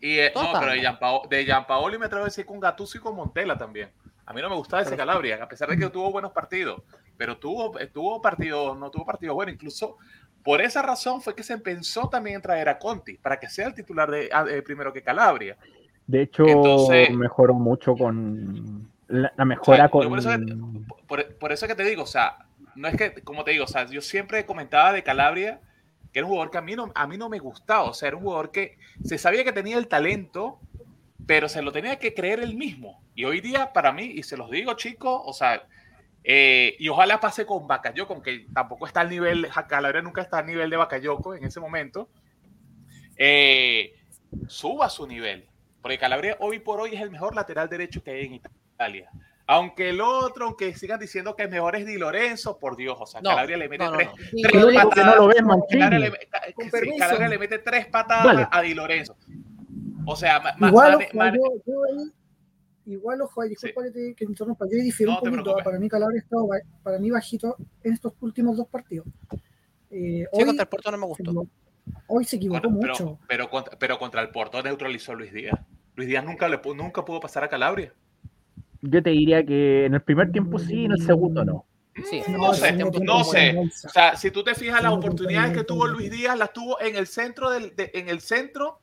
[0.00, 3.00] Y, eh, no, pero de, Gianpaolo, de Gianpaolo me atrevo a decir con Gattuso y
[3.00, 3.90] con Montella también.
[4.26, 6.82] A mí no me gustaba ese Calabria, a pesar de que tuvo buenos partidos,
[7.16, 9.54] pero tuvo, tuvo partidos, no tuvo partidos buenos.
[9.54, 9.96] Incluso
[10.44, 13.66] por esa razón fue que se pensó también en traer a Conti, para que sea
[13.66, 15.56] el titular de, ah, eh, primero que Calabria.
[16.06, 16.44] De hecho,
[17.10, 20.08] mejoró mucho con la, mejora con.
[20.08, 22.47] Por eso, que, por eso que te digo, o sea,
[22.78, 25.60] no es que, como te digo, o sea, yo siempre comentaba de Calabria
[26.12, 28.08] que era un jugador que a mí no, a mí no me gustaba, o sea,
[28.08, 30.58] era un jugador que se sabía que tenía el talento,
[31.26, 33.02] pero se lo tenía que creer él mismo.
[33.14, 35.66] Y hoy día, para mí, y se los digo, chicos, o sea,
[36.24, 40.46] eh, y ojalá pase con Bakayoko, aunque tampoco está al nivel, Calabria nunca está al
[40.46, 42.08] nivel de Bakayoko en ese momento,
[43.16, 43.94] eh,
[44.46, 45.46] suba su nivel,
[45.82, 49.10] porque Calabria hoy por hoy es el mejor lateral derecho que hay en Italia.
[49.50, 53.06] Aunque el otro, aunque sigan diciendo que el mejor es Di Lorenzo, por Dios, o
[53.06, 54.10] sea, Calabria le mete tres,
[54.74, 55.06] patadas.
[55.06, 59.16] No lo ves, Calabria, le, Calabria le mete tres patadas a Di Lorenzo.
[60.04, 60.98] O sea, igual,
[62.84, 66.24] igual ojo, disculpa que te que interrumpa, yo difiero un poquito, para mí Calabria ha
[66.24, 66.46] estado
[66.82, 69.06] para mí bajito en estos últimos dos partidos.
[69.90, 71.46] Eh, sí, hoy, contra el Porto no me gustó.
[72.06, 73.18] Hoy se equivocó mucho.
[73.26, 75.58] Pero, contra, pero contra el Porto neutralizó a Luis Díaz.
[75.94, 77.94] Luis Díaz nunca, le, nunca pudo pasar a Calabria
[78.82, 81.66] yo te diría que en el primer tiempo sí, en el segundo no.
[82.04, 83.56] Sí, no, sé, no sé.
[83.58, 86.94] O sea, si tú te fijas, las oportunidades que tuvo Luis Díaz las tuvo en
[86.94, 88.78] el centro, del, en el centro,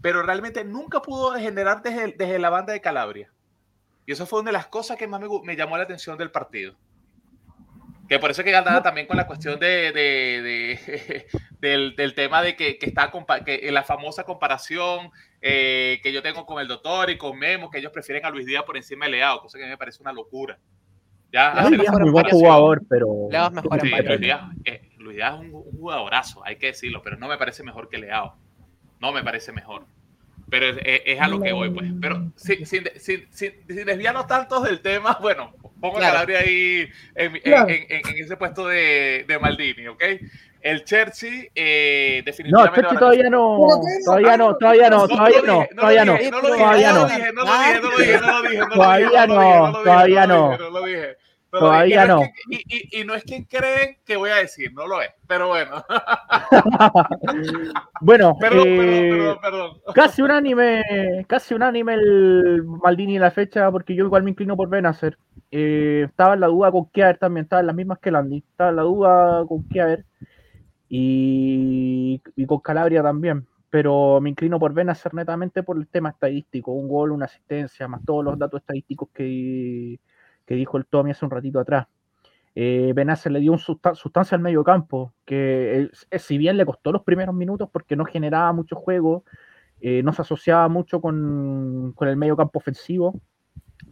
[0.00, 3.32] pero realmente nunca pudo generar desde, desde, la banda de Calabria.
[4.04, 6.30] Y eso fue una de las cosas que más me, me llamó la atención del
[6.30, 6.74] partido.
[8.08, 11.26] Que por eso que andaba también con la cuestión de, de,
[11.60, 13.10] del, del, tema de que, que está
[13.44, 15.10] que la famosa comparación
[15.48, 18.46] eh, que yo tengo con el doctor y con Memo, que ellos prefieren a Luis
[18.46, 20.58] Díaz por encima de Leao, cosa que a mí me parece una locura.
[21.32, 23.06] Ya, Luis Díaz es muy buen jugador, pero.
[23.06, 27.62] Luis, Díaz, eh, Luis, Díaz, es un, jugadorazo, hay que decirlo, pero no me parece
[27.62, 28.36] mejor que Leao.
[28.98, 29.86] No me parece mejor.
[30.48, 31.92] Pero es, a lo que voy, pues.
[32.00, 36.14] Pero sin, sin, sin, sin desviarnos tantos del tema, bueno, pongo claro.
[36.14, 40.02] Calabria ahí en, en, en, ese puesto de, de Maldini, ¿ok?
[40.60, 42.82] El Chelsea, eh, definitivamente.
[42.82, 43.68] No, Chelsea todavía no,
[44.04, 47.00] todavía no, todavía no, todavía no, todavía no, todavía no.
[47.00, 50.58] No lo dije, no lo dije, no lo dije, Todavía no, todavía no.
[50.58, 51.16] No lo dije.
[51.50, 52.22] Todavía no.
[52.48, 55.10] y no es quien creen que voy a decir, no lo es.
[55.26, 55.84] Pero bueno,
[58.00, 59.94] Bueno, perdón, eh, perdón, perdón, perdón.
[59.94, 64.68] casi unánime, casi unánime el Maldini en la fecha, porque yo igual me inclino por
[64.68, 65.16] Benacer.
[65.50, 68.38] Eh, estaba en la duda con Kiaer también, estaba en las mismas que Landy.
[68.38, 70.04] Estaba en la duda con Kiaer
[70.88, 73.46] y, con Calabria también.
[73.70, 76.72] Pero me inclino por Benacer netamente por el tema estadístico.
[76.72, 80.00] Un gol, una asistencia, más todos los datos estadísticos que,
[80.46, 81.86] que dijo el Tommy hace un ratito atrás.
[82.58, 86.90] Eh, le dio un susta- sustancia al medio campo, que eh, si bien le costó
[86.90, 89.24] los primeros minutos porque no generaba mucho juego,
[89.82, 93.20] eh, no se asociaba mucho con, con el medio campo ofensivo,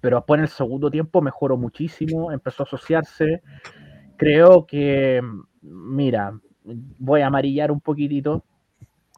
[0.01, 3.43] pero después en el segundo tiempo mejoró muchísimo, empezó a asociarse.
[4.17, 5.21] Creo que,
[5.63, 6.39] mira,
[6.99, 8.45] voy a amarillar un poquitito.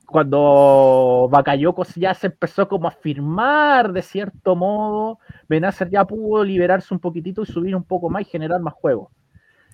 [0.06, 5.18] Cuando Bakayoko ya se empezó como a firmar de cierto modo,
[5.48, 9.10] Benacer ya pudo liberarse un poquitito y subir un poco más y generar más juego.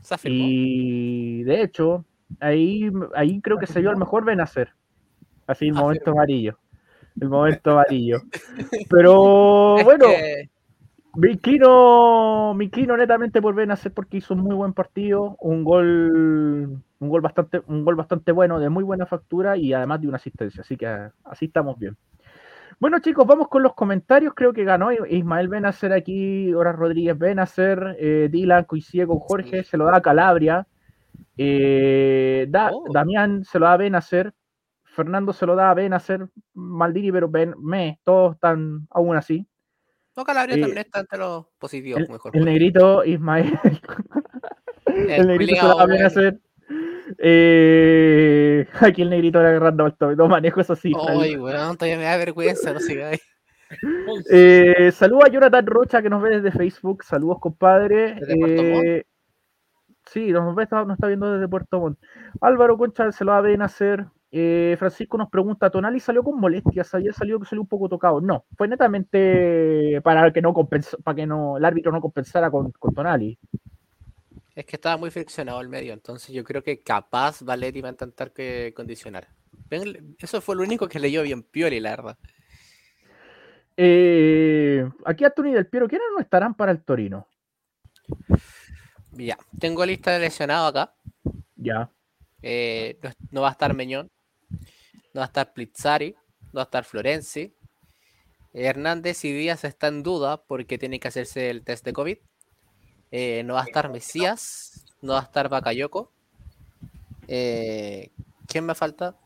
[0.00, 0.30] Se.
[0.32, 2.04] Y de hecho,
[2.40, 4.70] ahí, ahí creo que se vio el mejor Benacer.
[5.46, 6.58] Así el momento amarillo.
[7.20, 8.22] El momento amarillo.
[8.88, 10.48] Pero Es bueno, que-
[11.16, 16.82] me inclino, me inclino netamente por Benacer porque hizo un muy buen partido, un gol,
[16.98, 20.16] un gol bastante, un gol bastante bueno, de muy buena factura y además de una
[20.16, 20.62] asistencia.
[20.62, 20.86] Así que
[21.24, 21.96] así estamos bien.
[22.80, 24.32] Bueno, chicos, vamos con los comentarios.
[24.34, 29.76] Creo que ganó Ismael Benacer aquí, Horas Rodríguez Benacer, eh, Dylan coincide con Jorge, se
[29.76, 30.66] lo da a Calabria,
[31.36, 32.84] eh, da- Oh.
[32.92, 34.32] Damián se lo da a Benacer,
[34.84, 39.46] Fernando se lo da a Benacer, Maldini, pero ben, me, todos están aún así.
[40.16, 42.00] No, Calabria eh, también está entre los positivos.
[42.00, 42.44] El, mejor el juego.
[42.44, 43.58] negrito Ismael,
[44.86, 46.40] el negrito se lo da a Benacer.
[47.18, 50.92] Eh, aquí el negrito era agarrando alto, no manejo eso sí.
[51.08, 53.20] Ay, weón, todavía me da vergüenza, no sigáis.
[54.30, 57.04] Eh, saludos a Jonathan Rocha que nos ve desde Facebook.
[57.04, 58.16] Saludos, compadre.
[58.20, 58.84] ¿Desde Puerto Montt?
[58.84, 59.06] Eh,
[60.04, 61.98] sí, nos, ve, está, nos está viendo desde Puerto Montt.
[62.42, 64.04] Álvaro Concha se lo va a ver hacer.
[64.34, 66.94] Eh, Francisco nos pregunta: ¿Tonali salió con molestias?
[66.94, 68.20] Ayer salió que salió un poco tocado.
[68.22, 72.72] No, fue netamente para que no compensa, para que no el árbitro no compensara con,
[72.72, 73.38] con Tonali.
[74.54, 77.92] Es que estaba muy friccionado el medio, entonces yo creo que capaz Valetti va a
[77.92, 79.28] intentar que condicionar.
[80.18, 82.18] Eso fue lo único que leyó bien Pioli, la verdad.
[83.76, 87.26] Eh, aquí Anthony del Piero, ¿quiénes no estarán para el Torino?
[89.12, 90.94] Ya, tengo lista de lesionados acá.
[91.56, 91.90] Ya.
[92.42, 94.10] Eh, no, no va a estar Meñón,
[95.14, 96.14] no va a estar Plizzari,
[96.52, 97.54] no va a estar Florenzi.
[98.54, 102.18] Hernández y Díaz está en duda porque tiene que hacerse el test de COVID.
[103.10, 106.12] Eh, no va a estar Mesías, no va a estar Bakayoko.
[107.28, 108.10] Eh,
[108.46, 109.16] ¿Quién me falta?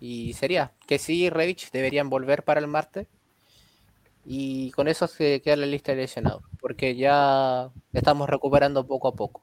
[0.00, 3.06] Y sería que sí, Revich deberían volver para el martes.
[4.24, 9.14] Y con eso se queda la lista de lesionados, porque ya estamos recuperando poco a
[9.14, 9.42] poco.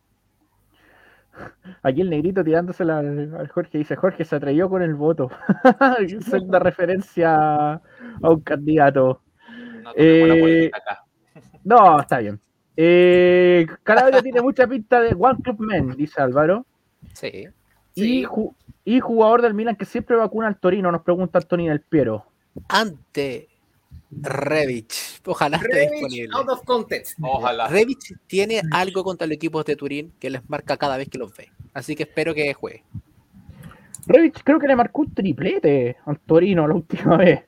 [1.84, 5.30] Aquí el negrito tirándosela al, al Jorge dice, Jorge se atrevió con el voto.
[6.00, 7.82] es una referencia a
[8.22, 9.22] un candidato.
[9.84, 11.04] No Eh, política acá.
[11.64, 12.40] No, está bien.
[12.76, 16.66] Eh, Calabria tiene mucha pinta de One Club Men, dice Álvaro.
[17.14, 17.48] Sí.
[17.96, 18.26] Y, Sí.
[18.26, 18.54] ju-
[18.86, 22.26] y jugador del Milan que siempre vacuna al Torino, nos pregunta Antonio del Piero.
[22.70, 23.48] ante
[24.12, 25.22] Revich.
[25.26, 26.30] Ojalá esté disponible.
[26.34, 27.18] out of context.
[27.22, 27.68] Ojalá.
[27.68, 31.36] Revich tiene algo contra los equipos de Turín que les marca cada vez que los
[31.36, 31.50] ve.
[31.74, 32.84] Así que espero que juegue.
[34.08, 37.44] Revich creo que le marcó un triplete al Torino la última vez.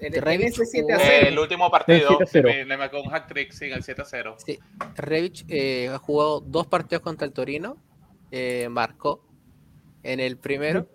[0.00, 1.28] En Revich ese 7 a jugó- 0.
[1.28, 2.66] el último partido El 7-0.
[2.66, 4.34] le, marcó un hat-trick, sí, el 7-0.
[4.44, 4.58] Sí.
[4.96, 7.76] Revich eh, ha jugado dos partidos contra el Torino.
[8.30, 9.24] eh, marcó
[10.02, 10.86] en el primero,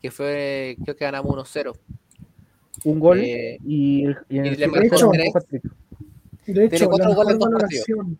[0.00, 1.72] que fue, creo que ganamos 1-0.
[2.84, 4.96] Un gol Eh, y, el- y en y el le marcó
[5.48, 5.62] tres.
[6.46, 8.18] De hecho, la mejor, valoración,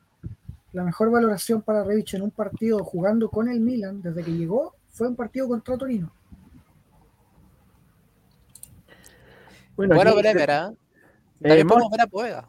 [0.72, 4.74] la mejor valoración para Revich en un partido jugando con el Milan desde que llegó
[4.90, 6.12] fue un partido contra Torino.
[9.76, 10.72] Bueno, Bueno, aquí- Bremer, ¿ah?
[10.72, 12.48] eh, También Mon- podemos ver a Poega.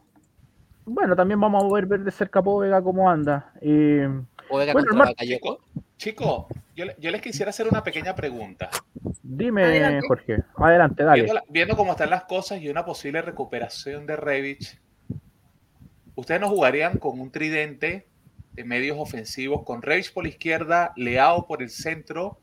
[0.84, 3.52] bueno, también vamos a ver, ver de cerca a Póvega cómo anda.
[3.60, 4.08] Eh,
[4.50, 5.60] Poega Bueno, contra Bakayoko.
[5.96, 8.68] Chicos, yo, le- yo les quisiera hacer una pequeña pregunta.
[9.22, 10.06] dime, Adelante.
[10.08, 10.42] Jorge.
[10.56, 11.22] Adelante, dale.
[11.22, 14.78] Viendo, la- viendo cómo están las cosas y una posible recuperación de Revich,
[16.16, 18.06] ¿ustedes no jugarían con un tridente
[18.52, 22.40] de medios ofensivos con Revich por la izquierda, Leao por el centro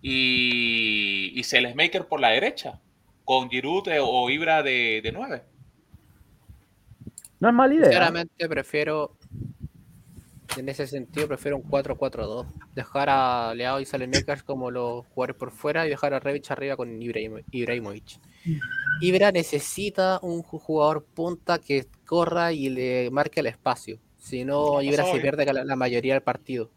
[0.00, 2.80] y, y Maker por la derecha?
[3.24, 5.42] Con Giroud eh, o Ibra de, de 9.
[7.40, 7.84] No es mala idea.
[7.84, 9.16] Sinceramente prefiero,
[10.56, 12.46] en ese sentido, prefiero un 4-4-2.
[12.74, 16.76] Dejar a Leao y Salemakers como los jugadores por fuera y dejar a Revich arriba
[16.76, 18.18] con Ibrahimo- Ibrahimovic.
[19.00, 23.98] Ibra necesita un ju- jugador punta que corra y le marque el espacio.
[24.18, 26.70] Si no, Ibra se pierde la, la mayoría del partido.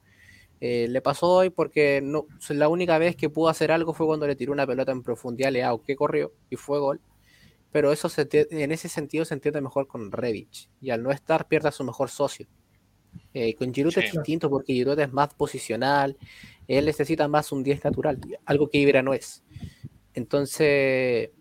[0.62, 4.28] Eh, le pasó hoy porque no, la única vez que pudo hacer algo fue cuando
[4.28, 7.02] le tiró una pelota en profundidad a Leao, que corrió y fue gol.
[7.72, 10.70] Pero eso se, en ese sentido se entiende mejor con Revich.
[10.80, 12.48] Y al no estar, pierde a su mejor socio.
[13.34, 16.18] Eh, con Giroud es distinto porque Giroud es más posicional,
[16.68, 19.44] él necesita más un 10 natural, algo que Ibra no es.
[20.14, 21.32] Entonces,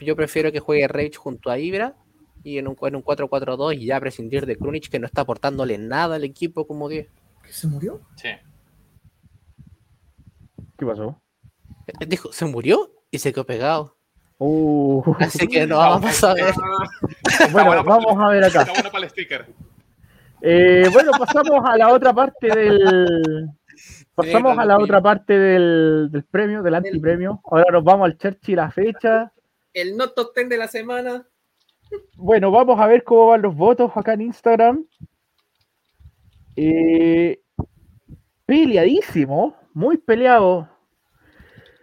[0.00, 1.96] yo prefiero que juegue Rage junto a Ibra
[2.42, 5.76] y en un, en un 4-4-2 y ya prescindir de Krunic que no está aportándole
[5.78, 7.08] nada al equipo como 10.
[7.42, 8.00] ¿Que se murió?
[8.16, 8.28] Sí.
[10.78, 11.20] ¿Qué pasó?
[11.86, 13.96] Eh, dijo, se murió y se quedó pegado.
[14.38, 15.02] Uh.
[15.18, 16.54] Así que no vamos a ver.
[17.52, 18.62] bueno, vamos a ver acá.
[18.62, 19.46] Está bueno para el sticker.
[20.40, 23.48] Eh, bueno, pasamos a la otra parte del.
[24.14, 27.40] Pasamos a la otra parte del, del premio, del antipremio.
[27.44, 29.32] Ahora nos vamos al Churchill la fecha.
[29.72, 31.26] El no top 10 de la semana.
[32.16, 34.84] Bueno, vamos a ver cómo van los votos acá en Instagram.
[36.56, 37.40] Eh,
[38.46, 40.68] peleadísimo, muy peleado.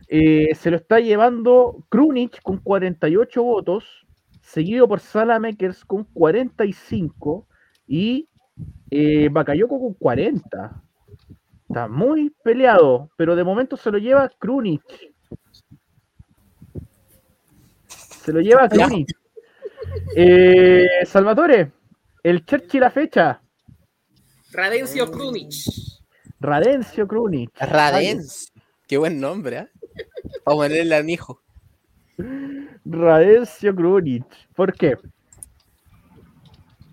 [0.07, 4.05] Eh, se lo está llevando Krunic con 48 votos,
[4.41, 7.47] seguido por Salamakers con 45
[7.87, 8.29] y
[8.89, 10.81] eh, Bakayoko con 40.
[11.67, 14.83] Está muy peleado, pero de momento se lo lleva Krunic.
[17.87, 19.09] Se lo lleva Krunic.
[20.15, 21.71] Eh, Salvatore,
[22.23, 23.41] el Churchill la fecha.
[24.51, 25.51] Radencio Krunic.
[26.39, 27.51] Radencio Krunic.
[27.59, 28.53] Radencio.
[28.87, 29.67] Qué buen nombre, ¿eh?
[30.45, 31.41] Vamos a ponerle a mi hijo.
[32.85, 34.25] Radencio Krunic.
[34.55, 34.97] ¿Por qué?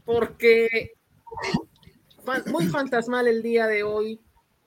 [0.05, 0.93] Porque
[2.25, 4.21] fan- muy fantasmal el día de hoy.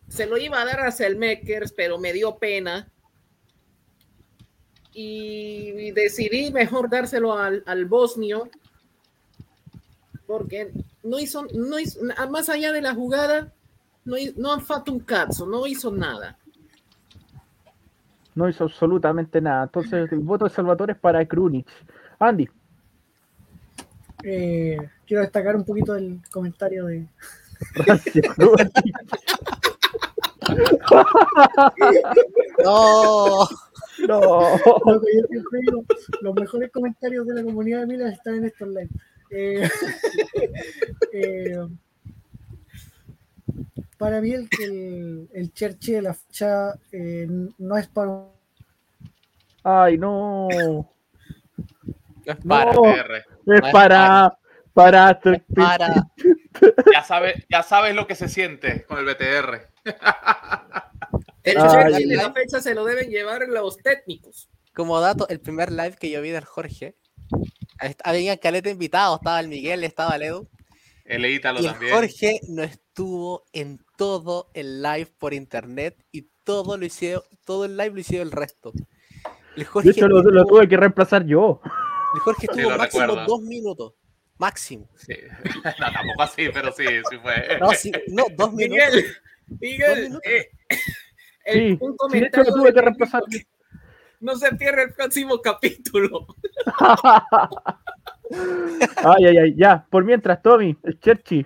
[0.07, 2.91] Se lo iba a dar a Selmakers, pero me dio pena.
[4.93, 8.49] Y decidí mejor dárselo al, al bosnio.
[10.25, 10.71] Porque
[11.03, 11.99] no hizo, no hizo,
[12.29, 13.53] más allá de la jugada,
[14.05, 16.37] no, no han fatto un cazzo, no hizo nada.
[18.33, 19.63] No hizo absolutamente nada.
[19.63, 21.67] Entonces, el voto de Salvatore es para Krunic.
[22.19, 22.49] Andy.
[24.23, 27.07] Eh, quiero destacar un poquito el comentario de.
[32.63, 33.47] No,
[34.07, 34.57] No.
[34.85, 35.83] Lo que yo siempre digo,
[36.21, 38.89] los mejores comentarios de la comunidad de Milan están en estos live.
[39.31, 39.69] Eh,
[41.13, 41.67] eh,
[43.97, 47.27] para mí el, el, el Cherche de la fecha eh,
[47.57, 48.35] no es para un-
[49.63, 50.47] Ay, no.
[52.25, 52.73] es para.
[52.73, 52.81] No.
[52.83, 53.15] PR.
[53.17, 54.37] Es es para.
[54.75, 55.19] Para.
[55.55, 56.07] para.
[56.93, 59.69] Ya sabes, ya sabes lo que se siente con el BTR.
[61.43, 64.49] El ay, de la fecha se lo deben llevar los técnicos.
[64.73, 66.97] Como dato, el primer live que yo vi del Jorge,
[68.03, 70.49] había caleta invitado, estaba el Miguel, estaba el Edu,
[71.05, 71.93] El Ítalo también.
[71.93, 77.77] Jorge no estuvo en todo el live por internet y todo lo hicieron, todo el
[77.77, 78.73] live lo hicieron el resto.
[79.55, 81.61] El Jorge, De hecho, lo, tuve que reemplazar yo.
[82.13, 83.25] el Jorge estuvo máximo recuerdo.
[83.25, 83.93] dos minutos.
[84.37, 84.89] Máximo.
[84.97, 85.13] Sí.
[85.79, 87.57] No, tampoco así, pero sí, sí fue.
[87.59, 88.85] No, sí, no dos minutos.
[88.93, 89.05] Miguel,
[89.61, 90.21] Miguel, minutos.
[90.31, 90.49] eh,
[91.45, 93.23] el- Sí, un sí, de hecho lo comentario tuve que reemplazar.
[94.19, 96.27] No se pierda el próximo capítulo.
[99.03, 99.55] Ay, ay, ay.
[99.55, 101.45] Ya, por mientras, Tommy, el Cherchi.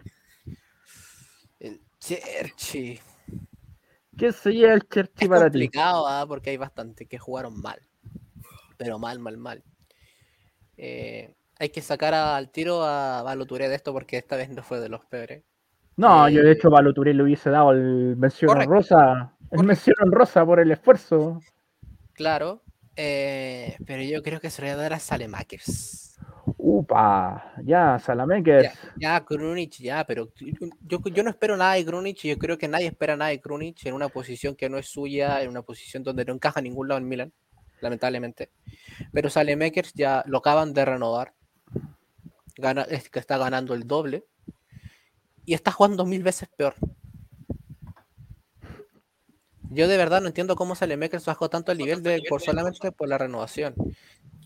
[1.60, 3.00] El Cherchi.
[4.18, 5.60] ¿Quién se lleva el Cherchi Es para ti?
[5.60, 6.26] complicado, ¿ah?
[6.28, 7.80] porque hay bastante que jugaron mal.
[8.78, 9.64] Pero mal, mal, mal.
[10.78, 14.64] Eh, hay que sacar a- al tiro a Baloturé de esto porque esta vez no
[14.64, 15.44] fue de los peores.
[15.98, 18.74] No, Eh, yo de hecho Baloturé le hubiese dado el mención Correcto.
[18.74, 19.34] rosa.
[19.52, 21.40] El mención rosa por el esfuerzo.
[22.14, 22.62] Claro.
[23.02, 26.18] eh, pero yo creo que se lo voy a dar a Salemakers.
[26.58, 28.64] Upa, ya, Salamakers.
[28.98, 29.26] Ya, ya,
[29.80, 30.28] ya, pero
[30.82, 33.40] yo, yo no espero nada de Krunic y yo creo que nadie espera nada de
[33.40, 36.66] Krunic en una posición que no es suya, en una posición donde no encaja en
[36.66, 37.32] ningún lado en Milan,
[37.80, 38.50] lamentablemente.
[39.14, 41.34] Pero Salemakers ya lo acaban de renovar.
[42.60, 44.26] Gana, es que está ganando el doble.
[45.46, 46.76] Y está jugando mil veces peor.
[49.72, 53.08] Yo de verdad no entiendo cómo Salemakers bajó tanto el nivel de, por solamente por
[53.08, 53.76] la renovación.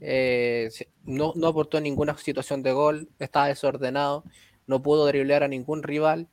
[0.01, 0.69] Eh,
[1.05, 4.25] no, no aportó ninguna situación de gol, estaba desordenado,
[4.67, 6.27] no pudo driblear a ningún rival.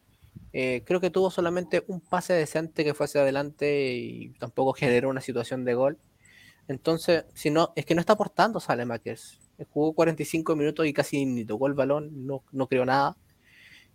[0.52, 5.09] Eh, creo que tuvo solamente un pase decente que fue hacia adelante y tampoco generó
[5.09, 5.98] una situación de gol.
[6.66, 9.39] Entonces, si no, es que no está aportando Salemakers.
[9.70, 13.16] Jugó 45 minutos y casi ni tocó el balón, no, no creó nada.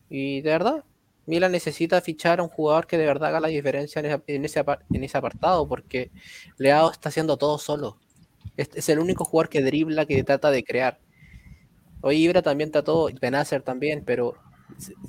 [0.10, 0.84] Y de verdad,
[1.26, 4.06] Milan necesita fichar a un jugador que de verdad haga la diferencia en
[4.46, 6.12] ese, en ese, apartado, porque
[6.58, 7.98] Leao está haciendo todo solo.
[8.58, 11.00] Es, el único jugador que dribla, que trata de crear.
[12.02, 14.36] Hoy Ibra también trató, Benacer también, pero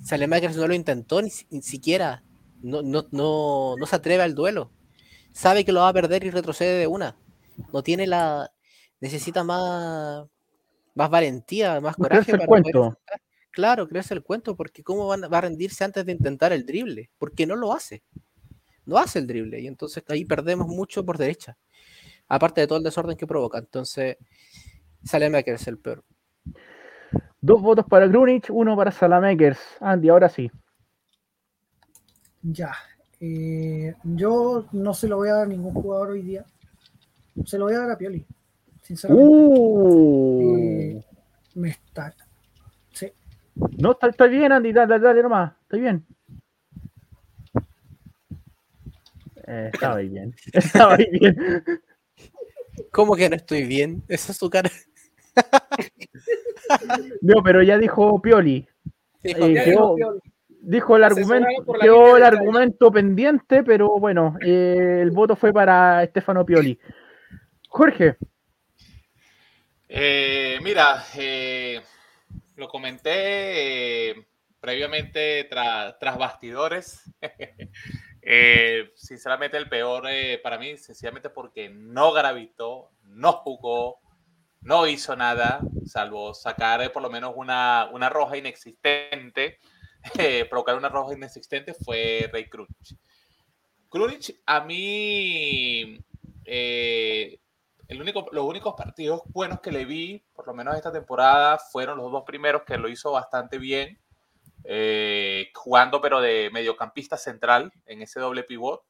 [0.03, 2.23] Salemakers no lo intentó ni, siquiera.
[2.63, 4.71] No, no, no, no se atreve al duelo.
[5.33, 7.17] Sabe que lo va a perder y retrocede de una.
[7.73, 8.51] No tiene la.
[9.01, 10.27] Necesita más,
[10.97, 12.33] más valentía, más coraje.
[12.33, 12.99] para cuento.
[13.51, 17.11] Claro, creerse el cuento, porque ¿cómo va a rendirse antes de intentar el drible?
[17.19, 18.03] Porque no lo hace.
[18.87, 19.61] No hace el drible.
[19.61, 21.57] Y entonces ahí perdemos mucho por derecha.
[22.29, 23.59] Aparte de todo el desorden que provoca.
[23.59, 24.17] Entonces,
[25.05, 26.03] Salemakers es el peor.
[27.41, 29.61] Dos votos para Grunich, uno para Salamakers.
[29.81, 30.51] Andy, ahora sí.
[32.43, 32.73] Ya.
[33.21, 36.45] Eh, yo no se lo voy a dar a ningún jugador hoy día.
[37.45, 38.27] Se lo voy a dar a Pioli.
[38.87, 39.29] Sinceramente.
[39.29, 40.59] Uh.
[40.59, 41.05] Eh,
[41.57, 42.15] me está.
[42.93, 43.13] Sí.
[43.79, 44.73] No, está, bien, Andy.
[44.73, 45.55] Dale, dale nomás.
[45.63, 46.07] Está bien.
[49.49, 50.35] Eh, estaba bien.
[50.53, 51.37] Estaba bien.
[52.93, 54.05] ¿Cómo que no estoy bien?
[54.07, 54.71] Esa es su cara.
[57.23, 58.69] no, pero ya dijo Pioli.
[60.61, 66.47] Dijo, el argumento, quedó el argumento pendiente, pero bueno, eh, el voto fue para Estefano
[66.47, 66.79] Pioli.
[67.69, 68.17] Jorge.
[69.89, 71.81] Eh, mira, eh,
[72.57, 74.27] lo comenté
[74.61, 77.03] previamente tras bastidores.
[78.97, 80.09] sinceramente el peor
[80.43, 84.01] para mí, sencillamente porque no gravitó, no jugó,
[84.67, 89.61] no hizo nada, salvo sacar eh, por lo menos una, roja inexistente,
[90.19, 92.97] eh, provocar una roja inexistente, fue Rey Krunic.
[93.89, 95.99] Krunic, a mí,
[96.45, 97.39] eh,
[97.89, 101.99] el único, los únicos partidos buenos que le vi, por lo menos esta temporada, fueron
[101.99, 103.99] los dos primeros que lo hizo bastante bien,
[105.55, 108.83] jugando pero de mediocampista central en ese doble pivot.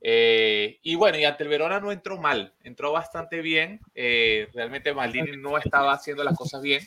[0.00, 3.80] Eh, y bueno, y ante el Verona no entró mal, entró bastante bien.
[3.94, 6.86] Eh, realmente Maldini no estaba haciendo las cosas bien.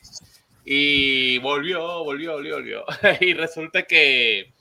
[0.64, 2.86] Y volvió, volvió, volvió, volvió.
[3.22, 4.54] y resulta que,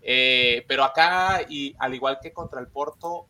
[0.00, 3.28] eh, pero acá, y al igual que contra el Porto,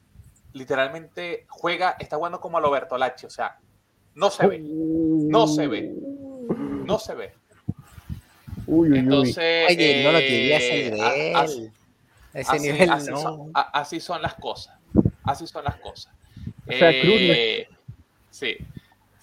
[0.52, 3.58] literalmente juega, está jugando como a lo Bertolacci, o sea,
[4.14, 5.92] no se ve, no se ve,
[6.86, 7.34] no se ve.
[8.66, 10.56] Entonces, no lo quería
[12.34, 14.78] ese nivel así, son, así son las cosas.
[15.24, 16.12] Así son las cosas.
[16.66, 17.68] Eh,
[18.30, 18.56] sí,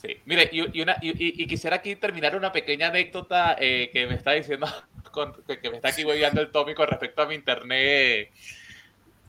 [0.02, 0.18] sí.
[0.26, 4.68] Mire, y, una, y, quisiera aquí terminar una pequeña anécdota eh, que me está diciendo,
[5.62, 8.32] que, me está aquí guiando el Tommy con respecto a mi internet.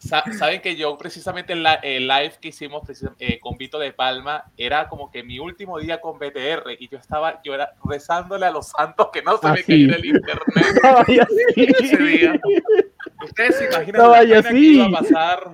[0.00, 1.62] Saben que yo precisamente el,
[2.08, 2.82] live que hicimos
[3.18, 6.96] eh, con Vito de Palma era como que mi último día con BTR y yo
[6.96, 10.42] estaba yo era rezándole a los santos que no se me cayera el internet
[11.56, 12.40] ese día.
[13.22, 15.50] Ustedes se imaginan la pena que iba a pasar.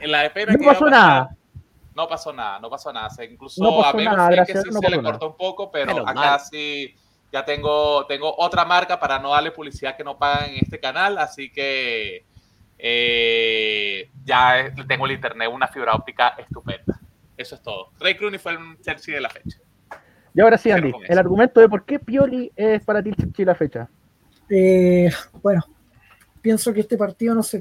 [0.00, 1.08] En la pena no que pasó iba a pasar.
[1.08, 1.36] nada.
[1.94, 3.24] No pasó nada, no pasó nada.
[3.24, 6.94] incluso a menos que sí se le cortó un poco, pero, acá sí
[7.32, 11.16] ya tengo, tengo otra marca para no darle publicidad que no pagan en este canal,
[11.16, 12.26] así que
[12.84, 13.31] eh,
[14.32, 16.98] ya tengo el internet, una fibra óptica estupenda.
[17.36, 17.90] Eso es todo.
[18.00, 19.58] Ray Clooney fue el Chelsea de la fecha.
[20.34, 23.44] Y ahora sí, Andy, el argumento de por qué Pioli es para ti el Chelsea
[23.44, 23.88] de la fecha.
[24.48, 25.10] Eh,
[25.42, 25.62] bueno,
[26.40, 27.60] pienso que este partido no se,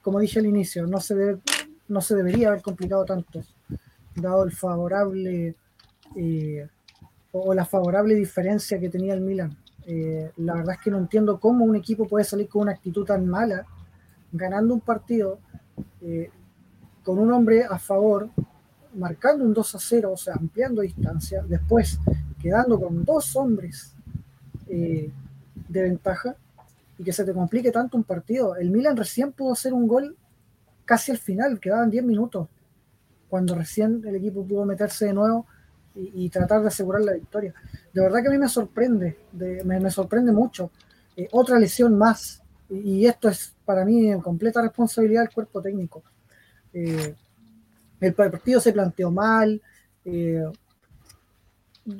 [0.00, 1.40] como dije al inicio, no se, debe,
[1.88, 3.42] no se debería haber complicado tanto,
[4.14, 5.54] dado el favorable
[6.16, 6.66] eh,
[7.32, 9.58] o la favorable diferencia que tenía el Milan.
[9.86, 13.04] Eh, la verdad es que no entiendo cómo un equipo puede salir con una actitud
[13.04, 13.66] tan mala,
[14.32, 15.38] ganando un partido
[16.00, 16.30] eh,
[17.02, 18.28] con un hombre a favor,
[18.94, 21.98] marcando un 2 a 0, o sea, ampliando distancia, después
[22.40, 23.92] quedando con dos hombres
[24.66, 25.10] de
[25.68, 26.36] ventaja
[26.98, 28.56] y que se te complique tanto un partido.
[28.56, 30.16] El Milan recién pudo hacer un gol
[30.84, 32.48] casi al final, quedaban 10 minutos,
[33.28, 35.46] cuando recién el equipo pudo meterse de nuevo
[35.94, 37.54] y, tratar de asegurar la victoria.
[37.92, 39.16] De verdad que a mí me sorprende,
[39.64, 40.70] me, sorprende mucho.
[41.16, 46.02] Eh, otra lesión más, y, esto es para mí en completa responsabilidad del cuerpo técnico.
[46.72, 47.14] Eh,
[48.00, 49.60] el partido se planteó mal,
[50.04, 50.44] eh,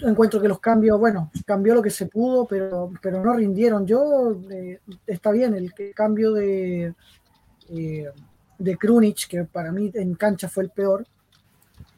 [0.03, 3.87] encuentro que los cambios, bueno, cambió lo que se pudo, pero, pero no rindieron.
[3.87, 6.95] Yo, eh, está bien, el, cambio de,
[7.69, 11.07] de Krunic, que para mí en cancha fue el peor,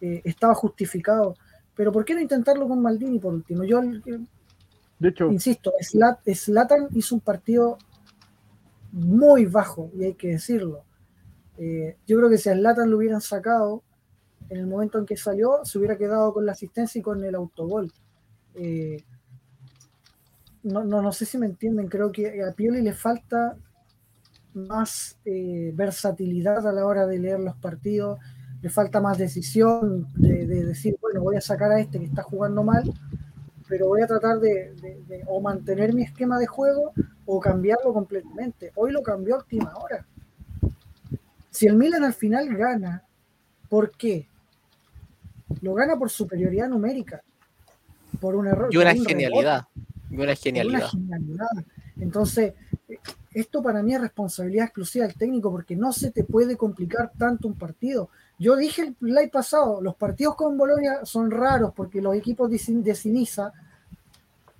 [0.00, 1.34] estaba justificado.
[1.74, 3.64] Pero ¿por qué no intentarlo con Maldini por último?
[3.64, 7.78] Yo, de hecho, insisto, Slatan hizo un partido
[8.92, 10.84] muy bajo, y hay que decirlo.
[11.58, 13.82] yo creo que si a Slatan lo hubieran sacado,
[14.48, 17.34] en el momento en que salió, se hubiera quedado con la asistencia y con el
[17.34, 17.92] autogol.
[18.54, 19.04] Eh,
[20.62, 23.56] no, no, sé si me entienden, creo que a Pioli le falta
[24.54, 28.18] más eh, versatilidad a la hora de leer los partidos,
[28.60, 32.64] le falta más decisión de, decir, bueno, voy a sacar a este que está jugando
[32.64, 32.82] mal,
[33.68, 34.74] pero voy a tratar de,
[35.28, 36.92] o mantener mi esquema de juego
[37.30, 38.72] o cambiarlo completamente.
[38.74, 40.04] Hoy lo cambió a última hora.
[41.50, 43.04] Si el Milan al final gana,
[43.68, 44.26] ¿por qué?
[45.60, 47.22] Lo gana por superioridad numérica,
[48.18, 48.68] por un error.
[48.72, 49.66] Y una genialidad.
[50.10, 50.88] Y una genialidad.
[52.00, 52.54] Entonces,
[53.34, 57.46] esto para mí es responsabilidad exclusiva del técnico porque no se te puede complicar tanto
[57.46, 58.08] un partido.
[58.38, 62.94] Yo dije el live pasado, los partidos con Bolonia son raros porque los equipos de,
[62.94, 63.52] Sinisa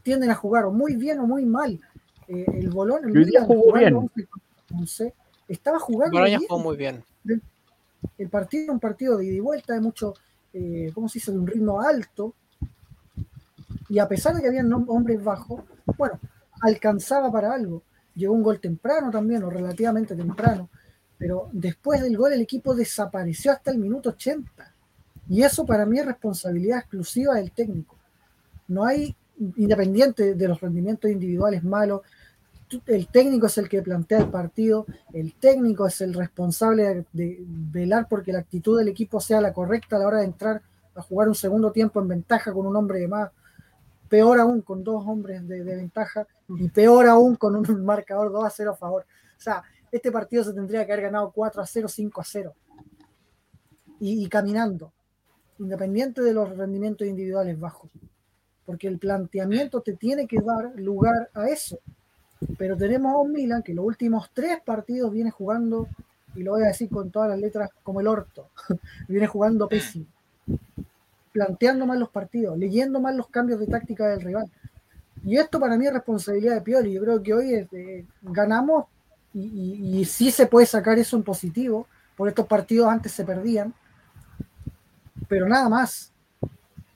[0.02, 1.80] tienden a jugar o muy bien o muy mal.
[2.28, 4.10] Eh, el Bolonia el jugó bien.
[5.48, 6.18] estaba jugando
[6.48, 7.02] jugó muy bien.
[8.16, 10.14] El, partido era un partido de ida y vuelta, de mucho,
[10.52, 12.34] eh, ¿cómo se dice?, de un ritmo alto.
[13.88, 15.62] Y a pesar de que habían hombres bajos,
[15.96, 16.20] bueno,
[16.60, 17.82] alcanzaba para algo.
[18.14, 20.68] Llegó un gol temprano también, o relativamente temprano
[21.18, 24.72] pero después del gol el equipo desapareció hasta el minuto 80.
[25.28, 27.96] Y eso para mí es responsabilidad exclusiva del técnico.
[28.68, 29.14] No hay,
[29.56, 32.02] independiente de los rendimientos individuales malos,
[32.86, 38.06] el técnico es el que plantea el partido, el técnico es el responsable de, velar
[38.08, 40.62] porque la actitud del equipo sea la correcta a la hora de entrar
[40.94, 43.30] a jugar un segundo tiempo en ventaja con un hombre de más,
[44.08, 48.50] peor aún con dos hombres de, ventaja y peor aún con un marcador 2 a
[48.50, 49.02] 0 a favor.
[49.36, 49.62] O sea,
[49.92, 52.54] este partido se tendría que haber ganado 4 a 0, 5 a 0.
[54.00, 54.92] Y, caminando,
[55.58, 57.90] independiente de los rendimientos individuales bajos.
[58.64, 61.80] Porque el planteamiento te tiene que dar lugar a eso.
[62.56, 65.88] Pero tenemos a un Milan que los últimos tres partidos viene jugando,
[66.34, 68.48] y lo voy a decir con todas las letras como el orto,
[69.08, 70.06] viene jugando pésimo.
[71.32, 74.50] Planteando mal los partidos, leyendo mal los cambios de táctica del rival.
[75.24, 76.92] Y esto para mí es responsabilidad de Pioli.
[76.92, 78.86] Yo creo que hoy eh, ganamos
[79.34, 81.86] y, sí se puede sacar eso en positivo,
[82.16, 83.74] por estos partidos antes se perdían,
[85.28, 86.12] pero nada más.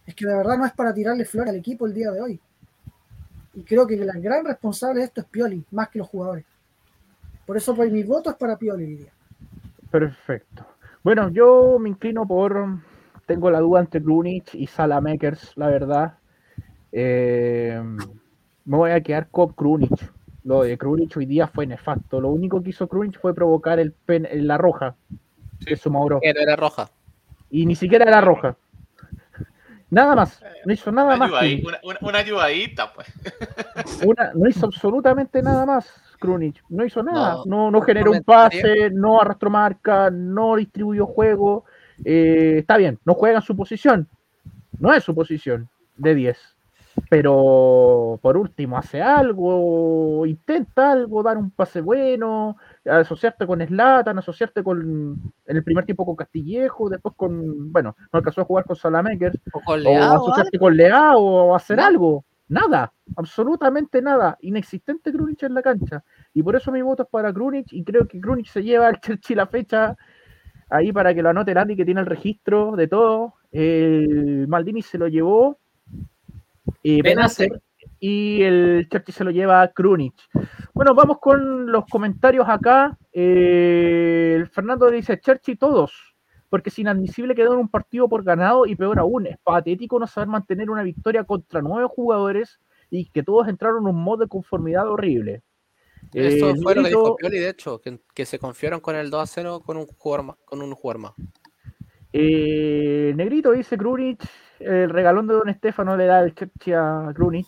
[0.07, 2.41] Es que de verdad no es para tirarle flor al equipo el día de hoy.
[3.55, 6.45] Y creo que la gran responsable de esto es Pioli, más que los jugadores.
[7.47, 9.13] Por eso pues, mi voto es para Pioli diría.
[9.91, 10.67] Perfecto.
[11.03, 12.79] Bueno, yo me inclino por.
[13.27, 16.15] Tengo la duda entre Grunich y Salamakers, la verdad.
[16.91, 17.81] Eh,
[18.65, 20.11] me voy a quedar con Grunich
[20.45, 22.21] lo de Krunic hoy día fue nefasto.
[22.21, 24.97] Lo único que hizo Krunic fue provocar el pen, la roja
[25.61, 26.19] de su Mauro.
[26.23, 26.91] Era roja.
[27.51, 28.57] Y ni siquiera era roja.
[29.93, 30.43] Nada más.
[30.65, 31.31] No hizo nada más.
[32.01, 33.09] una, ayudadita, pues.
[34.35, 35.93] no hizo absolutamente nada más.
[36.19, 36.65] Krunic.
[36.71, 37.43] No hizo nada.
[37.45, 41.67] No, no, generó un pase, no arrastró marca, no distribuyó juego.
[42.07, 44.09] Eh, está bien, no juega en su posición.
[44.79, 46.39] No es su posición de 10
[47.09, 54.63] pero por último hace algo, intenta algo, dar un pase bueno, asociarte con Slatan, asociarte
[54.63, 58.77] con en el primer tiempo con Castillejo, después con, bueno, no alcanzó a jugar con
[58.77, 65.13] Salamakers, o, con Leao, o asociarte con Leao o hacer algo, nada, absolutamente nada, inexistente
[65.13, 66.05] Krunic en la cancha,
[66.35, 69.01] y por eso mi voto es para Krunic, y creo que Krunic se lleva al
[69.01, 69.97] Chelsea la fecha
[70.69, 74.99] ahí para que lo anote Andy que tiene el registro de todo, el Maldini se
[74.99, 75.59] lo llevó,
[76.83, 77.01] y
[78.05, 80.15] y el Chelsea se lo lleva a Krunic.
[80.75, 82.99] Bueno, vamos con los comentarios acá.
[83.13, 86.17] Eh, Fernando dice, Churchill todos,
[86.49, 90.09] porque es inadmisible quedar en un partido por ganado y peor aún, es patético no
[90.09, 92.59] saber mantener una victoria contra nueve jugadores
[92.91, 95.45] y que todos entraron en un modo de conformidad horrible.
[96.13, 99.23] Eso eh, fue lo que dijo Pioli, de hecho, que, se confiaron con el 2
[99.23, 100.37] a 0 con un jugador más.
[100.45, 101.13] Con un jugador más.
[102.13, 107.47] Eh, Negrito dice Krunic, el regalón de Don Estefano le da el cheche a Krunic.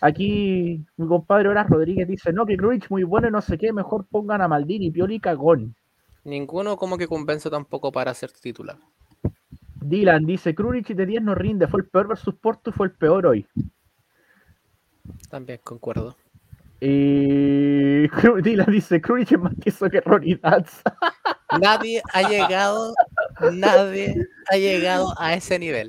[0.00, 3.72] Aquí mi compadre Horas Rodríguez dice, no, que Krunic muy bueno y no sé qué,
[3.72, 5.74] mejor pongan a Maldini, Pioli cagón.
[6.24, 8.76] Ninguno como que convence tampoco para ser titular.
[9.80, 12.92] Dylan dice, Krunic de 10 no rinde, fue el peor versus Porto y fue el
[12.92, 13.46] peor hoy.
[15.30, 16.16] También concuerdo.
[16.80, 18.08] Y
[18.42, 20.40] Dylan dice, Krunic es más tieso que Ronnie
[21.60, 22.92] Nadie ha llegado,
[23.52, 25.86] nadie ha llegado a ese nivel.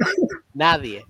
[0.53, 1.03] Nadie.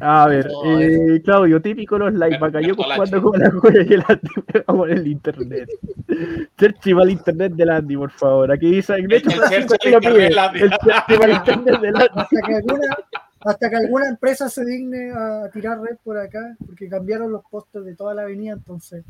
[0.00, 4.64] A ver, eh, Claudio, típico los live, cayó jugando con la juega y el Andy
[4.66, 5.68] con el internet.
[6.58, 8.50] Cherchi va al internet del Andy, por favor.
[8.50, 9.54] Aquí dice, de hecho, el.
[9.54, 12.08] El Cherchi va al internet del Andy.
[12.14, 12.96] Hasta que, alguna,
[13.40, 17.84] hasta que alguna empresa se digne a tirar red por acá, porque cambiaron los postes
[17.84, 19.04] de toda la avenida, entonces,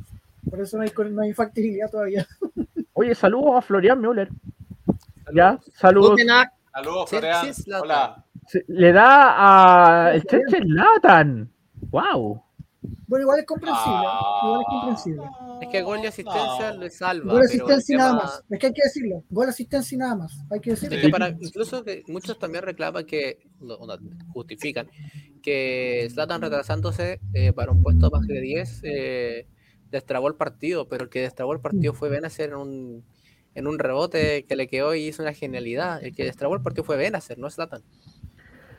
[0.48, 2.26] por eso no hay, no hay factibilidad todavía.
[2.92, 4.28] Oye, saludos a Florian Müller.
[5.32, 6.20] Ya, saludos.
[6.72, 7.46] Saludos, Florian.
[7.80, 8.23] Hola.
[8.68, 11.50] Le da a el Cheche Latan.
[11.90, 12.42] Wow.
[13.06, 14.06] Bueno, igual es comprensible.
[14.42, 15.22] Igual es comprensible.
[15.62, 17.32] Es que gol y asistencia le salva.
[17.32, 18.44] Gol asistencia y nada más.
[18.50, 19.24] Es que hay que decirlo.
[19.30, 20.38] Gol asistencia y nada más.
[20.50, 20.96] Hay que decirlo.
[20.96, 23.78] Es que para, incluso que muchos también reclaman que, no,
[24.32, 24.88] justifican,
[25.42, 29.46] que Slatan retrasándose eh, para un puesto más de 10 eh,
[29.90, 33.04] destrabó el partido, pero el que destrabó el partido fue Benacer en un,
[33.54, 36.02] en un rebote que le quedó y hizo una genialidad.
[36.02, 37.82] El que destrabó el partido fue Benacer, no Zlatan.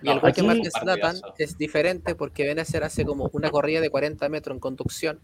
[0.02, 3.82] Y No, el gol que marca Zlatan es diferente porque Benacer hace como una corrida
[3.82, 5.20] de 40 metros en conducción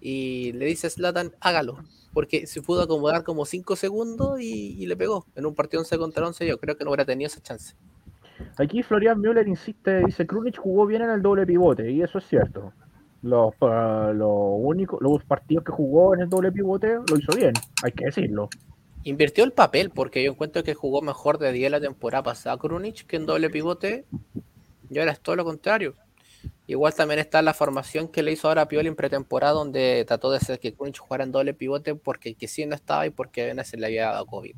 [0.00, 1.78] y le dice a Zlatan, hágalo.
[2.12, 5.26] Porque se pudo acomodar como 5 segundos y, y le pegó.
[5.36, 7.74] En un partido 11 contra 11 yo creo que no hubiera tenido esa chance.
[8.56, 12.26] Aquí Florian Müller insiste, dice, Krunic jugó bien en el doble pivote, y eso es
[12.26, 12.72] cierto.
[13.22, 17.52] Los, pa- los únicos, los partidos que jugó en el doble pivote lo hizo bien,
[17.84, 18.48] hay que decirlo.
[19.04, 23.06] Invirtió el papel porque yo encuentro que jugó mejor de 10 la temporada pasada Krunic
[23.06, 24.04] que en doble pivote.
[24.90, 25.94] Y ahora es todo lo contrario.
[26.66, 30.30] Igual también está la formación que le hizo ahora a Pioli en pretemporada, donde trató
[30.30, 33.50] de hacer que Krunic jugara en doble pivote porque que sí no estaba y porque
[33.50, 34.54] a se le había dado COVID.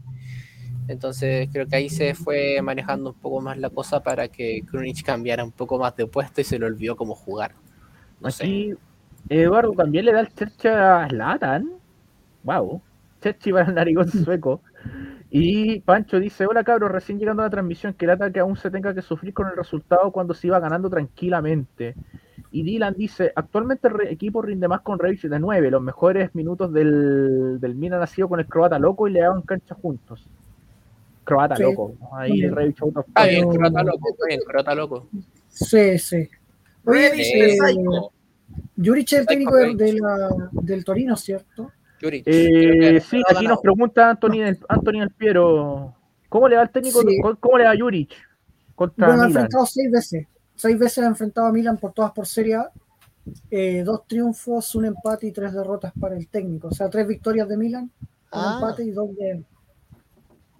[0.88, 5.02] Entonces creo que ahí se fue manejando un poco más la cosa para que Krunic
[5.04, 7.54] cambiara un poco más de puesto y se le olvidó cómo jugar.
[8.20, 8.76] No sé.
[9.28, 11.70] Eduardo también le da el chercha a Zlatan.
[12.42, 12.82] Wow.
[13.22, 14.60] Cherchi para el narigón sueco.
[15.30, 18.70] Y Pancho dice, hola cabros, recién llegando a la transmisión, que lata que aún se
[18.70, 21.94] tenga que sufrir con el resultado cuando se iba ganando tranquilamente.
[22.50, 26.70] Y Dylan dice, actualmente el equipo rinde más con Revich de 9, los mejores minutos
[26.70, 30.22] del, del Milan ha sido con el croata loco y le daban cancha juntos.
[31.24, 31.62] Croata Sí.
[31.62, 32.48] loco, ahí Sí.
[32.50, 35.08] Revich out of Está bien, Crota loco, está bien, Crota loco.
[35.48, 36.28] Sí, sí.
[36.84, 39.76] Oye, Revich eh, es el técnico de, Rage.
[39.76, 41.70] de la- del Torino, ¿cierto?
[42.02, 43.54] Eh, sí, aquí ganado.
[43.54, 45.94] nos pregunta Anthony del, Anthony del Piero.
[46.28, 47.00] ¿Cómo le va al técnico?
[47.02, 47.18] Sí.
[47.22, 48.12] ¿Cómo, cómo le va a Juric
[48.74, 50.26] contra Bueno, ha enfrentado seis veces.
[50.54, 52.70] Seis veces ha enfrentado a Milan por todas por Serie A.
[53.50, 56.68] Eh, dos triunfos, un empate y tres derrotas para el técnico.
[56.68, 58.58] O sea, tres victorias de Milan, un Ah.
[58.60, 59.44] empate y dos de.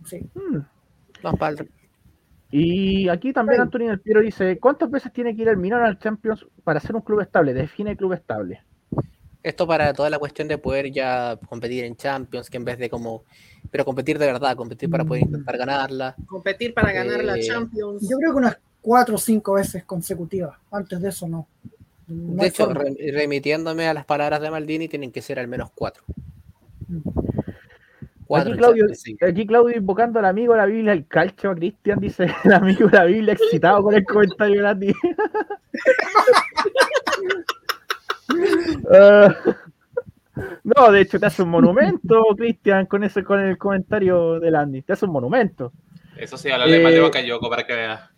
[0.04, 0.20] Sí.
[0.34, 0.58] Hmm.
[1.22, 1.34] Más
[2.50, 3.62] Y aquí también Sí.
[3.62, 6.94] Anthony del Piero dice: ¿Cuántas veces tiene que ir el Milan al Champions para ser
[6.94, 7.54] un club estable?
[7.54, 8.62] Define club estable.
[9.42, 12.88] Esto para toda la cuestión de poder ya competir en Champions, que en vez de
[12.88, 13.24] como,
[13.70, 16.14] pero competir de verdad, competir para poder intentar ganarla.
[16.26, 18.08] Competir para ganar la Eh, Champions.
[18.08, 20.56] Yo creo que unas cuatro o cinco veces consecutivas.
[20.70, 21.48] Antes de eso, no.
[22.06, 22.84] No De hecho, forma.
[23.12, 26.04] remitiéndome a las palabras de Maldini, tienen que ser al menos cuatro.
[28.26, 28.86] Cuatro Aquí Claudio,
[29.28, 32.88] aquí Claudio invocando al amigo de la Biblia, el calcio a Cristian, dice el amigo
[32.88, 34.94] de la Biblia excitado con el comentario gratis.
[40.64, 44.80] No, de hecho te hace un monumento, Cristian, con ese, con el comentario del Andy.
[44.82, 45.72] Te hace un monumento.
[46.16, 48.10] Eso sí, mal de Eh, Bakayoko para que vea.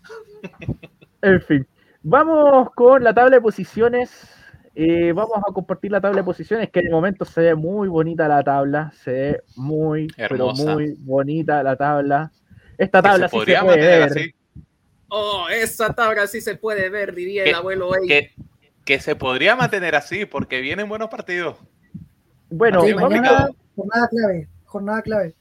[1.23, 1.67] En fin,
[2.03, 4.31] vamos con la tabla de posiciones.
[4.75, 8.29] Eh, vamos a compartir la tabla de posiciones, que de momento se ve muy bonita
[8.29, 8.93] la tabla.
[9.03, 10.63] Se ve muy, Hermosa.
[10.65, 12.31] pero muy bonita la tabla.
[12.77, 14.03] Esta tabla se sí se puede ver.
[14.03, 14.35] así.
[15.09, 18.07] Oh, esa tabla sí se puede ver, diría ¿Qué- el abuelo Ey.
[18.07, 18.31] Que,
[18.85, 21.57] que se podría mantener así porque vienen buenos partidos.
[22.51, 24.49] Bueno, Sí, mañana, jornada clave.
[24.65, 25.35] Jornada clave.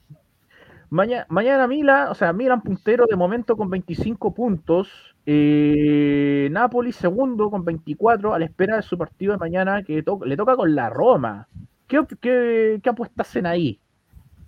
[0.89, 4.89] maña- mañana Milan, o sea, Milan puntero de momento con 25 puntos.
[5.25, 10.19] Eh, Napoli segundo con 24 a la espera de su partido de mañana que to-
[10.25, 11.47] le toca con la Roma.
[11.87, 13.79] ¿Qué, qué, qué apuestas hacen ahí?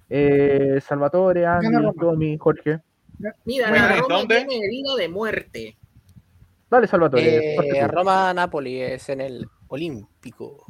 [0.09, 1.67] Eh, Salvatore, Andy.
[1.69, 2.79] Mira, Tommy, Jorge.
[3.19, 4.45] la ¿en Roma dónde?
[4.45, 5.77] tiene herida de muerte.
[6.75, 7.55] Dale, Salvatore.
[7.55, 7.87] Eh.
[7.87, 10.65] Roma-Napoli es en el Olímpico.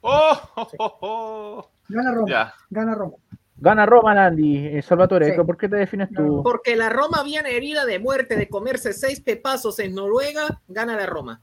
[0.00, 0.32] ¡Oh!
[0.56, 1.70] oh, oh, oh!
[1.88, 2.30] Gana Roma.
[2.30, 2.54] Ya.
[2.70, 3.12] Gana Roma.
[3.58, 4.66] Gana Roma, Andy.
[4.78, 5.42] Eh, Salvatore, Sí.
[5.44, 6.42] ¿por qué te defines tú?
[6.42, 11.04] Porque la Roma viene herida de muerte de comerse seis pepazos en Noruega, gana la
[11.04, 11.42] Roma.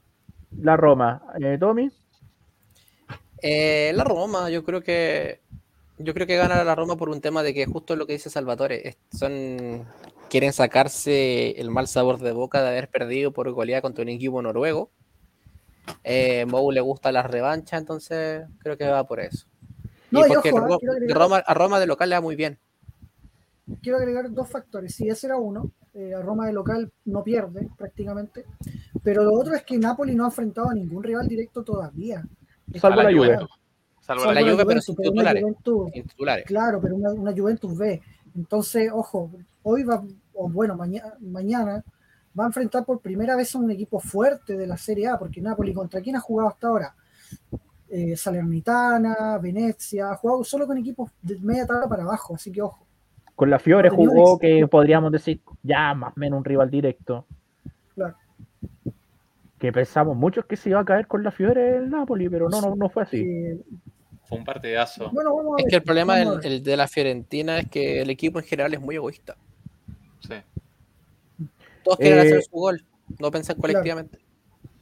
[0.60, 1.22] La Roma.
[1.40, 1.88] Eh, Tommy.
[3.40, 5.40] Eh, la Roma, yo creo que
[5.98, 8.28] yo creo que gana la Roma por un tema de que justo lo que dice
[8.28, 9.86] Salvatore, son
[10.30, 14.40] quieren sacarse el mal sabor de boca de haber perdido por goleada contra un equipo
[14.40, 14.90] noruego.
[16.04, 19.46] Eh, Mou le gusta la revancha, entonces creo que va por eso.
[20.10, 22.20] No, y y porque ojo, Ro- quiero agregar- Roma, a Roma de local le va
[22.20, 22.58] muy bien.
[23.82, 24.94] quiero agregar dos factores.
[24.94, 28.44] Si ese era uno, eh, a Roma de local no pierde prácticamente,
[29.02, 32.24] pero lo otro es que Napoli no ha enfrentado a ningún rival directo todavía.
[32.80, 33.14] Salvo la Juve.
[33.26, 33.50] Juventus.
[34.00, 35.42] Salvo Salvo la Juventus, sin pero una titulares.
[35.42, 36.44] Juventus- sin titulares.
[36.46, 38.00] claro, pero una, una Juventus B.
[38.36, 39.30] Entonces, ojo,
[39.62, 40.02] hoy va,
[40.34, 41.84] o bueno, mañana, mañana
[42.38, 45.40] va a enfrentar por primera vez a un equipo fuerte de la Serie A, porque
[45.40, 46.94] Napoli, ¿contra quién ha jugado hasta ahora?
[47.88, 52.62] Eh, Salernitana, Venecia, ha jugado solo con equipos de media tabla para abajo, así que
[52.62, 52.86] ojo.
[53.34, 57.26] Con la Fiore No jugó que podríamos decir ya más o menos un rival directo.
[57.94, 58.14] Claro.
[59.58, 62.60] Que pensamos muchos que se iba a caer con la Fiore el Napoli, pero no,
[62.60, 63.18] no, no fue así.
[63.18, 63.60] Eh,
[64.30, 65.10] Fue un partidazo.
[65.10, 68.44] bueno, Es que el problema del, el de la Fiorentina es que el equipo en
[68.46, 69.36] general es muy egoísta.
[70.20, 70.36] Sí.
[71.82, 72.84] Todos quieren Eh, hacer su gol,
[73.18, 74.20] no piensan colectivamente.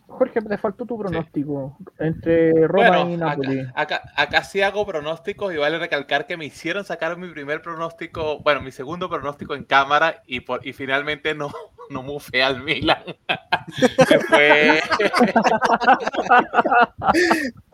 [0.06, 3.66] Jorge, te faltó tu pronóstico entre Roma y Napoli.
[3.74, 8.40] Acá, acá, sí hago pronósticos y vale recalcar que me hicieron sacar mi primer pronóstico,
[8.40, 11.50] bueno, mi segundo pronóstico en cámara y, por, y finalmente no,
[11.90, 13.02] no mufé al Milan.
[14.08, 14.80] que fue,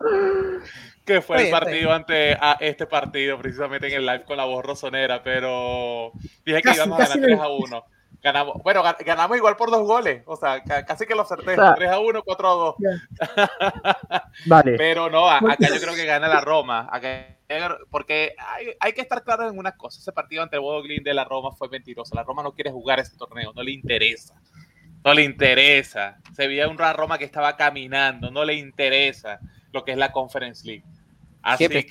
[1.05, 4.65] que fue el partido ante a este partido, precisamente en el live con la voz
[4.65, 6.11] rosonera, pero
[6.45, 7.85] dije que íbamos a ganar 3 a 1.
[8.23, 11.99] Ganamos, bueno, ganamos igual por dos goles, o sea, casi que lo acerté, 3 a
[11.99, 12.75] 1, 4 a 2.
[14.47, 14.77] vale.
[14.77, 16.89] Pero no, acá yo creo que gana la Roma,
[17.91, 21.13] porque hay, hay, que estar claro en una cosa, ese partido ante el Bodoglin de
[21.13, 24.33] la Roma fue mentiroso, la Roma no quiere jugar ese torneo, no le interesa,
[25.03, 29.39] no le interesa, se veía una Roma que estaba caminando, no le interesa
[29.71, 30.83] lo que es la Conference League.
[31.45, 31.85] Así que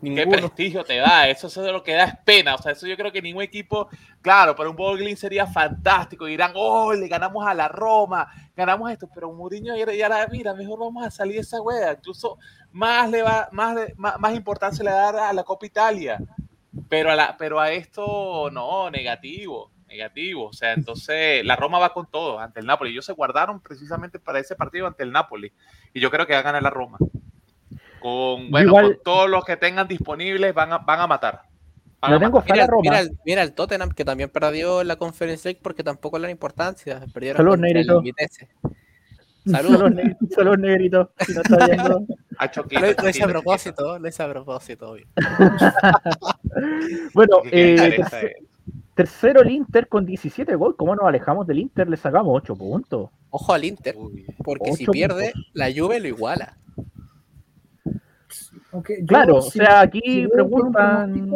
[0.00, 1.28] ¿Qué prestigio te da?
[1.28, 2.54] Eso, eso es lo que da es pena.
[2.54, 3.88] O sea, eso yo creo que ningún equipo,
[4.20, 6.26] claro, para un Boglin sería fantástico.
[6.26, 10.80] Dirán, oh, le ganamos a la Roma, ganamos esto, pero Mourinho ya, ya mira, mejor
[10.80, 11.92] vamos a salir de esa wea.
[11.92, 12.38] Incluso
[12.72, 16.18] más le va, más, más, más importancia le da a la Copa Italia.
[16.88, 20.46] Pero a, la, pero a esto, no, negativo, negativo.
[20.46, 22.90] O sea, entonces la Roma va con todo ante el Napoli.
[22.90, 25.52] Ellos se guardaron precisamente para ese partido ante el Napoli.
[25.92, 26.98] Y yo creo que va a ganar la Roma.
[28.00, 31.42] Con, bueno, con todos los que tengan disponibles van a, van a matar.
[32.00, 32.42] tengo
[32.82, 37.02] mira, mira, el, Tottenham que también perdió la conferencia porque tampoco le da importancia.
[37.12, 38.02] Perdieron Saludos, Negrito.
[39.46, 39.92] Saludos.
[40.34, 41.10] Saludos, Negrito.
[41.20, 42.06] Si no está viendo.
[43.02, 44.96] lo, hice a propósito, lo hice a propósito.
[47.14, 48.04] bueno, eh,
[48.94, 50.76] tercero el Inter con 17 goles.
[50.78, 51.88] ¿Cómo nos alejamos del Inter?
[51.88, 53.10] Le sacamos 8 puntos.
[53.30, 53.96] Ojo al Inter,
[54.44, 56.56] porque si pierde, la Juve lo iguala
[59.06, 61.30] claro, o sea, aquí preguntan.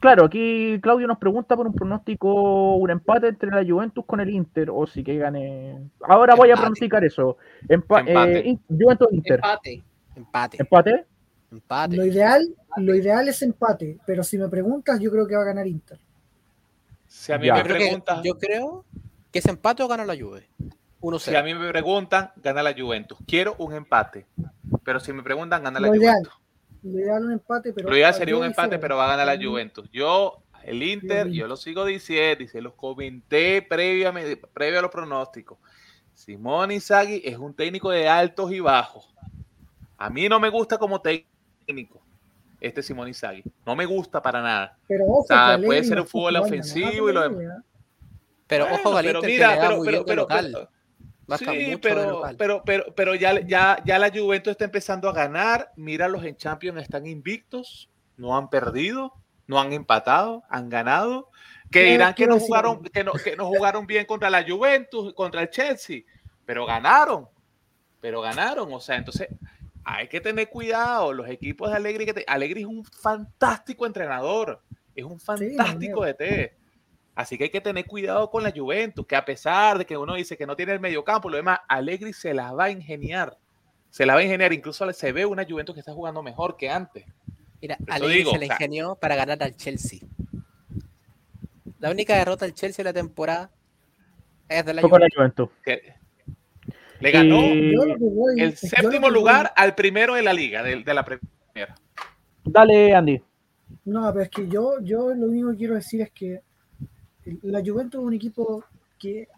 [0.00, 4.28] Claro, aquí Claudio nos pregunta por un pronóstico, un empate entre la Juventus con el
[4.30, 5.90] Inter, o si que gane.
[6.02, 7.38] Ahora voy a pronosticar eso.
[7.68, 8.50] empate.
[8.50, 9.36] Eh, Juventus Inter.
[9.36, 9.82] Empate.
[10.16, 10.56] Empate.
[10.60, 11.06] Empate.
[11.50, 11.96] Empate.
[11.96, 15.46] Lo ideal, lo ideal es empate, pero si me preguntas, yo creo que va a
[15.46, 15.98] ganar Inter.
[17.06, 18.22] Si a mí me preguntan.
[18.22, 18.84] Yo creo
[19.30, 20.48] que es empate o gana la Juve.
[21.18, 23.18] Si a mí me preguntan, gana la Juventus.
[23.26, 24.26] Quiero un empate.
[24.84, 26.32] Pero si me preguntan, gana la Juventus.
[26.82, 29.44] Lo ideal, un empate, pero lo ideal sería un empate, pero va a ganar la
[29.44, 29.88] Juventus.
[29.92, 35.58] Yo, el Inter, yo lo sigo diciendo, y se los comenté previo a los pronósticos.
[36.14, 39.12] Simón Inzaghi es un técnico de altos y bajos.
[39.96, 42.00] A mí no me gusta como técnico
[42.60, 43.42] este Simón Inzaghi.
[43.66, 44.78] No me gusta para nada.
[44.86, 45.04] Pero
[45.64, 47.64] puede ser un fútbol ofensivo y lo demás.
[48.46, 50.68] Pero ojo, pero mira, pero, pero, pero,
[51.36, 55.72] sí, pero, pero, pero, pero ya, ya, ya la Juventus está empezando a ganar.
[55.76, 59.12] Míralos en Champions, están invictos, no han perdido,
[59.46, 61.30] no han empatado, han ganado.
[61.70, 65.42] Que dirán que no jugaron, que no, que no jugaron bien contra la Juventus, contra
[65.42, 66.02] el Chelsea,
[66.46, 67.28] pero ganaron,
[68.00, 68.72] pero ganaron.
[68.72, 69.28] O sea, entonces
[69.84, 71.12] hay que tener cuidado.
[71.12, 74.62] Los equipos de Alegri, que Alegri es un fantástico entrenador,
[74.94, 76.57] es un fantástico de DT.
[77.18, 80.14] Así que hay que tener cuidado con la Juventus, que a pesar de que uno
[80.14, 83.36] dice que no tiene el mediocampo, lo demás, Allegri se la va a ingeniar.
[83.90, 84.52] Se la va a ingeniar.
[84.52, 87.04] Incluso se ve una Juventus que está jugando mejor que antes.
[87.60, 89.98] Mira, Allegri se la ingenió para ganar al Chelsea.
[91.80, 93.50] La única derrota del Chelsea de la temporada
[94.48, 95.48] es de la Juventus.
[97.00, 97.40] Le ganó
[98.36, 101.74] el séptimo lugar al primero de la liga, de, la primera.
[102.44, 103.20] Dale, Andy.
[103.86, 106.42] No, pero es que yo, yo lo único que quiero decir es que
[107.42, 108.64] la Juventus es un equipo
[108.98, 109.28] que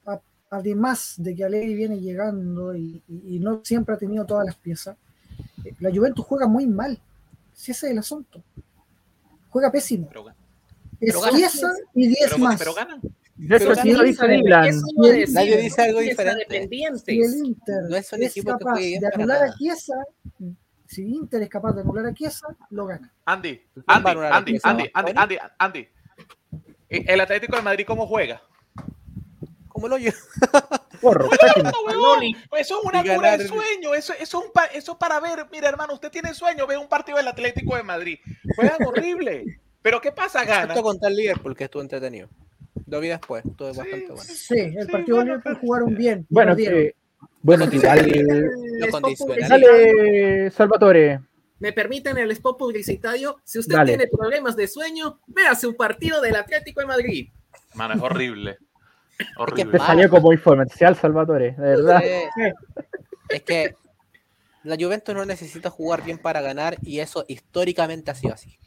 [0.50, 3.02] además de que Allegri viene llegando y,
[3.40, 4.96] no siempre ha tenido todas las piezas,
[5.64, 7.00] eh, la Juventus juega muy mal.
[7.52, 8.42] Si ese es el asunto.
[9.48, 10.08] Juega pésimo.
[11.00, 12.58] es pieza y 10 más.
[12.58, 13.00] Pero ganan.
[13.48, 14.26] Eso sí lo dice
[15.32, 16.68] Nadie dice algo diferente.
[17.04, 19.94] Si el Inter no es, un es capaz de anular a Chiesa,
[20.86, 23.12] si Inter es capaz de anular a Chiesa, lo gana.
[23.24, 25.88] Andy, Andy, Andy, Andy, Andy, Andy, Andy,
[26.90, 28.42] ¿El Atlético de Madrid cómo juega?
[29.68, 30.16] ¿Cómo lo lleva?
[31.00, 31.30] Porro,
[32.58, 33.94] eso es una cura de sueño.
[33.94, 34.42] Eso, eso,
[34.74, 35.46] es un para ver.
[35.50, 38.18] Mira, hermano, usted tiene sueño, ve un partido del Atlético de Madrid.
[38.54, 39.60] Juegan horrible.
[39.82, 40.64] Pero ¿qué pasa, gana?
[40.64, 42.28] Excepto contra el Liverpool, que estuvo entretenido.
[42.86, 44.22] Lo vi después, estuvo bastante bueno.
[44.22, 46.26] Sí, el partido de Liverpool jugaron bien.
[46.28, 46.94] Bueno, que,
[47.40, 48.24] bueno, dale,
[49.48, 51.20] dale, Salvatore
[51.60, 53.36] me permiten el spot publicitario.
[53.44, 57.28] Si usted tiene problemas de sueño, véase un partido del Atlético de Madrid.
[57.74, 58.58] Mano, es horrible.
[59.36, 59.78] horrible.
[59.78, 62.02] Te salió como infomercial, Salvatore, de verdad.
[63.28, 63.74] es que
[64.64, 68.58] la Juventus no necesita jugar bien para ganar y eso históricamente ha sido así.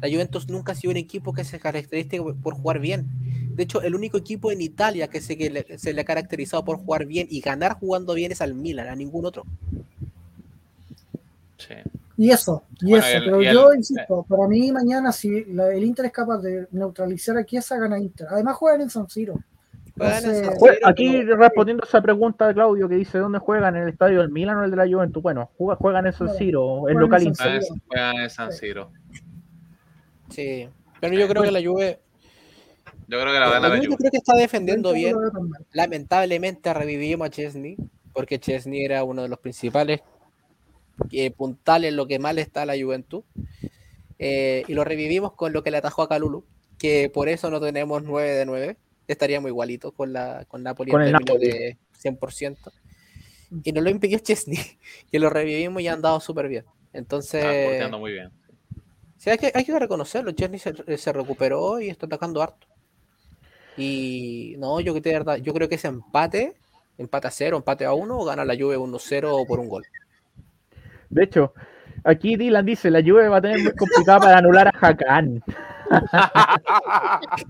[0.00, 3.08] La Juventus nunca ha sido un equipo que se caracteriza por jugar bien.
[3.54, 6.64] De hecho, el único equipo en Italia que se, que le, se le ha caracterizado
[6.64, 9.44] por jugar bien y ganar jugando bien es al Milan, a ningún otro.
[11.66, 11.74] Sí.
[12.16, 15.44] Y eso, y Bueno, eso, el- pero y el- yo insisto, para mí mañana si
[15.46, 18.26] la- el Inter es capaz de neutralizar aquí esa gana Inter.
[18.30, 19.34] Además juegan en San Siro.
[19.98, 23.76] En San Aquí respondiendo a esa pregunta de Claudio que dice ¿dónde juegan?
[23.76, 25.22] ¿En el estadio del Milan o el de la Juventus?
[25.22, 27.62] Bueno, juega- juegan en San Siro, el local en San Inter.
[27.62, 27.80] Siro.
[27.88, 28.90] Juegan en San Siro.
[30.30, 30.68] Sí.
[31.00, 32.00] Pero yo creo que la Juve,
[33.08, 33.96] Yo creo que la gana la la Juve Juve.
[33.98, 35.16] creo que está defendiendo Yo bien.
[35.72, 37.76] Lamentablemente revivimos a Chesney,
[38.14, 40.00] porque Chesney era uno de los principales
[41.10, 43.24] eh, puntales en lo que mal está la Juventud.
[44.18, 46.44] Eh, y lo revivimos con lo que le atajó a Calulu,
[46.78, 48.76] que por eso no tenemos 9 de 9.
[49.08, 51.48] Estaríamos igualitos con la con Napoli Con en términos Napoli.
[51.48, 52.72] de 100%.
[53.64, 54.58] Y nos lo impidió Chesney,
[55.10, 56.64] que lo revivimos y ha andado súper bien.
[56.92, 58.30] Entonces, muy bien.
[59.16, 60.32] Sí, hay que, hay que reconocerlo.
[60.32, 62.66] Chesney se, se recuperó y está atacando harto.
[63.76, 66.54] Y no, yo, que de verdad, yo creo que ese empate,
[66.98, 69.84] empate a cero, empate a uno, o gana la Juve 1-0 o por un gol.
[71.12, 71.52] De hecho,
[72.04, 75.42] aquí Dylan dice, la Juve va a tener muy complicada para anular a Hakan.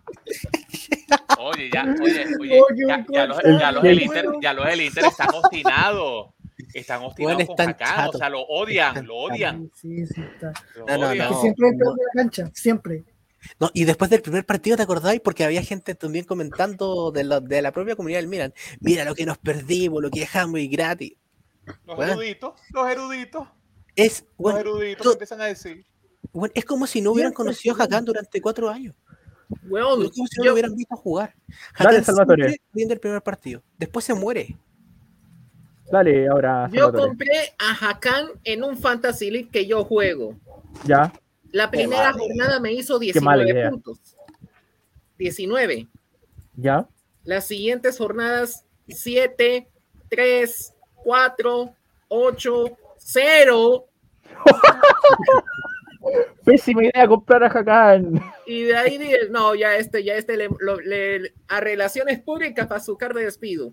[1.39, 4.79] Oye, ya, oye, oye, Oye, ya, ya los, ya los el- del Inter, ya los
[4.79, 6.29] Inter están obstinados.
[6.75, 9.71] Están obstinados Bueno, con Hakan, o sea, lo odian, lo odian.
[9.75, 10.53] Sí, sí, está.
[10.87, 11.41] No, no, no.
[11.41, 13.05] siempre peor de la cancha, siempre.
[13.59, 15.21] No, y después del primer partido, ¿te acordáis?
[15.21, 18.55] Porque había gente también comentando de, la- de la propia comunidad del Milan.
[18.81, 21.15] Mira lo que nos perdimos, lo que dejamos y gratis.
[21.87, 22.13] Los Bueno.
[22.13, 23.49] eruditos, los eruditos,
[23.95, 25.85] Es, los eruditos to- empiezan a decir.
[26.33, 27.85] bueno, es como si no hubieran conocido a.
[27.85, 28.95] Hakan durante cuatro años.
[29.51, 31.35] Es como si no yo- lo hubieran visto jugar.
[31.79, 32.49] Dale, Hakan Salvatore.
[32.49, 33.63] siempre viene el primer partido.
[33.79, 34.57] Después se muere.
[35.91, 36.71] Dale, ahora.
[36.73, 40.37] yo compré a Hakan en un Fantasy League que yo juego.
[40.87, 41.13] Ya,
[41.51, 43.71] La primera jornada me hizo mala 19 idea.
[43.71, 43.99] puntos.
[45.19, 45.87] 19.
[46.57, 46.89] ya.
[47.25, 49.69] Las siguientes jornadas 7,
[50.09, 50.72] 3,
[51.05, 51.75] 4,
[52.09, 52.65] 8,
[52.99, 53.85] 0.
[56.45, 58.21] Pésima idea comprar a Hakan.
[58.47, 62.67] Y de ahí dije, no, ya este, ya este le, lo- le- a relaciones públicas
[62.67, 63.73] para su de despido.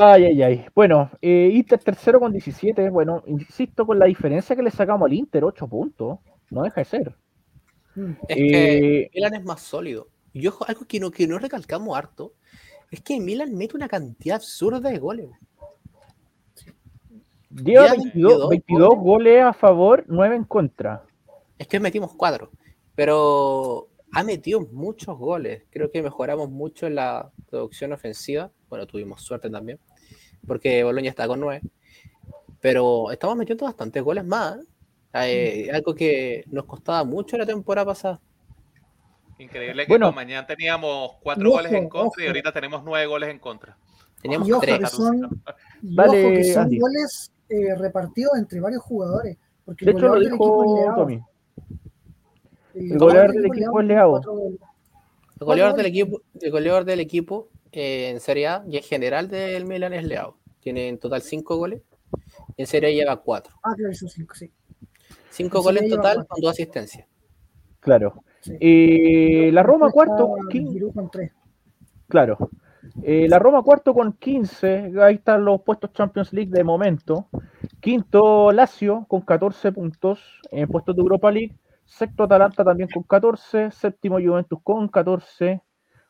[0.00, 0.66] Ay, ay, ay.
[0.74, 2.90] Bueno, eh, Inter tercero con 17.
[2.90, 6.18] Bueno, insisto con la diferencia que le sacamos al Inter, 8 puntos.
[6.50, 7.14] No deja de ser.
[8.28, 10.08] Es que Eh, Milan es más sólido.
[10.32, 12.32] Y ojo, algo que no, que no recalcamos harto
[12.92, 15.30] es que Milan mete una cantidad absurda de goles.
[17.50, 21.02] Ya 22, 22 22 goles a favor, 9 en contra.
[21.58, 22.50] Es que metimos cuatro,
[22.94, 25.64] pero ha metido muchos goles.
[25.70, 28.50] Creo que mejoramos mucho en la producción ofensiva.
[28.68, 29.78] Bueno, tuvimos suerte también,
[30.46, 31.62] porque Boloña está con nueve.
[32.60, 34.58] Pero estamos metiendo bastantes goles más.
[35.14, 35.66] ¿eh?
[35.66, 38.20] Eh, algo que nos costaba mucho la temporada pasada.
[39.42, 40.12] Increíble que Bueno.
[40.12, 43.76] mañana teníamos cuatro Ojo, goles en contra y ahorita tenemos nueve goles en contra.
[44.20, 44.78] Teníamos ojo tres.
[44.78, 46.78] que son, ojo que son Andy.
[46.78, 49.36] goles eh, repartidos entre varios jugadores.
[49.64, 50.94] Porque De el hecho, lo dijo.
[50.96, 51.20] Tommy.
[52.74, 54.20] El goleador del equipo es Leao.
[55.40, 59.28] El goleador del equipo, el goleador del equipo eh, en Serie A y en general
[59.28, 60.36] del Milan es Leao.
[60.60, 61.82] Tiene en total cinco goles.
[62.56, 63.54] En Serie A lleva cuatro.
[63.62, 64.50] Ah, claro, esos cinco, sí.
[65.30, 67.06] Cinco En goles en total con dos asistencias.
[67.80, 68.22] Claro.
[68.42, 68.56] Sí.
[68.60, 71.10] Eh, la Roma cuarto, con
[72.08, 72.50] claro.
[73.02, 77.28] Eh, la Roma cuarto con 15, ahí están los puestos Champions League de momento.
[77.80, 80.20] Quinto Lazio con 14 puntos
[80.50, 81.56] en puestos de Europa League.
[81.84, 83.70] Sexto Atalanta también con 14.
[83.70, 85.62] Séptimo Juventus con 14.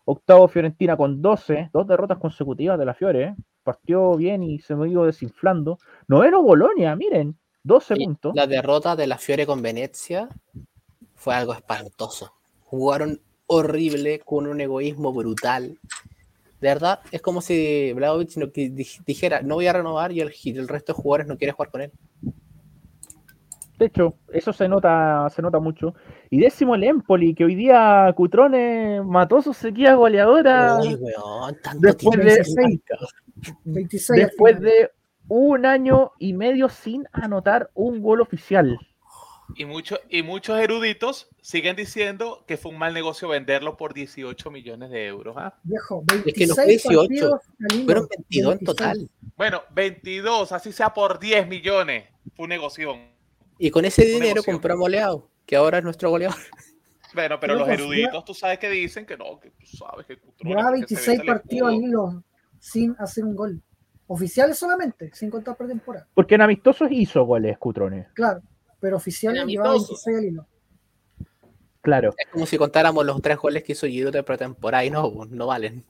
[0.04, 1.70] Octavo Fiorentina con 12.
[1.72, 3.22] Dos derrotas consecutivas de la Fiore.
[3.22, 3.34] ¿eh?
[3.62, 5.78] Partió bien y se me ido desinflando.
[6.08, 7.36] Noveno Bolonia, miren.
[7.64, 8.32] 12 Y puntos.
[8.34, 10.28] La derrota de la Fiore con Venecia
[11.22, 12.34] fue algo espantoso.
[12.64, 15.78] Jugaron horrible, con un egoísmo brutal.
[16.60, 18.46] De verdad, es como si Vlahovic no,
[19.06, 21.92] dijera, no voy a renovar y el, resto de jugadores no quiere jugar con él.
[23.78, 25.94] De hecho, eso se nota, se nota mucho.
[26.28, 31.86] Y décimo el Empoli, que hoy día Cutrone mató su sequía goleadora Uy, weón, tanto
[31.86, 32.98] Después tiempo de- sin marca.
[33.64, 34.90] 26 al después de
[35.28, 38.76] un año y medio sin anotar un gol oficial.
[39.56, 44.50] Y, muchos y muchos eruditos siguen diciendo que fue un mal negocio venderlo por 18
[44.50, 45.36] millones de euros.
[45.38, 45.58] ¿ah?
[45.62, 48.66] Viejo, Es que no 26 fue 18, partidos al hilo, Fueron 22 en 26.
[48.66, 49.10] total.
[49.36, 52.08] Bueno, 22, así sea por 10 millones.
[52.34, 52.96] Fue un negocio.
[53.58, 56.36] Y con ese dinero compramos a Leao, que ahora es nuestro goleador.
[57.14, 60.16] Bueno, pero los pues, eruditos, tú sabes que dicen que no, que tú sabes que
[60.16, 61.88] Cutrone, Llevaba porque se 26 vende el partidos al escudo.
[61.88, 62.24] hilo
[62.58, 63.62] sin hacer un gol.
[64.06, 66.06] Oficiales solamente, sin contar pretemporada.
[66.14, 68.08] Porque en amistosos hizo goles Cutrone.
[68.14, 68.40] Claro,
[68.82, 70.04] pero oficiales llevaba amistosos.
[70.04, 70.46] 26 al hilo.
[71.80, 75.10] Claro, Es como si contáramos los tres goles que hizo Giroud de pretemporada y no,
[75.12, 75.84] pues, no valen.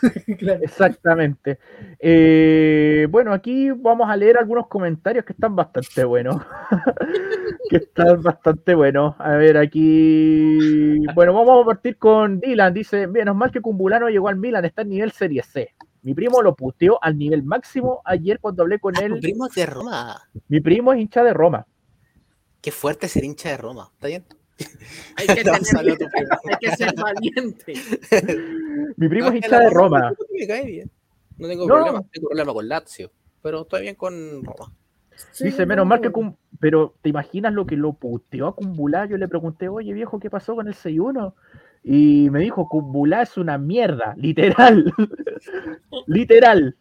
[0.38, 0.60] Claro.
[0.62, 1.58] exactamente.
[1.98, 6.42] Eh, bueno, aquí vamos a leer algunos comentarios que están bastante buenos.
[7.70, 9.14] que están bastante buenos.
[9.18, 11.04] A ver, aquí.
[11.14, 12.72] Bueno, vamos a partir con Dylan.
[12.74, 15.74] Dice: Menos mal que Cumbulano llegó al Milan, está en nivel Serie C.
[16.02, 19.20] Mi primo lo puteó al nivel máximo ayer cuando hablé con Ah, tu él.
[19.20, 20.16] primo es de Roma.
[20.48, 21.66] Mi primo es hincha de Roma.
[22.64, 23.90] Qué fuerte ser hincha de Roma.
[23.92, 24.24] ¿Está bien?
[25.18, 25.98] Hay que, No, tener-
[26.50, 27.74] hay que ser valiente.
[28.96, 30.14] Mi primo No, es que hincha de Roma.
[30.32, 30.90] Me cae bien.
[31.36, 31.74] No tengo No.
[31.74, 33.10] problema, tengo problema con Lazio.
[33.42, 34.72] Pero estoy bien con Roma.
[35.32, 36.10] Sí, Dice, no, menos mal que.
[36.10, 39.04] Cum- Pero, ¿te imaginas lo que lo puteó a Cumbulá?
[39.06, 41.34] Yo le pregunté, oye viejo, ¿qué pasó con el 6-1?
[41.82, 44.90] Y me dijo, Cumbulá es una mierda, literal.
[46.06, 46.76] literal.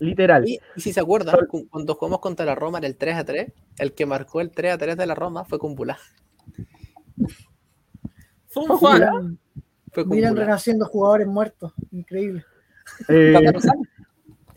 [0.00, 0.48] Literal.
[0.48, 3.24] Y, y si se acuerdan, cu- cuando jugamos contra la Roma en el 3 a
[3.24, 5.96] 3, el que marcó el 3 a 3 de la Roma fue Kumbula.
[8.48, 8.94] Fun Fue fact.
[9.00, 9.38] Miran,
[9.92, 11.72] Fue miran renaciendo jugadores muertos.
[11.92, 12.44] Increíble.
[13.08, 13.34] Eh,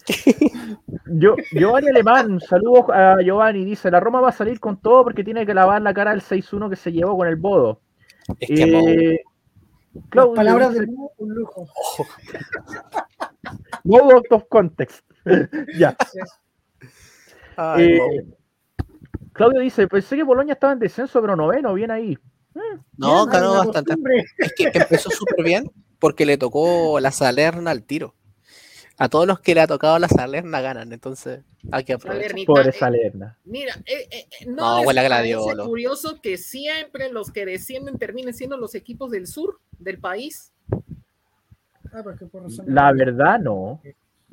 [1.07, 5.23] yo, Giovanni Alemán, saludos a Giovanni, dice, la Roma va a salir con todo porque
[5.23, 7.81] tiene que lavar la cara del 6-1 que se llevó con el Bodo.
[8.39, 8.63] Es que
[9.13, 9.19] Eh,
[9.93, 11.67] Las Claudio palabras dice, de Mo, un lujo.
[13.83, 15.05] no out of context.
[15.77, 15.95] ya.
[17.55, 18.25] Ay, Eh.
[19.33, 22.17] Claudio dice, pensé que Boloña estaba en descenso, pero noveno, bien ahí.
[22.97, 23.95] No, Bien, ganó la bastante.
[24.37, 28.13] Es que empezó súper bien porque le tocó la Salerna al tiro.
[28.99, 31.41] A todos los que le ha tocado la Salerna ganan, entonces
[31.71, 32.35] hay que aprovechar.
[32.45, 33.39] Pobre eh, Salerna.
[33.43, 35.65] Mira, eh, no, No, gladiolo.
[35.65, 40.53] curioso que siempre los que descienden terminen siendo los equipos del sur del país.
[41.91, 43.81] Ah, porque por razón- La verdad, no.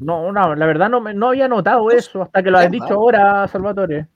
[0.01, 2.93] No, no, la verdad no, me- no había notado eso hasta que lo has dicho
[2.95, 4.09] ahora, Salvatore.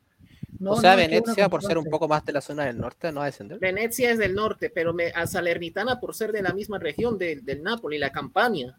[0.58, 3.10] No, o sea, no, Venecia, por ser un poco más de la zona del norte,
[3.12, 3.58] no va a descender.
[3.58, 7.40] Venecia es del norte, pero me, a Salernitana por ser de la misma región de-
[7.42, 8.74] del Napoli, la Campania.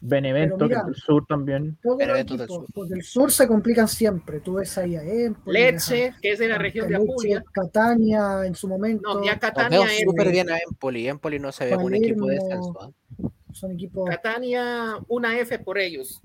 [0.00, 1.76] Benevento, Pero que mira, es del sur también.
[2.16, 2.66] Esto del sur.
[2.72, 4.38] pues, del sur se complican siempre.
[4.40, 7.42] Tú ves ahí a Empoli, Lecce, que es de la región de Apulia.
[7.52, 9.12] Catania en su momento.
[9.12, 11.08] No, ya Catania súper bien a Empoli.
[11.08, 12.78] Empoli no se ve como un equipo de descenso.
[12.80, 13.28] ¿ah?
[13.58, 16.20] Son equipos, Catania, una F por ellos.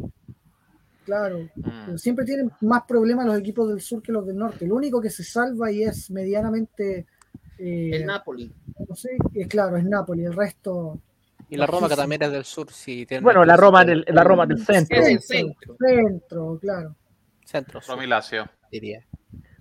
[1.06, 1.40] claro.
[1.56, 1.86] Mm.
[1.86, 4.66] pero siempre tienen más problemas los equipos del sur que los del norte.
[4.66, 7.06] El único que se salva y es medianamente.
[7.60, 8.52] eh, El Napoli.
[8.88, 10.26] no sé, es claro, es Napoli.
[10.26, 11.00] El resto.
[11.50, 12.72] Y la Roma, que también es del sur.
[12.72, 14.98] Sí, tiene Bueno, la Roma del, la Roma del centro.
[15.00, 15.76] Es el centro.
[15.80, 16.96] Centro, claro.
[17.46, 18.50] centro, Lazio.
[18.72, 19.06] diría.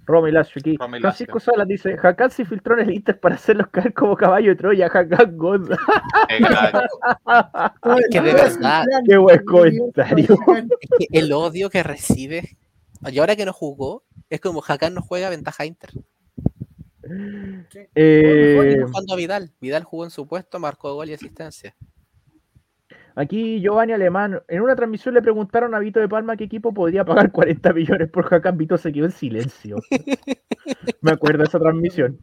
[0.04, 0.76] Roma y Lazio aquí.
[0.76, 1.52] Roma y Francisco Lazio.
[1.52, 4.86] Salas dice, Hakan se filtró en el Inter para hacerlos caer como caballo de Troya.
[4.86, 5.72] Hakan God.
[6.28, 6.98] Exacto.
[7.98, 10.26] Es que de verdad, Qué buen comentario.
[10.80, 12.56] Es que el odio que recibe.
[13.10, 15.90] Y ahora que no jugó, es como Hakan no juega ventaja Inter.
[17.94, 19.52] Eh, jugando a Vidal.
[19.60, 21.74] Vidal jugó en su puesto, marcó gol y asistencia.
[23.14, 27.04] Aquí Giovanni Alemán, en una transmisión le preguntaron a Vito de Palma qué equipo podría
[27.04, 28.56] pagar 40 millones por Hakan.
[28.56, 29.76] Vito se quedó en silencio.
[31.00, 32.18] Me acuerdo de esa transmisión.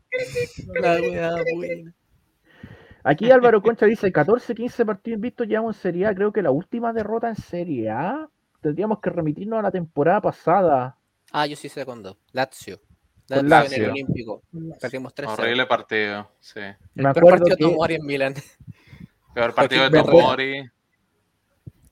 [3.03, 6.14] Aquí Álvaro Concha dice 14, 15 partidos invictos llevamos en Serie A.
[6.16, 8.28] Creo que la última derrota en Serie A
[8.61, 10.98] tendríamos que remitirnos a la temporada pasada.
[11.32, 12.18] Ah, yo sí sé cuándo.
[12.34, 12.80] Lazio.
[13.30, 13.91] Con Lazio en el Lazio.
[13.91, 14.41] Olímpico.
[14.82, 16.32] Perdimos 3 Horrible partido.
[16.40, 16.60] Sí.
[16.60, 18.34] El Me peor acuerdo partido que- de Tomori en Milán.
[19.34, 20.70] Peor partido de Tomori.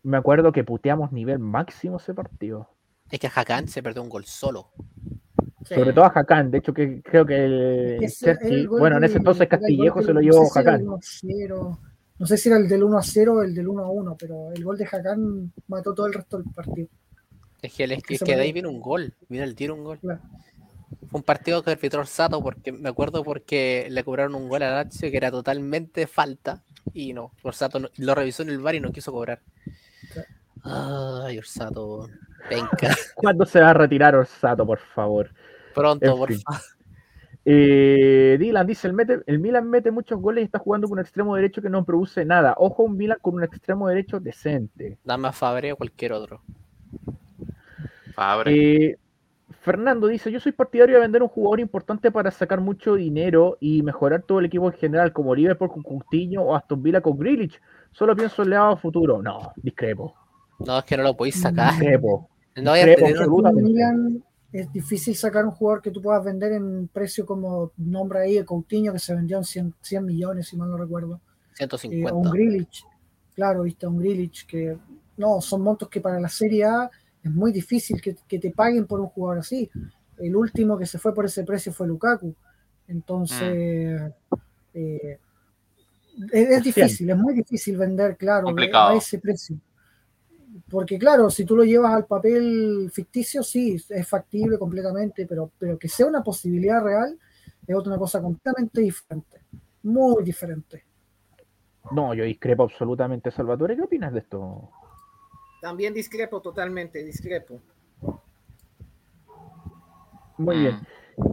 [0.07, 2.69] Me acuerdo que puteamos nivel máximo ese partido.
[3.11, 4.69] Es que Hakan se perdió un gol solo.
[5.65, 5.75] Sí.
[5.75, 6.49] Sobre todo a Hakan.
[6.49, 7.99] De hecho, que creo que el
[8.41, 10.85] el bueno, en ese entonces Castillejo se lo no llevó sé el Hakan.
[10.85, 11.79] 1-0,
[12.19, 14.15] No sé si era el del 1 a 0 o el del 1 a 1,
[14.17, 16.87] pero el gol de Hakan mató todo el resto del partido.
[17.61, 19.13] Es que, el- es que, Ese que de ahí viene un gol.
[19.27, 19.99] Mira el tiro un gol.
[19.99, 20.21] Claro.
[21.09, 24.71] Fue un partido que arbitró Sato porque me acuerdo porque le cobraron un gol a
[24.71, 26.63] Lazio que era totalmente falta
[26.93, 29.41] y no, Orsato no- lo revisó en el bar y no quiso cobrar.
[30.69, 32.07] Ay, Orsato,
[32.49, 32.67] venga,
[33.15, 35.29] ¿Cuándo se va a retirar Orsato, por favor?
[35.73, 36.41] pronto, En por fin.
[36.41, 36.61] favor.
[37.49, 41.03] Eh, Dylan dice, el, mete- el Milan mete muchos goles y está jugando con un
[41.05, 42.53] extremo derecho que no produce nada.
[42.57, 44.97] Ojo, un Milan con un extremo derecho decente.
[45.05, 46.41] Dame a Fabre o cualquier otro.
[48.13, 48.51] Fabre.
[48.91, 48.97] Eh,
[49.61, 53.81] Fernando dice, yo soy partidario de vender un jugador importante para sacar mucho dinero y
[53.81, 57.59] mejorar todo el equipo en general, como Liverpool con Coutinho o Aston Villa con Grealish.
[57.91, 59.21] Solo pienso en Leao futuro.
[59.21, 60.15] No, discrepo,
[60.59, 61.73] No, es que no lo podéis sacar.
[62.55, 62.75] No.
[62.75, 68.21] En Milan es difícil sacar un jugador que tú puedas vender en precio como nombra
[68.21, 71.21] ahí el Coutinho que se vendió en 100, 100 millones, si mal no recuerdo.
[71.59, 72.13] Eh, o 150.
[72.13, 72.83] un Grilich,
[73.35, 74.77] claro, viste, un Grilich que
[75.17, 76.89] no, son montos que para la Serie A
[77.23, 79.69] es muy difícil que, que te paguen por un jugador así.
[80.17, 82.33] El último que se fue por ese precio fue Lukaku.
[82.87, 84.13] Entonces,
[84.73, 85.19] Eh,
[86.31, 89.57] es, difícil, es muy difícil vender, claro, a ese precio.
[90.69, 95.77] Porque claro, si tú lo llevas al papel ficticio, sí, es factible completamente, pero, pero
[95.77, 97.17] que sea una posibilidad real
[97.65, 99.41] es otra cosa completamente diferente,
[99.83, 100.85] muy diferente.
[101.91, 103.75] No, yo discrepo absolutamente, Salvatore.
[103.75, 104.69] ¿Qué opinas de esto?
[105.61, 107.61] También discrepo totalmente, discrepo.
[110.37, 110.87] Muy bien.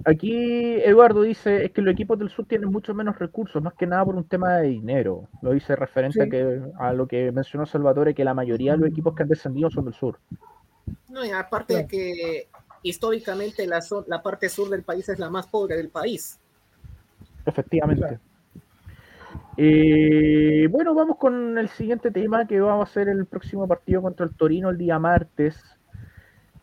[0.07, 3.87] Aquí Eduardo dice, es que los equipos del sur tienen mucho menos recursos, más que
[3.87, 5.29] nada por un tema de dinero.
[5.43, 8.89] Lo dice referente a, que, a lo que mencionó Salvatore, que la mayoría de los
[8.89, 10.19] equipos que han descendido son del sur.
[11.11, 12.49] No, y aparte de que
[12.83, 16.41] históricamente la, la parte sur del país es la más pobre del país.
[17.45, 18.19] Efectivamente.
[19.57, 24.25] Eh, bueno, vamos con el siguiente tema que vamos a hacer el próximo partido contra
[24.25, 25.63] el Torino el día martes.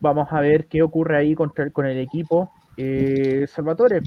[0.00, 2.50] Vamos a ver qué ocurre ahí contra el, con el equipo.
[2.76, 4.02] Eh, Salvatore,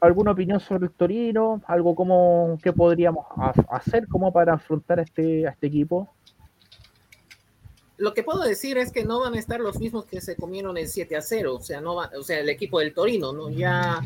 [0.00, 1.62] ¿alguna opinión sobre el Torino?
[1.66, 3.26] ¿Algo como que podríamos
[3.68, 6.12] hacer como para afrontar a este, a este equipo?
[7.96, 10.78] Lo que puedo decir es que no van a estar los mismos que se comieron
[10.78, 13.50] el 7 a 0, o sea, no va, o sea, el equipo del Torino, ¿no?
[13.50, 14.00] Ya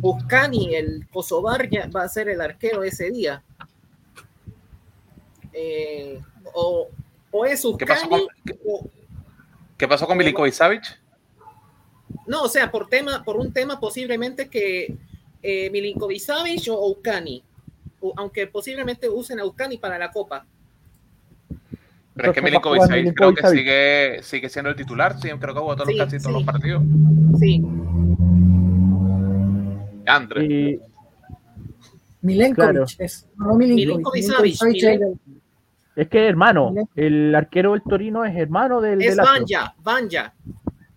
[0.00, 3.44] Buscani, el Kosovar, ya va a ser el arquero ese día.
[5.52, 6.20] Eh,
[6.52, 6.88] o,
[7.30, 8.20] o, es ¿Qué pasó con,
[9.78, 11.00] ¿qué, pasó con Milinkovic Savic?
[12.26, 14.96] No, o sea, por tema, por un tema posiblemente que
[15.42, 17.42] eh, Milinkovic Savic o Ukani,
[18.16, 20.44] aunque posiblemente usen a Ukani para la Copa.
[22.14, 25.60] Pero es que Milinkovic Savic creo que sigue, sigue siendo el titular, sí, creo que
[25.60, 26.82] jugó todos, casi todos los partidos.
[27.38, 27.62] Sí.
[30.06, 30.80] Andre.
[32.22, 34.56] Milenkovic es, no Milinkovic, Savic.
[35.94, 39.00] Es que hermano, el arquero del Torino es hermano del.
[39.00, 40.34] Es Banja, Banja.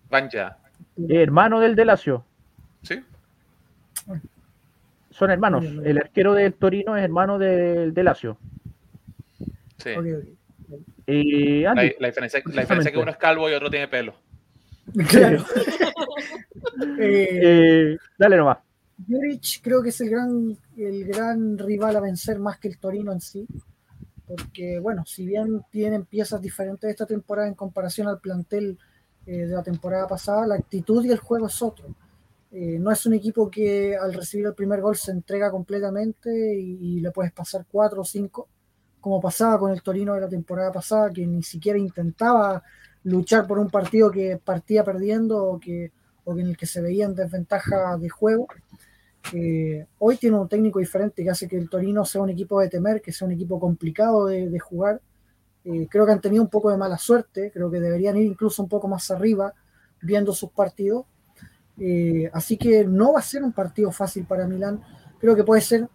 [0.10, 0.59] Banja.
[1.08, 2.26] Hermano del Delacio.
[2.82, 3.04] Sí.
[5.12, 5.66] Son hermanos.
[5.84, 8.38] El arquero del Torino es hermano del Delacio.
[9.78, 9.92] Sí.
[11.08, 14.14] Eh, la, diferencia, la diferencia es que uno es calvo y otro tiene pelo.
[15.08, 15.46] Claro.
[17.00, 18.58] Eh, eh, dale nomás.
[19.08, 23.12] Juric creo que es el gran, el gran rival a vencer más que el Torino
[23.12, 23.48] en sí.
[24.28, 28.78] Porque, bueno, si bien tienen piezas diferentes esta temporada en comparación al plantel
[29.38, 31.88] de la temporada pasada, la actitud y el juego es otro.
[32.52, 37.00] Eh, no es un equipo que al recibir el primer gol se entrega completamente y,
[37.00, 38.48] le puedes pasar cuatro o cinco,
[39.00, 42.64] como pasaba con el Torino de la temporada pasada, que ni siquiera intentaba
[43.04, 45.92] luchar por un partido que partía perdiendo o, que,
[46.26, 48.48] o en el que se veía en desventaja de juego.
[49.34, 52.70] Eh, hoy tiene un técnico diferente que hace que el Torino sea un equipo de
[52.70, 55.02] temer, que sea un equipo complicado de jugar
[55.66, 58.64] eh, creo que han tenido un poco de mala suerte, creo que deberían ir incluso
[58.64, 59.54] un poco más arriba
[60.02, 61.06] viendo sus partidos.
[61.78, 64.82] Eh, así que no va a ser un partido fácil para Milán.
[65.20, 65.88] Creo que puede ser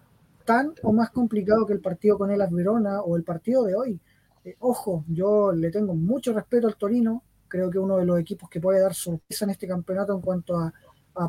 [0.45, 4.01] tan o más complicado que el partido con el Verona o el partido de hoy.
[4.45, 7.23] Eh, ojo, yo le tengo mucho respeto al Torino.
[7.49, 10.59] Creo que uno de los equipos que puede dar sorpresa en este campeonato en cuanto
[10.59, 10.73] a,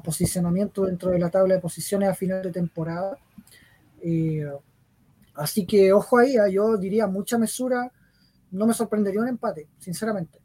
[0.04, 3.20] posicionamiento dentro de la tabla de posiciones a final de temporada.
[5.36, 7.92] así que ojo ahí, ah, yo diría mucha mesura
[8.52, 10.40] no me sorprendería un empate, sinceramente,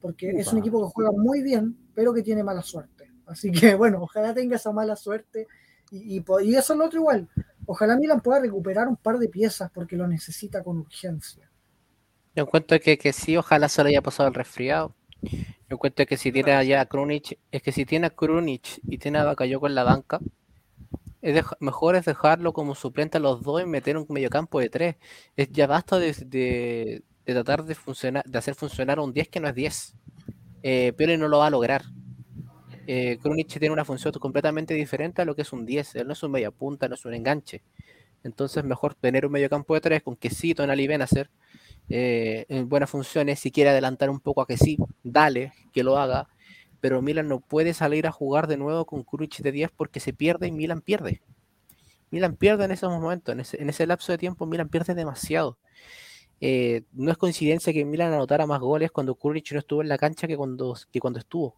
[0.00, 3.10] porque es un equipo que juega muy bien, pero que tiene mala suerte.
[3.26, 5.46] Así que bueno, ojalá tenga esa mala suerte
[5.90, 7.28] y, y, eso es lo otro igual.
[7.66, 11.50] Ojalá Milan pueda recuperar un par de piezas porque lo necesita con urgencia.
[12.34, 14.94] Yo encuentro que, que sí, ojalá se le haya pasado el resfriado.
[15.22, 18.98] Yo encuentro que si tiene allá a Krunic, es que si tiene a Krunic y
[18.98, 20.20] tiene a Bakayoko en la banca,
[21.22, 24.96] es mejor es dejarlo como suplente a los dos y meter un mediocampo de tres.
[25.36, 27.02] Es, ya basta de, de
[27.32, 29.94] tratar de funcionar, de hacer funcionar un 10 que no es 10.
[30.62, 31.84] Eh, pero no lo va a lograr.
[32.86, 33.18] Eh,
[33.48, 35.96] tiene una función completamente diferente a lo que es un 10.
[35.96, 37.62] Él no es un media punta, no es un enganche.
[38.22, 41.30] Entonces, mejor tener un medio campo de 3 con Quesito en Ali hacer
[41.90, 43.40] eh, en buenas funciones.
[43.40, 46.28] Si quiere adelantar un poco a que sí, dale, que lo haga.
[46.80, 50.12] Pero Milan no puede salir a jugar de nuevo con Krunic de 10 porque se
[50.12, 51.22] pierde y Milan pierde.
[52.10, 55.58] Milan pierde en esos momentos, en ese, en ese lapso de tiempo, Milan pierde demasiado.
[56.46, 59.96] Eh, no es coincidencia que Milan anotara más goles cuando Kurich no estuvo en la
[59.96, 61.56] cancha que cuando, que cuando estuvo.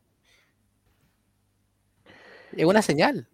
[2.57, 3.27] Es una señal.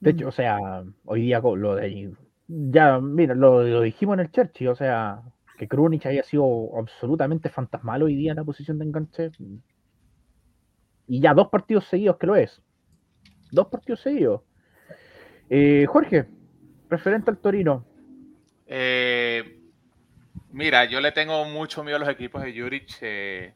[0.00, 0.58] De hecho, o sea,
[1.04, 2.12] hoy día lo de
[2.48, 5.22] ya, mira, lo, dijimos en el Churchill, o sea,
[5.56, 9.30] que Krunic haya sido absolutamente fantasmal hoy día en la posición de enganche.
[11.06, 12.60] Y ya dos partidos seguidos que lo es.
[13.52, 14.42] Dos partidos seguidos.
[15.48, 16.26] Eh, Jorge,
[16.88, 17.84] referente al Torino.
[18.66, 19.19] Eh,
[20.52, 22.88] Mira, yo le tengo mucho miedo a los equipos de Juric.
[23.02, 23.54] Eh,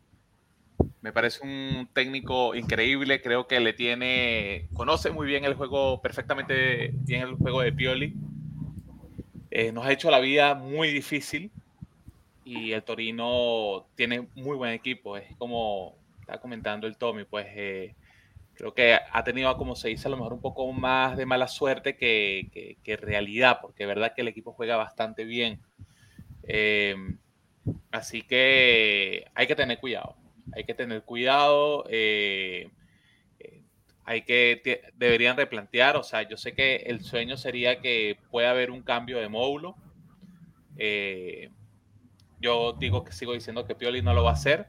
[1.00, 3.20] me parece un técnico increíble.
[3.20, 4.68] Creo que le tiene.
[4.74, 8.14] Conoce muy bien el juego, perfectamente bien el juego de Pioli.
[9.50, 11.50] eh, nos ha hecho la vida muy difícil
[12.44, 15.16] y el Torino tiene muy buen equipo.
[15.16, 17.94] Es como está comentando el Tommy, pues eh,
[18.54, 21.48] creo que ha tenido, como se dice, a lo mejor un poco más de mala
[21.48, 25.60] suerte que, que, realidad, porque es verdad que el equipo juega bastante bien.
[26.46, 26.96] Eh,
[27.90, 30.16] así que hay que tener cuidado,
[30.52, 31.84] hay que tener cuidado.
[31.88, 32.70] Eh,
[34.06, 38.70] hay que, deberían replantear, o sea, yo sé que el sueño sería que pueda haber
[38.70, 39.76] un cambio de módulo.
[42.38, 44.66] yo digo que sigo diciendo que Pioli no lo va a hacer.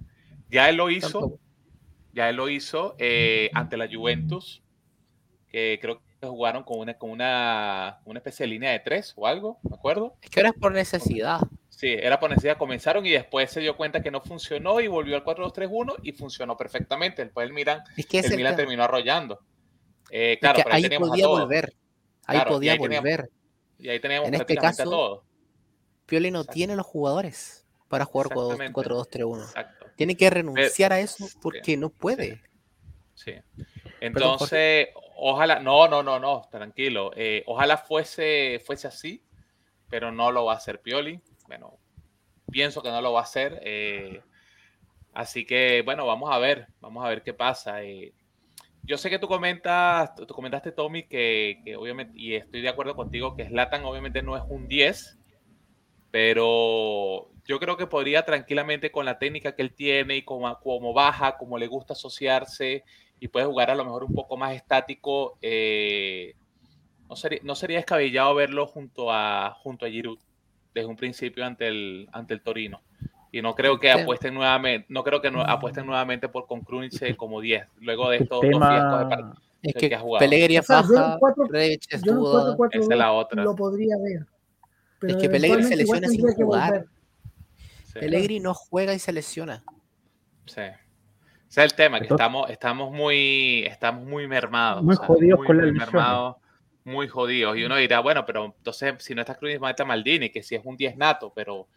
[0.49, 1.39] Ya él lo hizo,
[2.13, 4.63] ya él lo hizo eh, ante la Juventus,
[5.49, 9.27] que creo que jugaron con una, con una, una especie de línea de tres o
[9.27, 10.15] algo, ¿me acuerdo?
[10.21, 11.41] Es que era por necesidad.
[11.75, 12.57] Sí, era por necesidad.
[12.57, 16.55] Comenzaron y después se dio cuenta que no funcionó y volvió al 4-2-3-1 y funcionó
[16.55, 17.23] perfectamente.
[17.23, 19.39] Después el Milan, el Milan terminó arrollando.
[20.09, 21.73] Eh, claro, pero ahí, podía volver.
[22.25, 23.29] Ahí podía volver.
[23.77, 25.25] y ahí teníamos en este caso, a todo.
[26.05, 29.41] Pioli no tiene los jugadores para jugar 4-2-3-1.
[29.41, 29.87] Exacto.
[29.97, 32.41] Tiene que renunciar a eso porque no puede.
[33.15, 33.33] Sí.
[33.99, 37.11] Entonces, ojalá, no, no, no, no, tranquilo.
[37.15, 39.25] Eh, ojalá fuese, fuese así,
[39.89, 41.21] pero no lo va a hacer Pioli.
[41.47, 41.77] Bueno,
[42.51, 43.59] pienso que no lo va a hacer.
[43.63, 44.21] Eh,
[45.13, 47.83] así que, bueno, vamos a ver, vamos a ver qué pasa.
[47.83, 48.13] Eh,
[48.83, 53.35] yo sé que tú comentas, tú comentaste, Tommy, que, obviamente, y estoy de acuerdo contigo,
[53.35, 55.17] que Slatan obviamente no es un 10,
[56.11, 60.93] pero yo creo que podría tranquilamente con la técnica que él tiene y como, como
[60.93, 62.83] baja, como le gusta asociarse
[63.19, 66.35] y puede jugar a lo mejor un poco más estático, eh,
[67.09, 70.19] no, sería, no sería descabellado verlo junto a, junto a Giroud
[70.75, 72.83] desde un principio ante el, ante el Torino.
[73.31, 76.61] Y no creo que apuesten nuevamente, no creo que apuesten nuevamente por con
[77.17, 79.15] como 10, luego de estos dos fiestos de
[79.61, 79.97] es que, que.
[80.19, 80.57] Pellegrini.
[80.57, 80.81] Esa
[82.71, 83.43] es la otra.
[83.43, 84.27] Lo podría ver.
[85.09, 86.85] es que Pellegrini se lesiona sin jugar.
[87.93, 89.63] Pellegrini no juega y se lesiona.
[90.45, 90.61] Sí.
[90.61, 90.75] Ese
[91.47, 94.83] es el tema, que estamos, estamos, muy, estamos muy mermados.
[94.83, 96.35] Muy jodidos con la lesión.
[96.85, 97.57] Muy jodidos.
[97.57, 100.61] Y uno dirá, bueno, pero entonces si no estás Cruz mata Maldini, que si es
[100.63, 101.67] un 10 nato, pero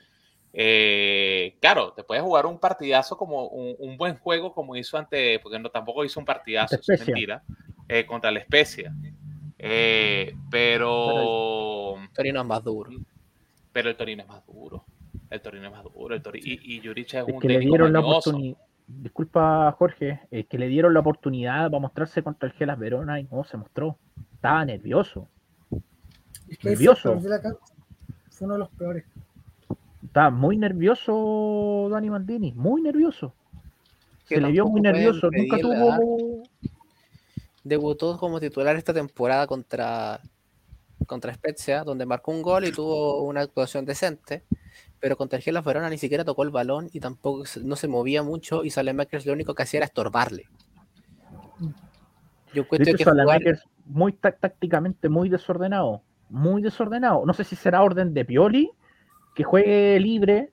[0.53, 5.59] eh, claro, te puedes jugar un partidazo como un, buen juego como hizo ante, porque
[5.59, 7.43] no tampoco hizo un partidazo, es mentira,
[7.89, 8.91] eh, contra la especie.
[9.59, 11.97] Eh, pero...
[12.03, 12.91] El Torino es más duro.
[13.73, 14.85] Pero el Torino es más duro.
[15.31, 16.15] El Torino es más duro.
[16.15, 18.59] El Torino, y, y Juric es, un que le dieron la oportunidad.
[18.89, 23.25] Disculpa, Jorge, es que le dieron la oportunidad para mostrarse contra el Gelas Verona y
[23.25, 23.99] no se mostró.
[24.33, 25.29] Estaba nervioso.
[26.49, 27.21] Es que nervioso.
[27.21, 29.05] Fue uno de los peores.
[30.03, 33.35] Estaba muy nervioso Dani Maldini, muy nervioso.
[34.25, 36.43] Se le vio muy nervioso, nunca tuvo.
[37.63, 40.19] Debutó como titular esta temporada contra,
[41.07, 44.45] contra Spezia, donde marcó un gol y tuvo una actuación decente
[45.01, 48.65] pero contra el Verona ni siquiera tocó el balón y tampoco no se movía mucho
[48.65, 50.47] y Salemakers lo único que hacía era estorbarle.
[52.53, 53.43] Yo cuento que jugar...
[53.87, 57.25] muy tácticamente muy desordenado, muy desordenado.
[57.27, 58.71] No sé si será orden de Pioli
[59.35, 60.53] que juegue libre,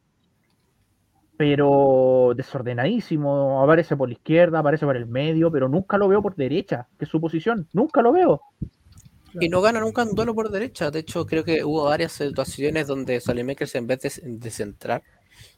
[1.38, 3.64] pero desordenadísimo.
[3.64, 7.06] Aparece por la izquierda, aparece por el medio, pero nunca lo veo por derecha, que
[7.06, 7.68] es su posición.
[7.74, 8.42] Nunca lo veo.
[9.40, 10.92] Y no gana nunca un duelo por derecha.
[10.92, 15.04] De hecho, creo que hubo varias situaciones donde Salemakers, en vez de, centrar,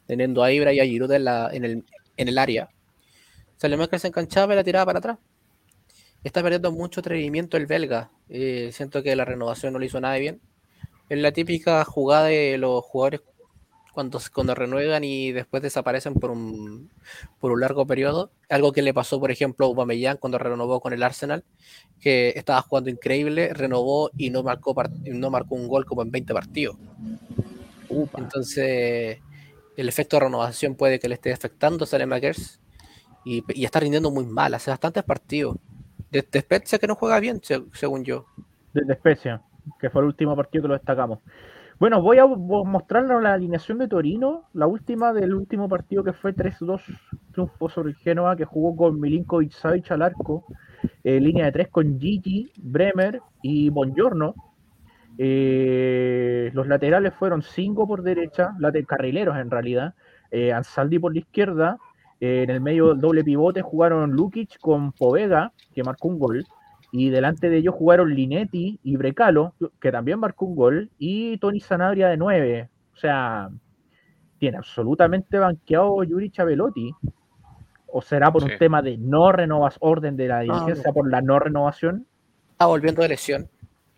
[0.06, 1.86] teniendo a Ibra y a Giroud en, el,
[2.18, 2.70] en el área,
[3.58, 5.18] Salemakers se enganchaba y la tiraba para atrás.
[6.24, 8.12] Está perdiendo mucho atrevimiento el belga.
[8.30, 10.42] Eh, siento que la renovación no le hizo nada bien.
[11.10, 13.22] Es la típica jugada de los jugadores
[13.98, 16.92] cuando, cuando renuevan y después desaparecen por un,
[17.40, 18.30] por un largo periodo.
[18.48, 21.44] Algo que le pasó, por ejemplo, a Aubameyang cuando renovó con el Arsenal,
[22.00, 26.32] que estaba jugando increíble, renovó y no marcó, no marcó un gol como en 20
[26.32, 26.78] partidos.
[27.90, 29.18] Entonces,
[29.76, 32.62] el efecto de renovación puede que le esté afectando a Salemakers
[33.26, 35.58] y, y está rindiendo muy mal, hace bastantes partidos.
[36.12, 37.42] Desde Spezia que no juega bien,
[37.74, 38.28] según yo.
[38.76, 39.42] Desde Spezia,
[39.80, 41.18] que fue el último partido que lo destacamos.
[41.80, 46.34] Bueno, voy a mostrarles la alineación de Torino, la última del último partido que fue
[46.34, 46.82] 3-2
[47.32, 50.44] triunfo sobre el Genoa, que jugó con Milinkovic Savic al arco,
[51.04, 54.34] eh, línea de 3 con Gigi, Bremer y Bongiorno.
[55.20, 58.56] Eh, los laterales fueron 5 por derecha,
[58.88, 59.94] carrileros en realidad,
[60.32, 61.78] eh, Ansaldi por la izquierda,
[62.20, 66.44] en el medio doble pivote jugaron Lukic con Povega, que marcó un gol,
[66.92, 71.60] y delante de ellos jugaron Linetti y Brecalo, que también marcó un gol, y Tony
[71.60, 72.70] Sanabria de 9.
[72.94, 73.50] O sea,
[74.40, 76.94] tiene absolutamente banqueado Yuri Chavelotti.
[77.90, 81.40] ¿O será por un tema de no renovas orden de la dirigencia por la no
[81.40, 82.06] renovación?
[82.60, 83.50] Ah, volviendo de lesión.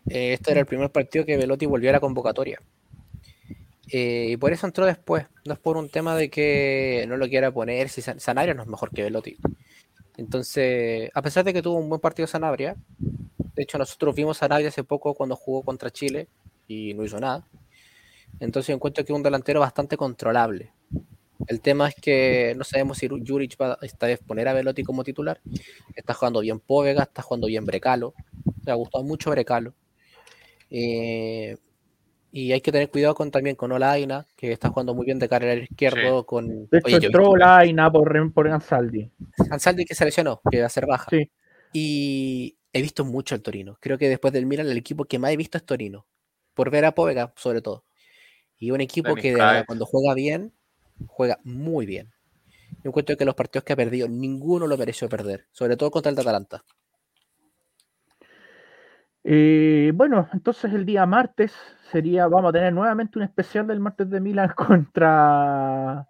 [0.09, 2.59] Eh, este era el primer partido que Velotti volvió a la convocatoria.
[3.91, 5.25] Eh, y por eso entró después.
[5.45, 7.89] No es por un tema de que no lo quiera poner.
[7.89, 9.37] Si San- Sanabria no es mejor que Velotti.
[10.19, 14.39] Entonces, a pesar de que tuvo un buen partido Sanabria, de hecho nosotros vimos a
[14.41, 16.27] Sanabria hace poco cuando jugó contra Chile
[16.67, 17.47] y no hizo nada.
[18.41, 20.73] Entonces encuentro que es un delantero bastante controlable.
[21.47, 25.05] El tema es que no sabemos si Juric va esta vez poner a Velotti como
[25.05, 25.39] titular.
[25.95, 28.13] Está jugando bien Póvega, está jugando bien Brecalo.
[28.65, 29.73] Me ha gustado mucho Brecalo.
[30.69, 31.55] Eh,
[32.31, 35.27] y hay que tener cuidado con, también con Olaina, que está jugando muy bien de
[35.27, 36.25] carrera izquierdo.
[36.25, 39.09] Con, De hecho, Oye, entró visto Laina por, por Ansaldi.
[39.49, 41.09] Ansaldi que se lesionó, que va a ser baja.
[41.09, 41.31] Sí.
[41.73, 43.77] Y he visto mucho el Torino.
[43.79, 46.05] Creo que después del Milan, el equipo que más he visto es Torino.
[46.53, 47.85] Por ver a Povega, sobre todo.
[48.57, 50.53] Y un equipo Dennis que verdad, cuando juega bien,
[51.07, 52.11] juega muy bien.
[52.83, 55.47] Yo encuentro que los partidos que ha perdido, ninguno lo mereció perder.
[55.51, 56.63] Sobre todo contra el de Atalanta.
[59.23, 61.53] Eh, bueno, entonces el día martes
[61.91, 66.07] sería, vamos a tener nuevamente un especial del martes de Milan contra,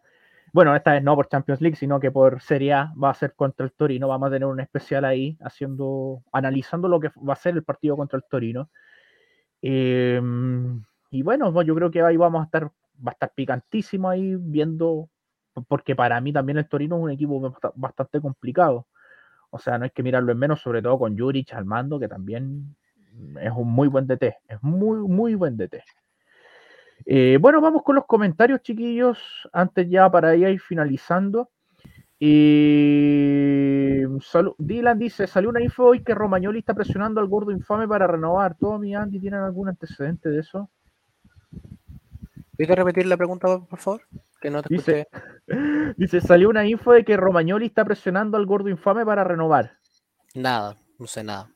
[0.53, 3.35] bueno, esta vez no por Champions League, sino que por Serie A va a ser
[3.35, 4.07] contra el Torino.
[4.07, 7.97] Vamos a tener un especial ahí haciendo, analizando lo que va a ser el partido
[7.97, 8.69] contra el Torino.
[9.61, 10.21] Eh,
[11.11, 15.09] y bueno, yo creo que ahí vamos a estar, va a estar picantísimo ahí viendo,
[15.67, 18.87] porque para mí también el Torino es un equipo bast- bastante complicado.
[19.51, 22.07] O sea, no hay que mirarlo en menos, sobre todo con Juric al mando, que
[22.09, 22.75] también
[23.41, 24.37] es un muy buen DT.
[24.47, 25.83] Es muy, muy buen DT.
[27.05, 29.17] Eh, bueno, vamos con los comentarios, chiquillos.
[29.53, 31.49] Antes ya para ir finalizando.
[32.19, 34.05] Eh,
[34.57, 38.55] Dylan dice: Salió una info hoy que Romagnoli está presionando al gordo infame para renovar.
[38.55, 40.69] ¿Tommy Andy tienen algún antecedente de eso?
[42.57, 44.01] ¿Puedes repetir la pregunta, por favor?
[44.41, 45.07] Que no te Dice-
[45.47, 45.93] escuché.
[45.97, 49.77] Dice: Salió una info de que Romagnoli está presionando al gordo infame para renovar.
[50.35, 51.49] Nada, no sé nada.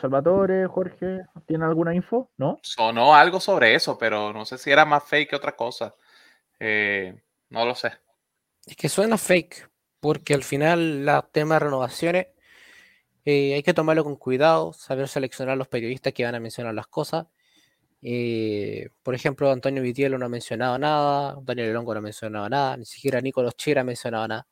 [0.00, 2.30] Salvatore, Jorge, ¿tienen alguna info?
[2.36, 2.58] ¿No?
[2.62, 5.94] Sonó algo sobre eso, pero no sé si era más fake que otra cosa.
[6.58, 7.14] Eh,
[7.50, 7.92] no lo sé.
[8.66, 9.70] Es que suena fake,
[10.00, 12.26] porque al final la tema de renovaciones
[13.24, 16.86] eh, hay que tomarlo con cuidado, saber seleccionar los periodistas que van a mencionar las
[16.86, 17.26] cosas.
[18.02, 22.76] Eh, por ejemplo, Antonio Vitiello no ha mencionado nada, Daniel Longo no ha mencionado nada,
[22.76, 24.46] ni siquiera Nicolás Chira ha mencionado nada.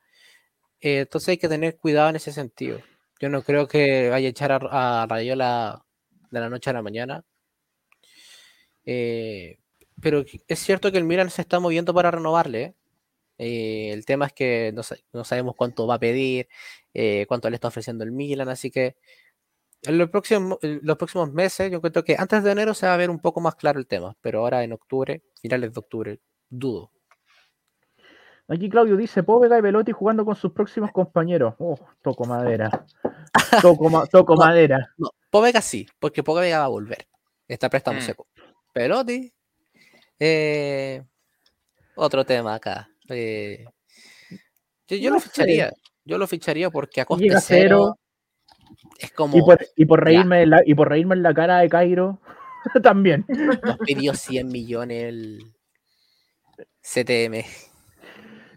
[0.81, 2.81] Eh, entonces hay que tener cuidado en ese sentido.
[3.25, 5.83] Yo no creo que vaya a echar a, a Rayola
[6.31, 7.25] de la noche a la mañana.
[8.85, 9.61] Eh,
[9.99, 12.75] pero es cierto que el Milan se está moviendo para renovarle.
[13.39, 13.93] ¿eh?
[13.95, 14.83] El tema es que no,
[15.15, 16.49] no sabemos cuánto va a pedir,
[16.93, 18.97] eh, cuánto le está ofreciendo el Milan, así que
[19.85, 22.93] en los próximos, en los próximos meses yo creo que antes de enero se va
[22.93, 26.21] a ver un poco más claro el tema, pero ahora en octubre, finales de octubre,
[26.51, 26.94] dudo.
[28.49, 31.55] Aquí Claudio dice, Póvega y Velotti jugando con sus próximos compañeros.
[31.59, 32.85] Oh, toco madera.
[33.63, 34.45] Toco, ma- toco No.
[34.45, 34.91] madera.
[34.99, 37.07] No, Povega sí, porque Povega va a volver,
[37.49, 38.03] está préstamo Mm.
[38.03, 38.27] seco.
[38.73, 39.33] Pelotti,
[40.19, 41.03] eh,
[41.97, 42.89] otro tema acá.
[43.09, 43.65] eh,
[44.89, 45.29] yo yo No lo sé.
[45.31, 45.73] ficharía,
[46.05, 47.99] yo lo ficharía porque a coste Llega cero cero.
[48.99, 51.59] es como Y por, y por reírme en la, y por reírme en la cara
[51.61, 52.21] de Cairo
[52.83, 53.25] también.
[53.63, 55.39] nos pidió 100 millones el
[56.83, 57.45] CTM.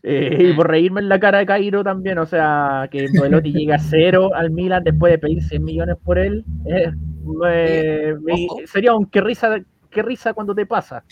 [0.09, 2.17] Eh, y por reírme en la cara de Cairo también.
[2.19, 6.17] O sea, que Velotti llega a cero al Milan después de pedir 100 millones por
[6.17, 6.45] él.
[6.65, 6.91] eh,
[7.25, 8.59] me- me- Ojo.
[8.65, 9.57] sería un qué risa,
[9.89, 11.03] qué risa cuando te pasa.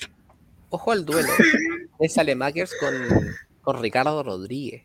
[0.69, 1.27] Ojo al duelo
[1.99, 2.93] de Salemakers con,
[3.61, 4.83] con Ricardo Rodríguez.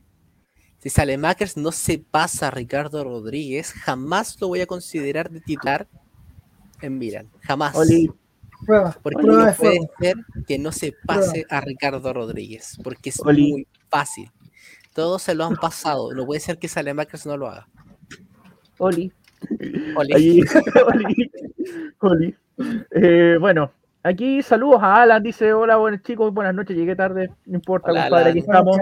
[0.79, 5.87] Si Salemakers no se pasa a Ricardo Rodríguez, jamás lo voy a considerar de titular
[6.81, 7.29] en Milan.
[7.43, 7.77] Jamás.
[7.77, 8.11] Oli,
[8.67, 9.93] Prueba, Porque prueba no de puede fuego.
[10.01, 10.17] ser
[10.47, 13.51] que no se pase a Ricardo Rodríguez, porque es Oli.
[13.53, 14.31] muy fácil.
[14.95, 16.13] Todos se lo han pasado.
[16.15, 17.67] No puede ser que Salemakers no lo haga.
[18.79, 19.13] Oli.
[19.97, 20.13] Oli.
[20.13, 20.41] Allí,
[20.93, 21.31] Oli,
[22.01, 22.35] Oli.
[22.91, 23.73] Eh, bueno,
[24.03, 28.03] aquí saludos a Alan, dice, hola, buenos chicos, buenas noches, llegué tarde, no importa, Hola,
[28.03, 28.31] compadre, Alan.
[28.33, 28.79] aquí estamos.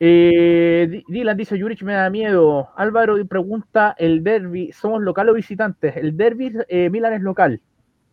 [0.00, 2.68] Eh, Dylan dice, Jurich me da miedo.
[2.76, 5.96] Álvaro pregunta, el derby, ¿somos local o visitantes?
[5.96, 7.60] El derby, eh, Milan es local,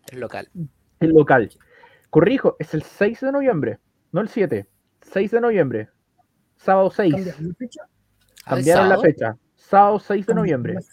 [0.07, 0.49] Es local.
[0.99, 1.49] es local.
[2.09, 3.79] Corrijo, es el 6 de noviembre,
[4.11, 4.67] no el 7,
[5.01, 5.89] 6 de noviembre,
[6.57, 7.13] sábado 6.
[7.13, 7.81] ¿Cambiaron la fecha?
[7.83, 10.85] Ah, Cambiaron la sábado, fecha, sábado 6 de ¿Cambiaron noviembre.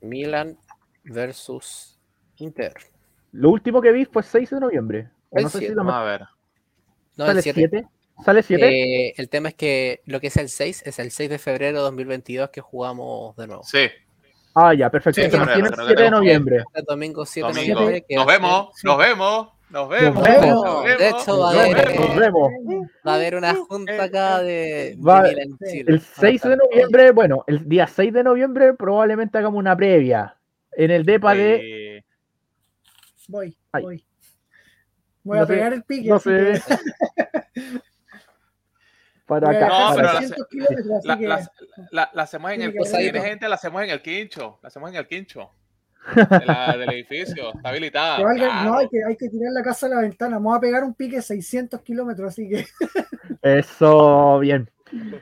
[0.00, 0.58] Milan
[1.04, 1.98] versus
[2.36, 2.74] Inter.
[3.32, 5.10] Lo último que vi fue 6 de noviembre.
[5.32, 6.20] El no sé si Vamos a ver.
[7.16, 7.68] No, el ¿Sale 7.
[7.70, 7.88] 7?
[8.24, 8.68] ¿Sale 7?
[8.68, 11.78] Eh, el tema es que lo que es el 6 es el 6 de febrero
[11.78, 13.62] de 2022 que jugamos de nuevo.
[13.62, 13.88] Sí,
[14.58, 15.20] Ah, ya, perfecto.
[15.20, 15.44] Sí, el creo
[15.86, 16.64] 7 de noviembre.
[16.86, 18.06] Domingo 7 de noviembre.
[18.10, 20.14] Nos a vemos, nos vemos, nos vemos.
[20.14, 20.64] Nos vemos.
[20.64, 22.08] nos De vemos, hecho, va a nos haber, vemos.
[22.08, 22.52] Nos vemos.
[23.06, 25.34] Va a haber una junta acá de, Va- de.
[25.70, 25.84] Chile.
[25.88, 29.76] El Van a 6 de noviembre, bueno, el día 6 de noviembre probablemente hagamos una
[29.76, 30.34] previa
[30.72, 32.04] en el DEPA de...
[33.28, 34.04] Voy, voy.
[35.22, 36.08] Voy a No sé, pegar el pique.
[36.08, 36.62] no sé.
[39.26, 39.68] Para acá.
[39.68, 41.50] No, pero la- 600 kilómetros, así La, que- la-
[41.90, 44.58] la- la hacemos en el Tiene gente, la hacemos en el quincho.
[44.62, 45.50] La hacemos en el quincho.
[46.14, 47.52] de la- del edificio.
[47.54, 48.18] Está habilitada.
[48.18, 48.70] que valga- claro.
[48.70, 50.36] No, hay que, hay que tirar la casa a la ventana.
[50.36, 52.64] Vamos a pegar un pique de 600 kilómetros, así que
[53.42, 54.70] Eso, bien.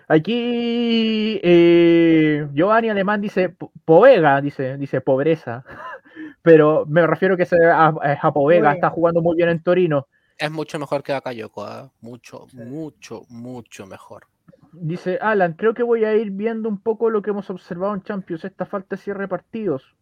[0.09, 5.65] Aquí eh, Giovanni Alemán dice po- povega, dice, dice pobreza.
[6.43, 8.73] Pero me refiero que se, a, a povega, Povega.
[8.75, 10.07] está jugando muy bien en Torino.
[10.37, 11.93] Es mucho mejor que Bakayoko, ¿ah?
[12.01, 14.27] mucho, mucho, mucho mejor.
[14.73, 18.03] Dice Alan, creo que voy a ir viendo un poco lo que hemos observado en
[18.03, 19.95] Champions, esta falta de cierre de partidos.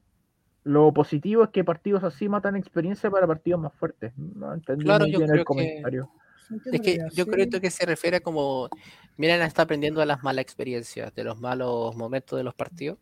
[0.65, 4.13] Lo positivo es que partidos así matan experiencia para partidos más fuertes.
[4.17, 6.11] No entendí Claro, muy yo bien el que- comentario.
[6.71, 8.69] Es que yo creo que se refiere a como,
[9.17, 12.99] Milan está aprendiendo de las malas experiencias, de los malos momentos de los partidos.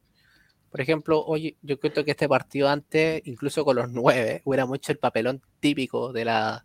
[0.70, 4.92] Por ejemplo, hoy yo creo que este partido antes, incluso con los nueve, hubiera mucho
[4.92, 6.64] el papelón típico de la,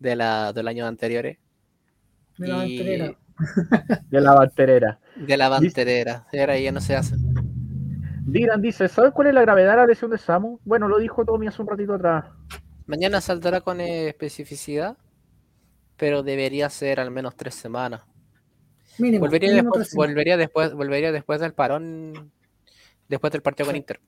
[0.00, 1.38] de la, del año anteriores.
[2.36, 3.16] De la y- banterera.
[4.10, 5.00] De la banterera.
[5.16, 6.26] De la banterera.
[6.32, 7.14] Y ahora ya no se hace.
[8.26, 10.58] Diran dice, ¿sabes cuál es la gravedad de la lesión de Samu?
[10.64, 12.26] Bueno, lo dijo Tommy hace un ratito atrás.
[12.86, 14.96] Mañana saldrá con especificidad,
[15.96, 18.02] pero debería ser al menos tres semanas.
[18.98, 19.24] Mínimo.
[19.24, 20.10] Volvería mínimo después, tres semanas.
[20.10, 22.30] volvería después, volvería después del parón,
[23.08, 23.78] después del partido con Sí.
[23.78, 24.00] Inter.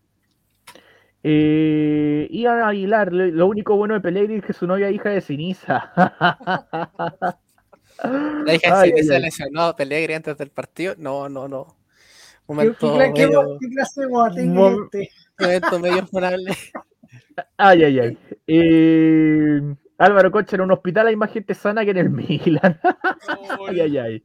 [1.24, 5.20] Eh, Ian Aguilar, lo, único bueno de Pellegrini es que su novia es hija de
[5.20, 5.92] Siniza.
[8.44, 9.22] La hija Ay, de ay.
[9.22, 10.94] lesionó a Pellegrini antes del partido.
[10.98, 11.66] No, no, no.
[11.66, 15.10] ¿Qué, Momento, qué, qué, medio, qué clase Mom- es este?
[15.38, 16.52] momento medio funable.
[17.56, 18.18] Ay, ay, ay.
[18.48, 19.60] Eh,
[19.98, 22.80] Álvaro Coche, en un hospital hay más gente sana que en el Milan.
[23.68, 24.24] ay, ay, ay.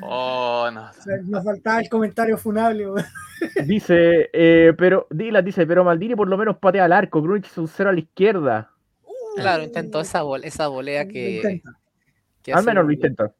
[0.00, 0.88] Oh, no.
[0.88, 2.86] O sea, nos faltaba el comentario funable.
[3.66, 7.20] Dice, eh, pero, Dylan dice, pero Maldini por lo menos patea al arco.
[7.20, 8.70] Grunich es un cero a la izquierda.
[9.34, 11.60] Claro, intentó esa, esa volea que.
[12.52, 13.32] Al menos lo intenta.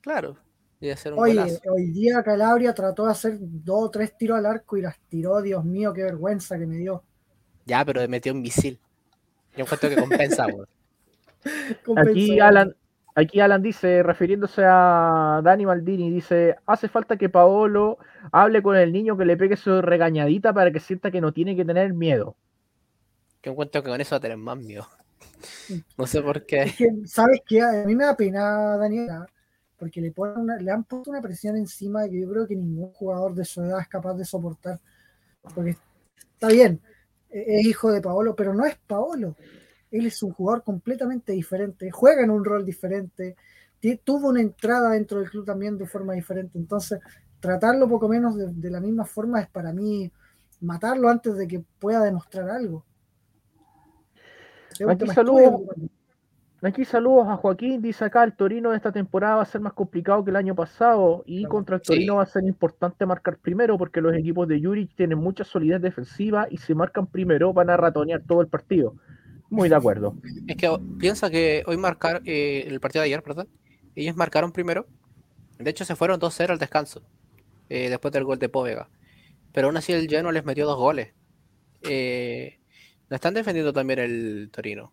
[0.00, 0.38] Claro,
[0.80, 1.60] y hacer un Oye, golazo.
[1.70, 5.42] hoy día Calabria trató de hacer dos o tres tiros al arco y las tiró.
[5.42, 7.04] Dios mío, qué vergüenza que me dio.
[7.66, 8.78] Ya, pero metió un misil.
[9.56, 10.46] Yo encuentro que compensa.
[11.96, 12.40] Aquí.
[12.40, 12.74] Alan,
[13.14, 17.98] aquí Alan dice, refiriéndose a Dani Maldini, dice, hace falta que Paolo
[18.32, 21.56] hable con el niño que le pegue su regañadita para que sienta que no tiene
[21.56, 22.36] que tener miedo.
[23.42, 24.86] Yo encuentro que con eso va a tener más miedo.
[25.96, 26.62] No sé por qué.
[26.64, 27.62] Es que, ¿sabes qué?
[27.62, 29.26] A mí me da pena, Daniela,
[29.78, 32.92] porque le, ponen una- le han puesto una presión encima que yo creo que ningún
[32.92, 34.78] jugador de su edad es capaz de soportar.
[35.54, 35.76] Porque
[36.32, 36.80] está bien,
[37.30, 39.36] e- es hijo de Paolo, pero no es Paolo.
[39.90, 43.36] Él es un jugador completamente diferente, juega en un rol diferente,
[44.04, 46.58] tuvo una entrada dentro del club también de forma diferente.
[46.58, 47.00] Entonces,
[47.40, 49.72] tratarlo poco menos de, de la misma forma es para
[50.60, 52.84] matarlo antes de que pueda demostrar algo.
[54.88, 55.64] Aquí estúpido,
[56.62, 59.72] Aquí saludos a Joaquín, dice acá, el Torino de esta temporada va a ser más
[59.72, 61.54] complicado que el año pasado y Claro.
[61.54, 61.86] contra el Sí.
[61.86, 65.80] Torino va a ser importante marcar primero porque los equipos de Yuri tienen mucha solidez
[65.80, 68.94] defensiva y si marcan primero van a ratonear todo el partido.
[69.50, 70.14] Muy de acuerdo.
[70.46, 73.48] Es que piensa que hoy marcaron, eh, el partido de ayer, perdón,
[73.96, 74.86] ellos marcaron primero.
[75.58, 77.02] De hecho, se fueron 2-0 al descanso,
[77.68, 78.88] eh, después del gol de Póvega.
[79.52, 81.12] Pero aún así el Genoa les metió dos goles.
[81.82, 82.58] Eh,
[83.10, 84.92] están defendiendo también el Torino.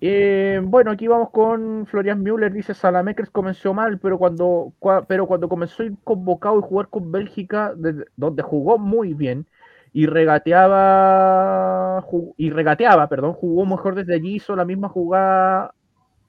[0.00, 5.26] Eh, bueno, aquí vamos con Florian Müller, dice Salamekers comenzó mal, pero cuando, cua- pero
[5.26, 9.46] cuando comenzó a ir convocado y jugar con Bélgica, desde- donde jugó muy bien
[9.92, 12.04] y regateaba,
[12.36, 15.74] y regateaba, perdón, jugó mejor desde allí, hizo la misma jugada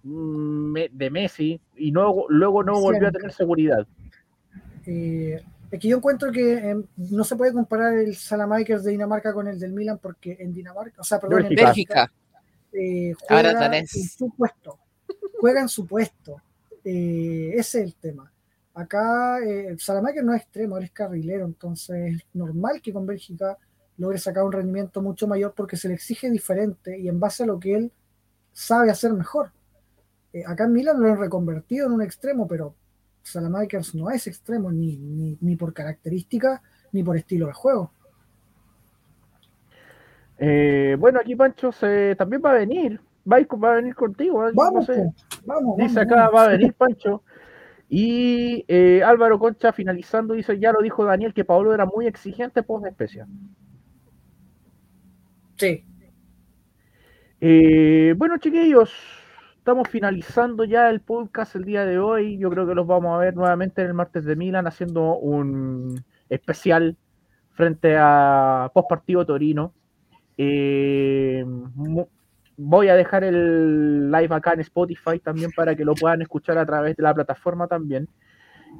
[0.03, 3.85] mm, de Messi y no, luego no volvió a tener seguridad.
[4.85, 5.41] Eh,
[5.71, 9.47] es que yo encuentro que eh, no se puede comparar el Salamakers de Dinamarca con
[9.47, 12.11] el del Milan porque en Dinamarca, o sea, perdón, en Bélgica.
[12.73, 14.79] Eh, Ahora juega en su puesto,
[15.39, 16.41] juega en su puesto.
[16.83, 18.31] Eh, ese es el tema.
[18.79, 19.75] Acá eh,
[20.23, 23.57] no es extremo, él es carrilero, entonces es normal que con Bélgica
[23.97, 27.45] logre sacar un rendimiento mucho mayor porque se le exige diferente y en base a
[27.45, 27.91] lo que él
[28.53, 29.51] sabe hacer mejor.
[30.31, 32.73] Eh, acá en Milan lo han reconvertido en un extremo, pero
[33.21, 36.61] Salamakers no es extremo ni, ni, ni por características
[36.93, 37.91] ni por estilo de juego.
[40.37, 44.47] Eh, bueno, aquí Pancho se, también va a venir, va va a venir contigo.
[44.47, 44.51] ¿eh?
[44.53, 45.01] Vamos, No sé.
[45.03, 45.13] po,
[45.45, 46.35] vamos, Dice vamos, acá, vamos.
[46.35, 47.23] va a venir Pancho.
[47.89, 52.61] Y eh, Álvaro Concha finalizando dice, ya lo dijo Daniel, que Pablo era muy exigente
[52.61, 53.27] post especia.
[55.57, 55.83] Sí,
[57.41, 58.93] Eh, bueno, chiquillos,
[59.57, 62.37] estamos finalizando ya el podcast el día de hoy.
[62.37, 66.03] Yo creo que los vamos a ver nuevamente en el martes de Milan haciendo un
[66.29, 66.95] especial
[67.51, 69.73] frente a post partido Torino.
[70.37, 71.43] Eh,
[72.61, 76.65] voy a dejar el live acá en Spotify también para que lo puedan escuchar a
[76.65, 78.07] través de la plataforma también.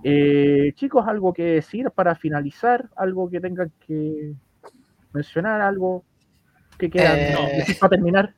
[0.04, 4.34] Eh, chicos, algo que decir para finalizar, algo que tengan que
[5.14, 6.04] mencionar, algo
[6.78, 8.34] que quieran Eh, para terminar.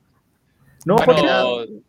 [0.86, 1.82] No, Bueno, porque-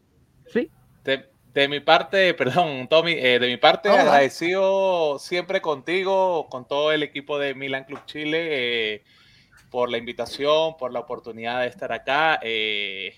[0.46, 0.70] sí,
[1.04, 6.66] De, de mi parte, perdón, Tommy, eh, de mi parte, No, agradecido siempre contigo, con
[6.66, 9.02] todo el equipo de Milan Club Chile, eh,
[9.70, 12.38] por la invitación, por la oportunidad de estar acá.
[12.42, 13.14] Eh,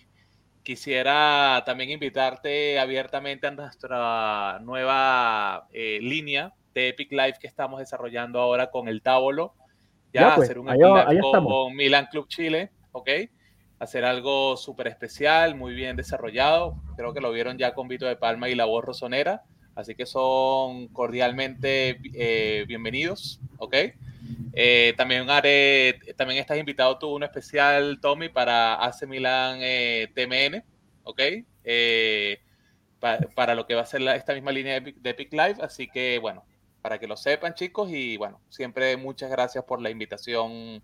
[0.64, 8.40] quisiera también invitarte abiertamente a nuestra nueva eh, línea de Epic Live que estamos desarrollando
[8.40, 9.54] ahora con el Tábolo.
[10.12, 11.76] Ya, Ya, pues, hacer un allá- con.
[11.76, 13.08] Milan Club Chile, ¿ok?
[13.80, 16.76] hacer algo súper especial, muy bien desarrollado.
[16.96, 19.42] Creo que lo vieron ya con Vito de Palma y la voz rosonera.
[19.74, 23.74] Así que son cordialmente eh, bienvenidos, ¿ok?
[24.52, 30.64] Eh, también haré, también estás invitado tú un especial, Tommy, para AC Milan eh, TMN,
[31.02, 31.20] ¿ok?
[31.64, 32.38] Eh,
[33.00, 35.56] pa- para lo que va a ser esta misma línea de Epic, de Epic Live.
[35.60, 36.44] Así que, bueno,
[36.82, 40.82] para que lo sepan, chicos, y bueno, siempre muchas gracias por la invitación.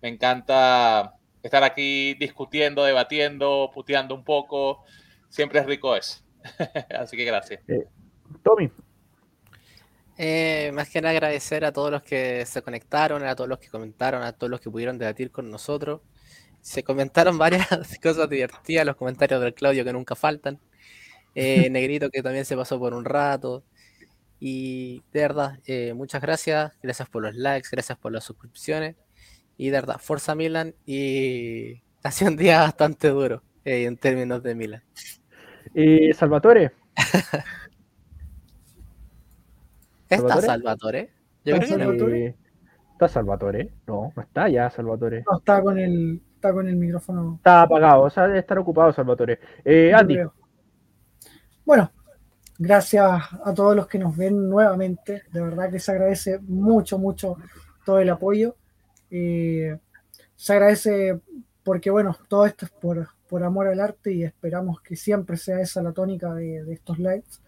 [0.00, 4.84] Me encanta estar aquí discutiendo, debatiendo, puteando un poco.
[5.28, 6.22] Siempre es rico eso.
[6.98, 7.60] Así que gracias.
[8.42, 8.70] Tommy,
[10.18, 13.68] Eh, más que nada agradecer a todos los que se conectaron, a todos los que
[13.68, 16.02] comentaron, a todos los que pudieron debatir con nosotros.
[16.60, 17.68] Se comentaron varias
[18.02, 20.60] cosas divertidas, los comentarios del Claudio que nunca faltan.
[21.34, 23.64] Eh, Negrito que también se pasó por un rato.
[24.40, 26.72] Y de verdad, eh, muchas gracias.
[26.82, 28.96] Gracias por los likes, gracias por las suscripciones.
[29.56, 30.74] Y de verdad, Forza Milan.
[30.86, 34.82] Y ha sido un día bastante duro eh, en términos de Milan.
[35.74, 36.72] eh, Salvatore,
[40.12, 40.46] ¿Está ¿Salvatore?
[40.46, 41.10] Salvatore?
[41.44, 41.84] Yo creo que no.
[41.84, 42.26] Salvatore?
[42.26, 42.36] eh,
[42.92, 43.72] ¿está Salvatore?
[43.86, 45.24] No, no está ya Salvatore.
[45.30, 47.34] No, está con el, está con el micrófono.
[47.36, 49.38] Está apagado, o sea, debe estar ocupado Salvatore.
[49.64, 50.18] Eh, Andy.
[51.64, 51.90] Bueno,
[52.58, 55.22] gracias a todos los que nos ven nuevamente.
[55.32, 57.36] De verdad que se agradece mucho, mucho
[57.84, 58.56] todo el apoyo.
[59.10, 59.78] Eh,
[60.36, 61.20] se agradece
[61.62, 65.60] porque, bueno, todo esto es por, por amor al arte y esperamos que siempre sea
[65.60, 67.41] esa la tónica de, de estos lives.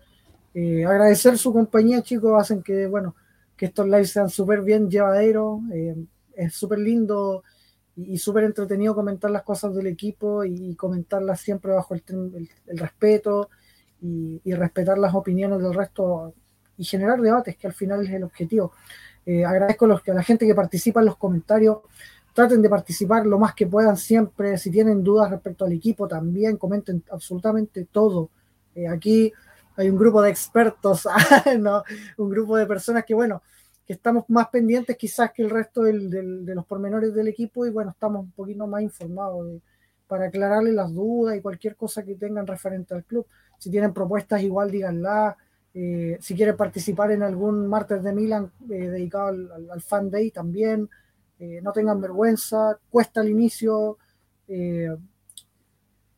[0.55, 3.17] Eh, agradecer su compañía, chicos, hacen que, bueno,
[3.57, 5.61] que estos lives sean súper bien llevaderos.
[5.73, 5.97] eh,
[6.37, 7.43] es súper lindo
[7.97, 12.79] y, súper entretenido comentar las cosas del equipo y, comentarlas siempre bajo el, el- el
[12.79, 13.51] respeto
[14.01, 16.35] y, respetar las opiniones del resto
[16.77, 18.73] y generar debates, que al final es el objetivo.
[19.27, 21.79] Eh, agradezco a, los, a la gente que participa en los comentarios.
[22.35, 24.59] Traten de participar lo más que puedan siempre.
[24.59, 28.31] Si tienen dudas respecto al equipo, también comenten absolutamente todo.
[28.91, 29.33] Aquí
[29.77, 31.07] hay un grupo de expertos,
[31.59, 31.83] ¿no?
[32.19, 33.43] un grupo de personas que, bueno,
[33.87, 37.71] que estamos más pendientes quizás que el resto del- de los pormenores del equipo y,
[37.71, 39.61] bueno, estamos un poquito más informados
[40.07, 43.27] para aclararles las dudas y cualquier cosa que tengan referente al club.
[43.59, 45.37] Si tienen propuestas, igual díganla.
[45.73, 50.89] Eh, si quieren participar en algún martes de Milan eh, dedicado al, Fan Day también,
[51.39, 53.99] eh, no tengan vergüenza, cuesta al inicio,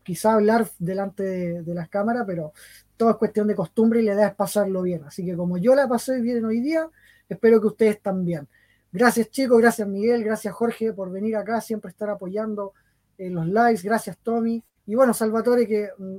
[0.02, 2.52] quizá hablar delante de, de las cámaras, pero
[2.97, 5.05] todo es cuestión de costumbre y la idea es pasarlo bien.
[5.05, 6.89] Así que como yo la pasé bien hoy día,
[7.28, 8.48] espero que ustedes también.
[8.93, 12.73] Gracias chicos, gracias Miguel, gracias Jorge por venir acá, siempre estar apoyando
[13.18, 14.62] en los lives, gracias Tommy.
[14.86, 16.16] Y bueno, Salvatore, que mm,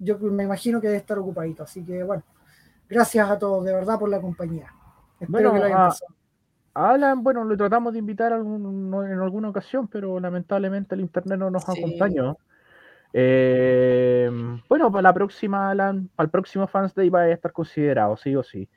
[0.00, 1.62] yo me imagino que debe estar ocupadito.
[1.62, 2.22] Así que bueno,
[2.88, 4.72] gracias a todos de verdad por la compañía.
[5.20, 6.14] Espero Bueno, que lo hayan ah, pasado.
[6.74, 11.38] Alan, bueno, lo tratamos de invitar algún- no- en alguna ocasión, pero lamentablemente el internet
[11.38, 11.72] no nos Sí.
[11.78, 12.36] acompañó.
[13.12, 14.30] Eh,
[14.68, 18.34] bueno, para la próxima, Alan, para el próximo Fans Day va a estar considerado, sí
[18.36, 18.68] o sí.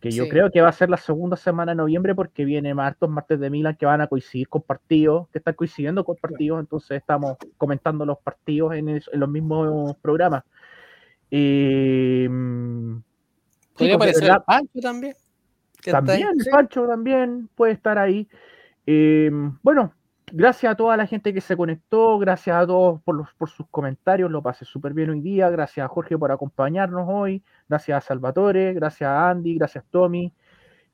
[0.00, 0.30] Que yo Sí.
[0.30, 3.48] creo que va a ser la segunda semana de noviembre porque viene hartos martes de
[3.48, 8.04] Milan que van a coincidir con partidos, que están coincidiendo con partidos, entonces estamos comentando
[8.04, 10.44] los partidos en, en los mismos programas.
[11.30, 12.28] Eh,
[13.76, 15.14] Podría aparecer el Pancho también.
[15.84, 16.50] también, sí.
[16.50, 18.28] Pancho también puede estar ahí.
[18.86, 19.30] Eh,
[19.62, 19.92] bueno,
[20.32, 24.42] gracias a toda la gente que se conectó, gracias a todos por, sus comentarios, lo
[24.42, 29.08] pasé súper bien hoy día, gracias a Jorge por acompañarnos hoy, gracias a Salvatore, gracias
[29.08, 30.32] a Andy, gracias Tommy.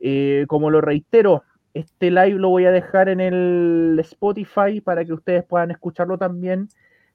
[0.01, 1.45] Eh, como lo reitero,
[1.75, 6.69] este live lo voy a dejar en el Spotify para que ustedes puedan escucharlo también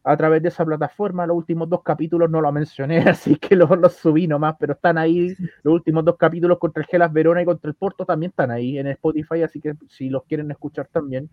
[0.03, 1.27] a través de esa plataforma.
[1.27, 4.97] Los últimos dos capítulos no lo mencioné, así que los, los subí nomás, pero están
[4.97, 5.35] ahí.
[5.63, 8.79] Los últimos dos capítulos contra el Gelas Verona y contra el Porto también están ahí
[8.79, 11.29] en Spotify, así que si los quieren escuchar también.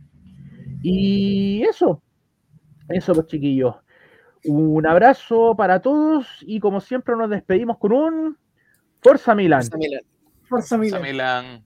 [0.86, 2.02] Y eso,
[2.90, 3.74] eso pues chiquillos.
[4.44, 8.38] Un abrazo para todos y como siempre nos despedimos con un
[9.00, 9.62] Forza Milan.
[9.62, 10.02] Forza Milan.
[10.42, 10.76] Forza.
[11.00, 11.64] Milan.